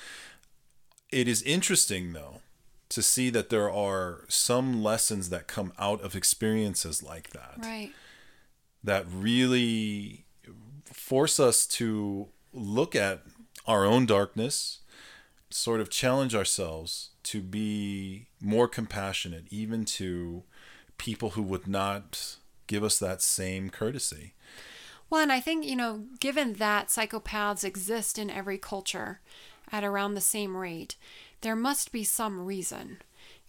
It 1.12 1.28
is 1.28 1.42
interesting 1.44 2.14
though 2.14 2.42
to 2.90 3.02
see 3.02 3.30
that 3.32 3.50
there 3.50 3.72
are 3.72 4.26
some 4.30 4.84
lessons 4.84 5.30
that 5.30 5.48
come 5.48 5.74
out 5.80 6.02
of 6.02 6.16
experiences 6.16 7.02
like 7.02 7.32
that. 7.32 7.56
Right 7.58 7.92
that 8.84 9.06
really 9.12 10.26
force 10.86 11.40
us 11.40 11.66
to 11.66 12.28
look 12.54 12.96
at 12.96 13.22
our 13.66 13.86
own 13.86 14.06
darkness, 14.06 14.80
sort 15.50 15.80
of 15.80 15.90
challenge 15.90 16.36
ourselves 16.36 17.10
to 17.24 17.42
be 17.42 18.28
more 18.42 18.68
compassionate, 18.68 19.46
even 19.50 19.86
to 19.86 20.44
people 20.98 21.32
who 21.32 21.42
would 21.42 21.68
not 21.68 22.36
give 22.68 22.84
us 22.84 23.00
that 23.00 23.22
same 23.22 23.70
courtesy. 23.70 24.34
Well, 25.10 25.22
and 25.22 25.32
I 25.32 25.40
think, 25.40 25.66
you 25.66 25.76
know, 25.76 26.06
given 26.20 26.54
that 26.54 26.88
psychopaths 26.88 27.64
exist 27.64 28.18
in 28.18 28.30
every 28.30 28.58
culture 28.58 29.22
at 29.72 29.84
around 29.84 30.14
the 30.14 30.22
same 30.22 30.58
rate, 30.58 30.96
there 31.42 31.56
must 31.56 31.92
be 31.92 32.04
some 32.04 32.44
reason. 32.44 32.98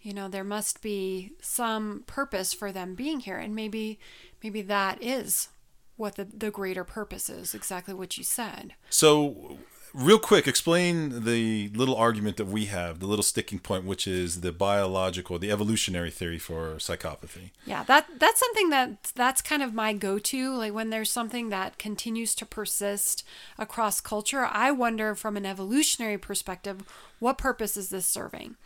You 0.01 0.13
know, 0.13 0.27
there 0.27 0.43
must 0.43 0.81
be 0.81 1.31
some 1.41 2.03
purpose 2.05 2.53
for 2.53 2.71
them 2.71 2.93
being 2.93 3.21
here. 3.21 3.37
And 3.37 3.55
maybe 3.55 3.99
maybe 4.43 4.61
that 4.61 5.01
is 5.01 5.49
what 5.97 6.15
the, 6.15 6.25
the 6.25 6.51
greater 6.51 6.83
purpose 6.83 7.29
is, 7.29 7.55
exactly 7.55 7.93
what 7.93 8.17
you 8.17 8.23
said. 8.23 8.75
So, 8.89 9.57
real 9.95 10.19
quick, 10.19 10.47
explain 10.47 11.23
the 11.23 11.69
little 11.73 11.95
argument 11.95 12.35
that 12.37 12.45
we 12.45 12.65
have, 12.65 12.99
the 12.99 13.07
little 13.07 13.23
sticking 13.23 13.59
point, 13.59 13.85
which 13.85 14.07
is 14.07 14.41
the 14.41 14.51
biological, 14.51 15.39
the 15.39 15.51
evolutionary 15.51 16.11
theory 16.11 16.37
for 16.37 16.75
psychopathy. 16.75 17.51
Yeah, 17.65 17.83
that 17.85 18.07
that's 18.19 18.39
something 18.39 18.69
that 18.69 19.11
that's 19.15 19.41
kind 19.41 19.63
of 19.63 19.73
my 19.73 19.93
go-to. 19.93 20.53
Like 20.55 20.73
when 20.73 20.89
there's 20.89 21.09
something 21.09 21.49
that 21.49 21.77
continues 21.77 22.35
to 22.35 22.45
persist 22.45 23.25
across 23.57 24.01
culture, 24.01 24.45
I 24.45 24.71
wonder 24.71 25.15
from 25.15 25.37
an 25.37 25.45
evolutionary 25.45 26.17
perspective, 26.17 26.83
what 27.19 27.37
purpose 27.37 27.77
is 27.77 27.89
this 27.89 28.05
serving? 28.05 28.57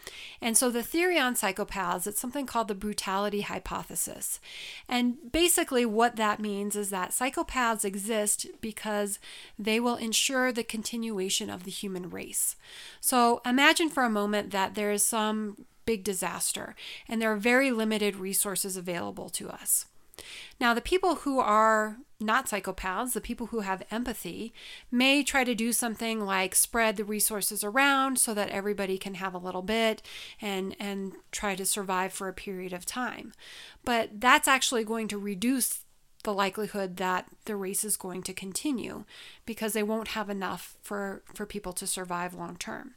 And 0.42 0.58
so 0.58 0.72
the 0.72 0.82
theory 0.82 1.20
on 1.20 1.36
psychopaths, 1.36 2.08
it's 2.08 2.20
something 2.20 2.48
called 2.48 2.68
the 2.68 2.76
brutality 2.76 3.42
hypothesis. 3.42 4.40
And 4.88 5.32
basically 5.32 5.86
what 5.86 6.16
that 6.16 6.40
means 6.40 6.76
is 6.76 6.90
that 6.90 7.12
psychopaths 7.12 7.86
exist 7.86 8.48
because 8.60 9.20
they 9.60 9.80
will 9.80 9.96
ensure 9.96 10.52
the 10.52 10.64
continuation 10.64 11.18
of 11.49 11.63
the 11.63 11.72
human 11.72 12.09
race. 12.09 12.55
So 13.01 13.41
imagine 13.45 13.89
for 13.89 14.03
a 14.03 14.09
moment 14.09 14.51
that 14.51 14.76
there 14.76 14.91
is 14.91 15.05
some 15.05 15.65
big 15.86 16.03
disaster 16.03 16.76
and 17.07 17.22
there 17.22 17.32
are 17.32 17.38
very 17.38 17.72
limited 17.72 18.15
resources 18.15 18.78
available 18.78 19.30
to 19.30 19.49
us. 19.49 19.86
Now, 20.59 20.74
the 20.74 20.82
people 20.82 21.15
who 21.15 21.39
are 21.39 21.97
not 22.20 22.47
psychopaths, 22.47 23.13
the 23.13 23.22
people 23.22 23.47
who 23.47 23.61
have 23.61 23.84
empathy, 23.89 24.53
may 24.91 25.24
try 25.24 25.43
to 25.43 25.55
do 25.55 25.72
something 25.72 26.20
like 26.20 26.53
spread 26.53 26.97
the 26.97 27.05
resources 27.05 27.63
around 27.63 28.20
so 28.20 28.34
that 28.34 28.49
everybody 28.49 28.97
can 28.97 29.15
have 29.15 29.34
a 29.34 29.39
little 29.39 29.61
bit 29.61 30.01
and, 30.41 30.76
and 30.80 31.13
try 31.32 31.55
to 31.55 31.65
survive 31.65 32.11
for 32.11 32.28
a 32.28 32.34
period 32.34 32.74
of 32.74 32.86
time. 32.86 33.32
But 33.86 34.20
that's 34.20 34.47
actually 34.47 34.84
going 34.84 35.07
to 35.07 35.17
reduce 35.17 35.86
the 36.24 36.34
likelihood 36.34 36.97
that 36.97 37.28
the 37.45 37.55
race 37.55 37.84
is 37.84 37.97
going 37.97 38.24
to 38.24 38.34
continue 38.34 39.05
because 39.45 39.74
they 39.74 39.84
won't 39.84 40.09
have 40.09 40.30
enough 40.30 40.76
for, 40.82 41.24
for 41.34 41.45
people 41.45 41.74
to 41.74 41.88
survive 41.88 42.34
long 42.34 42.57
term. 42.57 42.95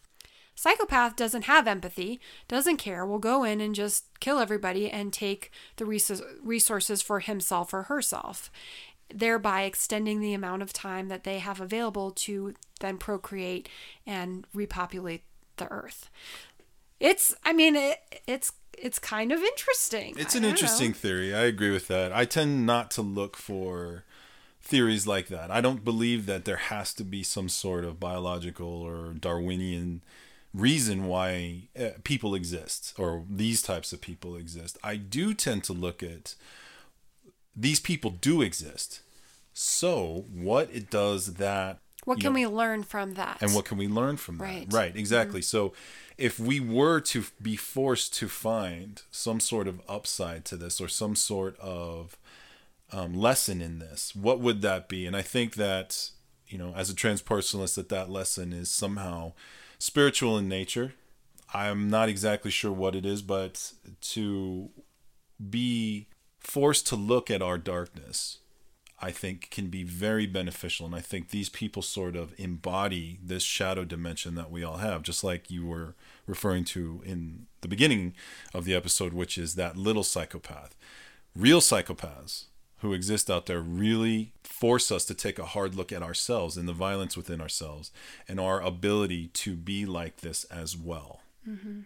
Psychopath 0.54 1.16
doesn't 1.16 1.44
have 1.44 1.66
empathy, 1.66 2.20
doesn't 2.46 2.76
care, 2.76 3.06
will 3.06 3.18
go 3.18 3.42
in 3.42 3.60
and 3.60 3.74
just 3.74 4.04
kill 4.20 4.38
everybody 4.38 4.90
and 4.90 5.12
take 5.12 5.50
the 5.76 5.86
resources 5.86 7.02
for 7.02 7.20
himself 7.20 7.72
or 7.72 7.84
herself, 7.84 8.50
thereby 9.12 9.62
extending 9.62 10.20
the 10.20 10.34
amount 10.34 10.62
of 10.62 10.72
time 10.72 11.08
that 11.08 11.24
they 11.24 11.38
have 11.38 11.60
available 11.60 12.10
to 12.10 12.54
then 12.80 12.98
procreate 12.98 13.68
and 14.06 14.46
repopulate 14.52 15.22
the 15.56 15.70
earth. 15.70 16.10
It's, 17.02 17.34
I 17.44 17.52
mean, 17.52 17.76
it, 17.76 17.98
it's 18.26 18.52
it's 18.78 18.98
kind 18.98 19.30
of 19.30 19.40
interesting. 19.40 20.14
It's 20.18 20.34
an 20.34 20.44
interesting 20.44 20.88
know. 20.88 20.94
theory. 20.94 21.34
I 21.34 21.42
agree 21.42 21.70
with 21.70 21.88
that. 21.88 22.12
I 22.12 22.24
tend 22.24 22.66
not 22.66 22.90
to 22.92 23.02
look 23.02 23.36
for 23.36 24.04
theories 24.60 25.06
like 25.06 25.28
that. 25.28 25.50
I 25.50 25.60
don't 25.60 25.84
believe 25.84 26.26
that 26.26 26.44
there 26.44 26.56
has 26.56 26.92
to 26.94 27.04
be 27.04 27.22
some 27.22 27.48
sort 27.48 27.84
of 27.84 28.00
biological 28.00 28.66
or 28.66 29.12
Darwinian 29.12 30.02
reason 30.54 31.06
why 31.06 31.68
uh, 31.78 31.90
people 32.04 32.34
exist 32.34 32.94
or 32.98 33.24
these 33.28 33.62
types 33.62 33.92
of 33.92 34.00
people 34.00 34.36
exist. 34.36 34.78
I 34.82 34.96
do 34.96 35.32
tend 35.34 35.64
to 35.64 35.72
look 35.72 36.02
at 36.02 36.34
these 37.54 37.80
people 37.80 38.10
do 38.10 38.42
exist. 38.42 39.00
So, 39.54 40.24
what 40.32 40.70
it 40.72 40.90
does 40.90 41.34
that 41.34 41.78
what 42.04 42.20
can 42.20 42.32
know, 42.32 42.34
we 42.34 42.46
learn 42.46 42.82
from 42.82 43.14
that? 43.14 43.38
And 43.40 43.54
what 43.54 43.64
can 43.64 43.78
we 43.78 43.86
learn 43.86 44.16
from 44.16 44.38
that? 44.38 44.44
Right, 44.44 44.66
right 44.70 44.96
exactly. 44.96 45.40
Mm-hmm. 45.40 45.68
So, 45.68 45.72
if 46.22 46.38
we 46.38 46.60
were 46.60 47.00
to 47.00 47.24
be 47.42 47.56
forced 47.56 48.14
to 48.14 48.28
find 48.28 49.02
some 49.10 49.40
sort 49.40 49.66
of 49.66 49.80
upside 49.88 50.44
to 50.44 50.56
this 50.56 50.80
or 50.80 50.86
some 50.86 51.16
sort 51.16 51.58
of 51.58 52.16
um, 52.92 53.12
lesson 53.12 53.60
in 53.60 53.80
this, 53.80 54.14
what 54.14 54.38
would 54.38 54.62
that 54.62 54.88
be? 54.88 55.04
And 55.04 55.16
I 55.16 55.22
think 55.22 55.56
that, 55.56 56.10
you 56.46 56.58
know, 56.58 56.72
as 56.76 56.88
a 56.88 56.94
transpersonalist, 56.94 57.74
that 57.74 57.88
that 57.88 58.08
lesson 58.08 58.52
is 58.52 58.70
somehow 58.70 59.32
spiritual 59.80 60.38
in 60.38 60.48
nature. 60.48 60.94
I'm 61.52 61.90
not 61.90 62.08
exactly 62.08 62.52
sure 62.52 62.70
what 62.70 62.94
it 62.94 63.04
is, 63.04 63.20
but 63.20 63.72
to 64.12 64.70
be 65.50 66.06
forced 66.38 66.86
to 66.86 66.94
look 66.94 67.32
at 67.32 67.42
our 67.42 67.58
darkness, 67.58 68.38
I 69.00 69.10
think 69.10 69.50
can 69.50 69.66
be 69.66 69.82
very 69.82 70.26
beneficial. 70.26 70.86
And 70.86 70.94
I 70.94 71.00
think 71.00 71.30
these 71.30 71.48
people 71.48 71.82
sort 71.82 72.14
of 72.14 72.32
embody 72.38 73.18
this 73.20 73.42
shadow 73.42 73.84
dimension 73.84 74.36
that 74.36 74.52
we 74.52 74.62
all 74.62 74.76
have, 74.76 75.02
just 75.02 75.24
like 75.24 75.50
you 75.50 75.66
were 75.66 75.96
referring 76.26 76.64
to 76.64 77.02
in 77.04 77.46
the 77.60 77.68
beginning 77.68 78.14
of 78.54 78.64
the 78.64 78.74
episode, 78.74 79.12
which 79.12 79.38
is 79.38 79.54
that 79.54 79.76
little 79.76 80.04
psychopath. 80.04 80.76
Real 81.34 81.60
psychopaths 81.60 82.44
who 82.78 82.92
exist 82.92 83.30
out 83.30 83.46
there 83.46 83.60
really 83.60 84.32
force 84.42 84.90
us 84.90 85.04
to 85.04 85.14
take 85.14 85.38
a 85.38 85.46
hard 85.46 85.74
look 85.74 85.92
at 85.92 86.02
ourselves 86.02 86.56
and 86.56 86.68
the 86.68 86.72
violence 86.72 87.16
within 87.16 87.40
ourselves 87.40 87.92
and 88.28 88.40
our 88.40 88.60
ability 88.60 89.28
to 89.28 89.54
be 89.54 89.86
like 89.86 90.18
this 90.18 90.44
as 90.44 90.76
well. 90.76 91.20
Mm-hmm. 91.48 91.80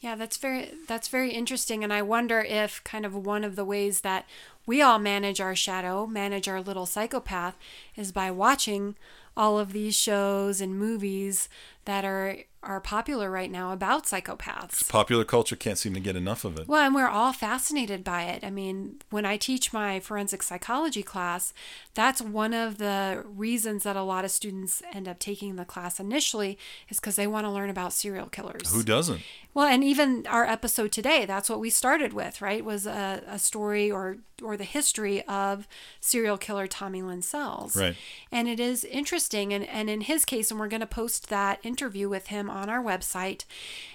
Yeah, 0.00 0.16
that's 0.16 0.36
very 0.36 0.70
that's 0.86 1.08
very 1.08 1.30
interesting, 1.30 1.82
and 1.82 1.90
I 1.90 2.02
wonder 2.02 2.40
if 2.40 2.84
kind 2.84 3.06
of 3.06 3.14
one 3.14 3.42
of 3.42 3.56
the 3.56 3.64
ways 3.64 4.02
that 4.02 4.26
we 4.66 4.82
all 4.82 4.98
manage 4.98 5.40
our 5.40 5.54
shadow, 5.54 6.06
manage 6.06 6.46
our 6.46 6.60
little 6.60 6.84
psychopath, 6.84 7.56
is 7.96 8.12
by 8.12 8.30
watching 8.30 8.96
all 9.34 9.58
of 9.58 9.72
these 9.72 9.96
shows 9.96 10.60
and 10.60 10.78
movies 10.78 11.48
that 11.86 12.04
are 12.04 12.36
are 12.64 12.80
popular 12.80 13.30
right 13.30 13.50
now 13.50 13.72
about 13.72 14.04
psychopaths. 14.04 14.88
Popular 14.88 15.24
culture 15.24 15.56
can't 15.56 15.78
seem 15.78 15.94
to 15.94 16.00
get 16.00 16.16
enough 16.16 16.44
of 16.44 16.58
it. 16.58 16.66
Well, 16.66 16.84
and 16.84 16.94
we're 16.94 17.08
all 17.08 17.32
fascinated 17.32 18.02
by 18.02 18.24
it. 18.24 18.44
I 18.44 18.50
mean, 18.50 18.96
when 19.10 19.24
I 19.24 19.36
teach 19.36 19.72
my 19.72 20.00
forensic 20.00 20.42
psychology 20.42 21.02
class, 21.02 21.52
that's 21.94 22.20
one 22.20 22.54
of 22.54 22.78
the 22.78 23.22
reasons 23.24 23.84
that 23.84 23.96
a 23.96 24.02
lot 24.02 24.24
of 24.24 24.30
students 24.30 24.82
end 24.92 25.08
up 25.08 25.18
taking 25.18 25.56
the 25.56 25.64
class 25.64 26.00
initially 26.00 26.58
is 26.88 27.00
because 27.00 27.16
they 27.16 27.26
want 27.26 27.46
to 27.46 27.50
learn 27.50 27.70
about 27.70 27.92
serial 27.92 28.26
killers. 28.26 28.72
Who 28.72 28.82
doesn't? 28.82 29.20
Well, 29.54 29.66
and 29.66 29.84
even 29.84 30.26
our 30.26 30.44
episode 30.44 30.90
today, 30.90 31.26
that's 31.26 31.48
what 31.48 31.60
we 31.60 31.70
started 31.70 32.12
with, 32.12 32.42
right? 32.42 32.64
Was 32.64 32.86
a, 32.86 33.22
a 33.26 33.38
story 33.38 33.90
or 33.90 34.18
or 34.42 34.56
the 34.56 34.64
history 34.64 35.22
of 35.26 35.68
serial 36.00 36.36
killer 36.36 36.66
Tommy 36.66 37.02
Lynn 37.02 37.22
Sells. 37.22 37.76
Right. 37.76 37.96
And 38.32 38.48
it 38.48 38.58
is 38.58 38.84
interesting. 38.84 39.52
And, 39.52 39.64
and 39.64 39.88
in 39.88 40.02
his 40.02 40.24
case, 40.24 40.50
and 40.50 40.58
we're 40.58 40.68
going 40.68 40.80
to 40.80 40.86
post 40.86 41.28
that 41.28 41.60
interview 41.62 42.08
with 42.08 42.28
him 42.28 42.50
on 42.54 42.70
our 42.70 42.82
website, 42.82 43.44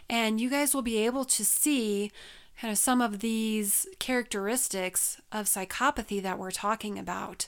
and 0.09 0.39
you 0.39 0.49
guys 0.49 0.73
will 0.73 0.81
be 0.81 0.97
able 1.05 1.25
to 1.25 1.45
see 1.45 2.11
kind 2.59 2.71
of 2.71 2.77
some 2.77 3.01
of 3.01 3.19
these 3.19 3.87
characteristics 3.99 5.21
of 5.31 5.45
psychopathy 5.45 6.21
that 6.21 6.37
we're 6.37 6.51
talking 6.51 6.99
about. 6.99 7.47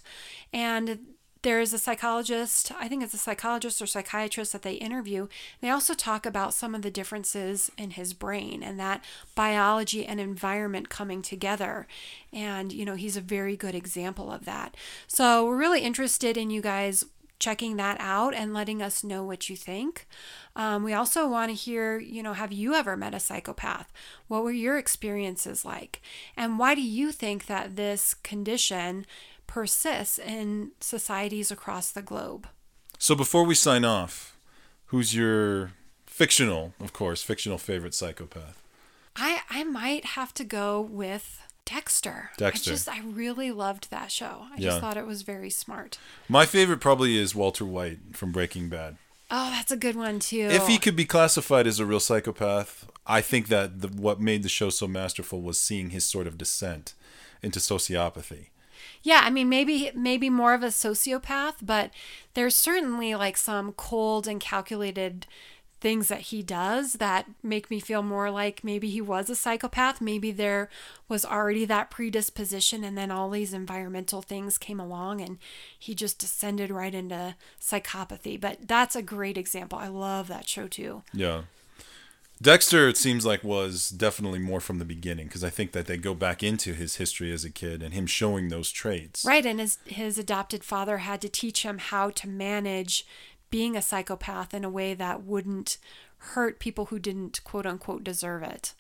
And 0.54 1.00
there's 1.44 1.74
a 1.74 1.80
psychologist, 1.80 2.72
I 2.80 2.88
think 2.88 3.04
it's 3.04 3.16
a 3.16 3.18
psychologist 3.18 3.82
or 3.82 3.88
psychiatrist 3.88 4.54
that 4.54 4.62
they 4.62 4.74
interview. 4.74 5.28
They 5.60 5.70
also 5.70 5.96
talk 5.96 6.26
about 6.26 6.54
some 6.54 6.76
of 6.76 6.84
the 6.84 6.92
differences 6.92 7.72
in 7.78 7.92
his 7.92 8.14
brain 8.14 8.62
and 8.62 8.80
that 8.80 9.04
biology 9.34 10.06
and 10.06 10.20
environment 10.20 10.90
coming 10.90 11.24
together. 11.24 11.88
And, 12.32 12.72
you 12.72 12.86
know, 12.86 12.96
he's 12.96 13.18
a 13.18 13.22
very 13.22 13.58
good 13.58 13.74
example 13.74 14.32
of 14.32 14.46
that. 14.46 14.78
So 15.08 15.46
we're 15.46 15.58
really 15.58 15.82
interested 15.82 16.38
in 16.38 16.52
you 16.52 16.62
guys 16.62 17.06
checking 17.42 17.76
that 17.76 17.98
out 18.00 18.34
and 18.34 18.54
letting 18.54 18.82
us 18.82 19.04
know 19.04 19.26
what 19.26 19.50
you 19.50 19.58
think. 19.58 20.08
Um, 20.56 20.84
we 20.84 20.94
also 20.94 21.28
want 21.28 21.50
to 21.50 21.56
hear, 21.56 22.00
you 22.00 22.24
know, 22.24 22.34
have 22.34 22.54
you 22.54 22.74
ever 22.74 22.96
met 22.96 23.14
a 23.14 23.20
psychopath? 23.20 23.92
What 24.30 24.44
were 24.44 24.52
your 24.52 24.78
experiences 24.78 25.66
like? 25.66 26.02
And 26.38 26.58
why 26.58 26.74
do 26.76 26.82
you 26.82 27.12
think 27.12 27.48
that 27.48 27.76
this 27.76 28.14
condition 28.14 29.06
persists 29.52 30.18
in 30.18 30.72
societies 30.80 31.52
across 31.52 31.92
the 31.92 32.02
globe. 32.02 32.48
So 32.98 33.16
before 33.16 33.44
we 33.44 33.54
sign 33.54 33.84
off, 33.84 34.38
who's 34.86 35.14
your 35.14 35.74
fictional, 36.06 36.74
of 36.80 36.94
course, 36.94 37.22
fictional 37.22 37.58
favorite 37.58 37.94
psychopath? 37.94 38.64
I 39.18 39.42
I 39.50 39.66
might 39.66 40.06
have 40.06 40.34
to 40.36 40.46
go 40.46 40.80
with 40.80 41.42
Dexter. 41.74 42.32
Dexter. 42.38 42.72
I 42.72 42.74
just 42.74 42.90
I 42.90 43.00
really 43.02 43.52
loved 43.52 43.90
that 43.92 44.12
show. 44.12 44.46
I 44.52 44.56
Yeah. 44.58 44.70
just 44.70 44.82
thought 44.82 44.98
it 44.98 45.06
was 45.06 45.22
very 45.22 45.50
smart. 45.50 45.98
My 46.28 46.46
favorite 46.46 46.80
probably 46.82 47.18
is 47.18 47.34
Walter 47.34 47.66
White 47.66 48.00
from 48.14 48.32
Breaking 48.32 48.68
Bad. 48.70 48.98
Oh, 49.30 49.50
that's 49.52 49.72
a 49.72 49.78
good 49.78 49.96
one 49.96 50.20
too. 50.20 50.50
If 50.52 50.68
he 50.68 50.78
could 50.78 50.96
be 50.96 51.06
classified 51.06 51.66
as 51.68 51.80
a 51.80 51.86
real 51.86 52.02
psychopath, 52.02 52.90
I 53.08 53.22
think 53.22 53.48
that 53.48 53.80
the, 53.82 53.88
what 53.88 54.20
made 54.20 54.44
the 54.44 54.50
show 54.50 54.70
so 54.70 54.88
masterful 54.88 55.42
was 55.42 55.60
seeing 55.60 55.92
his 55.92 56.04
sort 56.04 56.28
of 56.28 56.38
descent 56.38 56.94
into 57.42 57.60
sociopathy. 57.60 58.48
Yeah, 59.04 59.22
I 59.24 59.30
mean 59.30 59.48
maybe 59.48 59.92
maybe 59.96 60.30
more 60.30 60.54
of 60.54 60.64
a 60.64 60.68
sociopath, 60.68 61.56
but 61.62 61.92
there's 62.34 62.56
certainly 62.56 63.16
like 63.16 63.38
some 63.38 63.72
cold 63.74 64.28
and 64.28 64.40
calculated 64.42 65.26
things 65.82 66.08
that 66.10 66.22
he 66.22 66.44
does 66.44 66.94
that 66.94 67.26
make 67.42 67.72
me 67.72 67.80
feel 67.80 68.04
more 68.04 68.30
like 68.30 68.64
maybe 68.64 68.90
he 68.90 69.02
was 69.02 69.30
a 69.30 69.36
psychopath. 69.36 70.00
Maybe 70.00 70.32
there 70.32 70.70
was 71.10 71.26
already 71.26 71.66
that 71.66 71.90
predisposition 71.90 72.84
and 72.84 72.98
then 72.98 73.10
all 73.10 73.30
these 73.32 73.52
environmental 73.52 74.22
things 74.22 74.60
came 74.60 74.80
along 74.80 75.22
and 75.22 75.40
he 75.78 75.96
just 75.96 76.20
descended 76.20 76.70
right 76.70 76.94
into 76.94 77.36
psychopathy. 77.60 78.40
But 78.40 78.68
that's 78.68 78.96
a 78.96 79.02
great 79.02 79.38
example. 79.38 79.80
I 79.80 79.88
love 79.88 80.28
that 80.28 80.48
show 80.48 80.68
too. 80.68 81.02
Yeah. 81.14 81.42
Dexter, 82.42 82.88
it 82.88 82.98
seems 82.98 83.24
like, 83.24 83.44
was 83.44 83.90
definitely 83.90 84.40
more 84.40 84.60
from 84.60 84.80
the 84.80 84.86
beginning 84.86 85.28
because 85.28 85.44
I 85.44 85.52
think 85.52 85.74
that 85.74 85.86
they 85.86 85.98
go 85.98 86.16
back 86.16 86.42
into 86.42 86.74
his 86.74 86.96
history 86.96 87.32
as 87.32 87.46
a 87.46 87.52
kid 87.52 87.84
and 87.84 87.94
him 87.94 88.08
showing 88.08 88.48
those 88.48 88.72
traits. 88.72 89.24
Right, 89.24 89.46
and 89.46 89.60
his 89.60 89.78
his 89.86 90.18
adopted 90.18 90.64
father 90.64 91.00
had 91.00 91.22
to 91.22 91.30
teach 91.30 91.62
him 91.62 91.78
how 91.78 92.10
to 92.10 92.28
manage 92.28 93.06
being 93.52 93.76
a 93.76 93.82
psychopath 93.82 94.54
in 94.54 94.64
a 94.66 94.70
way 94.70 94.94
that 94.96 95.24
wouldn't 95.24 95.78
hurt 96.18 96.60
people 96.60 96.86
who 96.86 96.98
didn't 96.98 97.44
quote 97.44 97.66
unquote 97.66 98.04
deserve 98.04 98.42
it. 98.42 98.74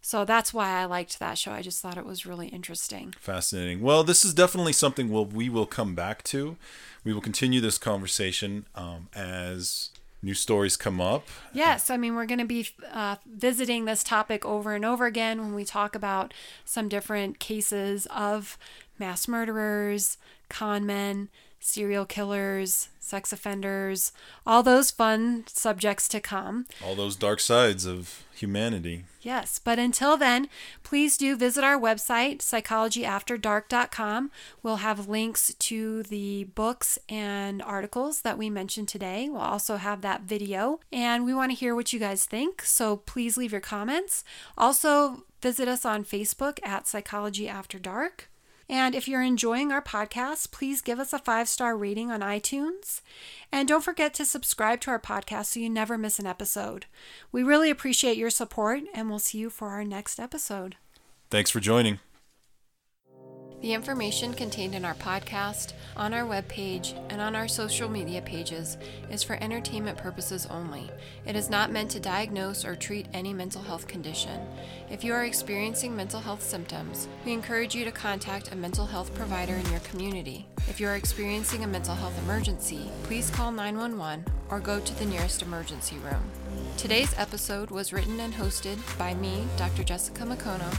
So 0.00 0.24
that's 0.24 0.54
why 0.54 0.70
I 0.70 0.84
liked 0.84 1.18
that 1.18 1.38
show. 1.38 1.52
I 1.52 1.62
just 1.62 1.80
thought 1.80 1.98
it 1.98 2.06
was 2.06 2.26
really 2.26 2.48
interesting. 2.48 3.14
Fascinating. 3.18 3.80
Well, 3.80 4.04
this 4.04 4.24
is 4.24 4.34
definitely 4.34 4.72
something 4.72 5.08
we'll, 5.08 5.24
we 5.24 5.48
will 5.48 5.66
come 5.66 5.94
back 5.94 6.22
to. 6.24 6.56
We 7.04 7.12
will 7.12 7.20
continue 7.20 7.60
this 7.60 7.78
conversation 7.78 8.66
um, 8.74 9.08
as 9.14 9.90
new 10.20 10.34
stories 10.34 10.76
come 10.76 11.00
up. 11.00 11.28
Yes, 11.52 11.90
I 11.90 11.96
mean, 11.96 12.14
we're 12.16 12.26
going 12.26 12.40
to 12.40 12.44
be 12.44 12.68
uh, 12.92 13.16
visiting 13.26 13.84
this 13.84 14.02
topic 14.02 14.44
over 14.44 14.74
and 14.74 14.84
over 14.84 15.06
again 15.06 15.40
when 15.40 15.54
we 15.54 15.64
talk 15.64 15.94
about 15.94 16.34
some 16.64 16.88
different 16.88 17.38
cases 17.38 18.06
of 18.06 18.58
mass 18.98 19.28
murderers, 19.28 20.18
con 20.48 20.84
men, 20.84 21.28
serial 21.60 22.04
killers, 22.04 22.88
sex 23.00 23.32
offenders, 23.32 24.12
all 24.46 24.62
those 24.62 24.90
fun 24.90 25.44
subjects 25.46 26.08
to 26.08 26.20
come. 26.20 26.66
All 26.84 26.94
those 26.94 27.16
dark 27.16 27.40
sides 27.40 27.86
of 27.86 28.24
humanity. 28.34 29.04
Yes, 29.20 29.58
but 29.58 29.78
until 29.78 30.16
then, 30.16 30.48
please 30.82 31.16
do 31.16 31.36
visit 31.36 31.64
our 31.64 31.78
website, 31.78 32.38
psychologyafterdark.com. 32.38 34.30
We'll 34.62 34.76
have 34.76 35.08
links 35.08 35.54
to 35.58 36.02
the 36.04 36.44
books 36.44 36.98
and 37.08 37.60
articles 37.62 38.20
that 38.22 38.38
we 38.38 38.48
mentioned 38.48 38.88
today. 38.88 39.28
We'll 39.28 39.40
also 39.40 39.76
have 39.76 40.02
that 40.02 40.22
video, 40.22 40.80
and 40.92 41.24
we 41.24 41.34
want 41.34 41.50
to 41.50 41.56
hear 41.56 41.74
what 41.74 41.92
you 41.92 41.98
guys 41.98 42.24
think, 42.24 42.62
so 42.62 42.96
please 42.96 43.36
leave 43.36 43.52
your 43.52 43.60
comments. 43.60 44.22
Also, 44.56 45.24
visit 45.42 45.68
us 45.68 45.84
on 45.84 46.04
Facebook 46.04 46.58
at 46.62 46.86
Psychology 46.86 47.48
After 47.48 47.78
Dark. 47.78 48.30
And 48.68 48.94
if 48.94 49.08
you're 49.08 49.22
enjoying 49.22 49.72
our 49.72 49.82
podcast, 49.82 50.50
please 50.50 50.82
give 50.82 50.98
us 50.98 51.12
a 51.12 51.18
five 51.18 51.48
star 51.48 51.76
rating 51.76 52.10
on 52.10 52.20
iTunes. 52.20 53.00
And 53.50 53.66
don't 53.66 53.84
forget 53.84 54.12
to 54.14 54.24
subscribe 54.24 54.80
to 54.82 54.90
our 54.90 55.00
podcast 55.00 55.46
so 55.46 55.60
you 55.60 55.70
never 55.70 55.96
miss 55.96 56.18
an 56.18 56.26
episode. 56.26 56.86
We 57.32 57.42
really 57.42 57.70
appreciate 57.70 58.18
your 58.18 58.30
support, 58.30 58.82
and 58.92 59.08
we'll 59.08 59.18
see 59.18 59.38
you 59.38 59.48
for 59.48 59.68
our 59.68 59.84
next 59.84 60.20
episode. 60.20 60.76
Thanks 61.30 61.50
for 61.50 61.60
joining. 61.60 62.00
The 63.60 63.72
information 63.72 64.34
contained 64.34 64.76
in 64.76 64.84
our 64.84 64.94
podcast, 64.94 65.72
on 65.96 66.14
our 66.14 66.22
webpage, 66.22 66.94
and 67.10 67.20
on 67.20 67.34
our 67.34 67.48
social 67.48 67.88
media 67.88 68.22
pages 68.22 68.78
is 69.10 69.24
for 69.24 69.34
entertainment 69.42 69.98
purposes 69.98 70.46
only. 70.46 70.88
It 71.26 71.34
is 71.34 71.50
not 71.50 71.72
meant 71.72 71.90
to 71.90 72.00
diagnose 72.00 72.64
or 72.64 72.76
treat 72.76 73.06
any 73.12 73.34
mental 73.34 73.60
health 73.60 73.88
condition. 73.88 74.40
If 74.90 75.02
you 75.02 75.12
are 75.12 75.24
experiencing 75.24 75.96
mental 75.96 76.20
health 76.20 76.40
symptoms, 76.40 77.08
we 77.24 77.32
encourage 77.32 77.74
you 77.74 77.84
to 77.84 77.90
contact 77.90 78.52
a 78.52 78.56
mental 78.56 78.86
health 78.86 79.12
provider 79.14 79.54
in 79.54 79.68
your 79.72 79.80
community. 79.80 80.46
If 80.68 80.78
you 80.78 80.86
are 80.86 80.94
experiencing 80.94 81.64
a 81.64 81.66
mental 81.66 81.96
health 81.96 82.16
emergency, 82.22 82.88
please 83.02 83.28
call 83.28 83.50
911 83.50 84.24
or 84.50 84.60
go 84.60 84.78
to 84.78 84.98
the 85.00 85.06
nearest 85.06 85.42
emergency 85.42 85.96
room. 85.96 86.30
Today's 86.76 87.12
episode 87.18 87.72
was 87.72 87.92
written 87.92 88.20
and 88.20 88.34
hosted 88.34 88.78
by 88.96 89.14
me, 89.14 89.44
Dr. 89.56 89.82
Jessica 89.82 90.22
McCono, 90.22 90.78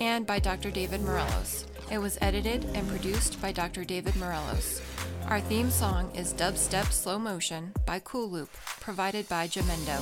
and 0.00 0.24
by 0.24 0.38
Dr. 0.38 0.70
David 0.70 1.02
Morelos. 1.02 1.66
It 1.90 1.98
was 1.98 2.18
edited 2.20 2.64
and 2.74 2.88
produced 2.88 3.42
by 3.42 3.50
Dr. 3.50 3.84
David 3.84 4.14
Morelos. 4.14 4.80
Our 5.26 5.40
theme 5.40 5.70
song 5.70 6.14
is 6.14 6.32
Dubstep 6.32 6.92
Slow 6.92 7.18
Motion 7.18 7.72
by 7.84 7.98
Cool 7.98 8.30
Loop, 8.30 8.52
provided 8.78 9.28
by 9.28 9.48
Jamendo. 9.48 10.00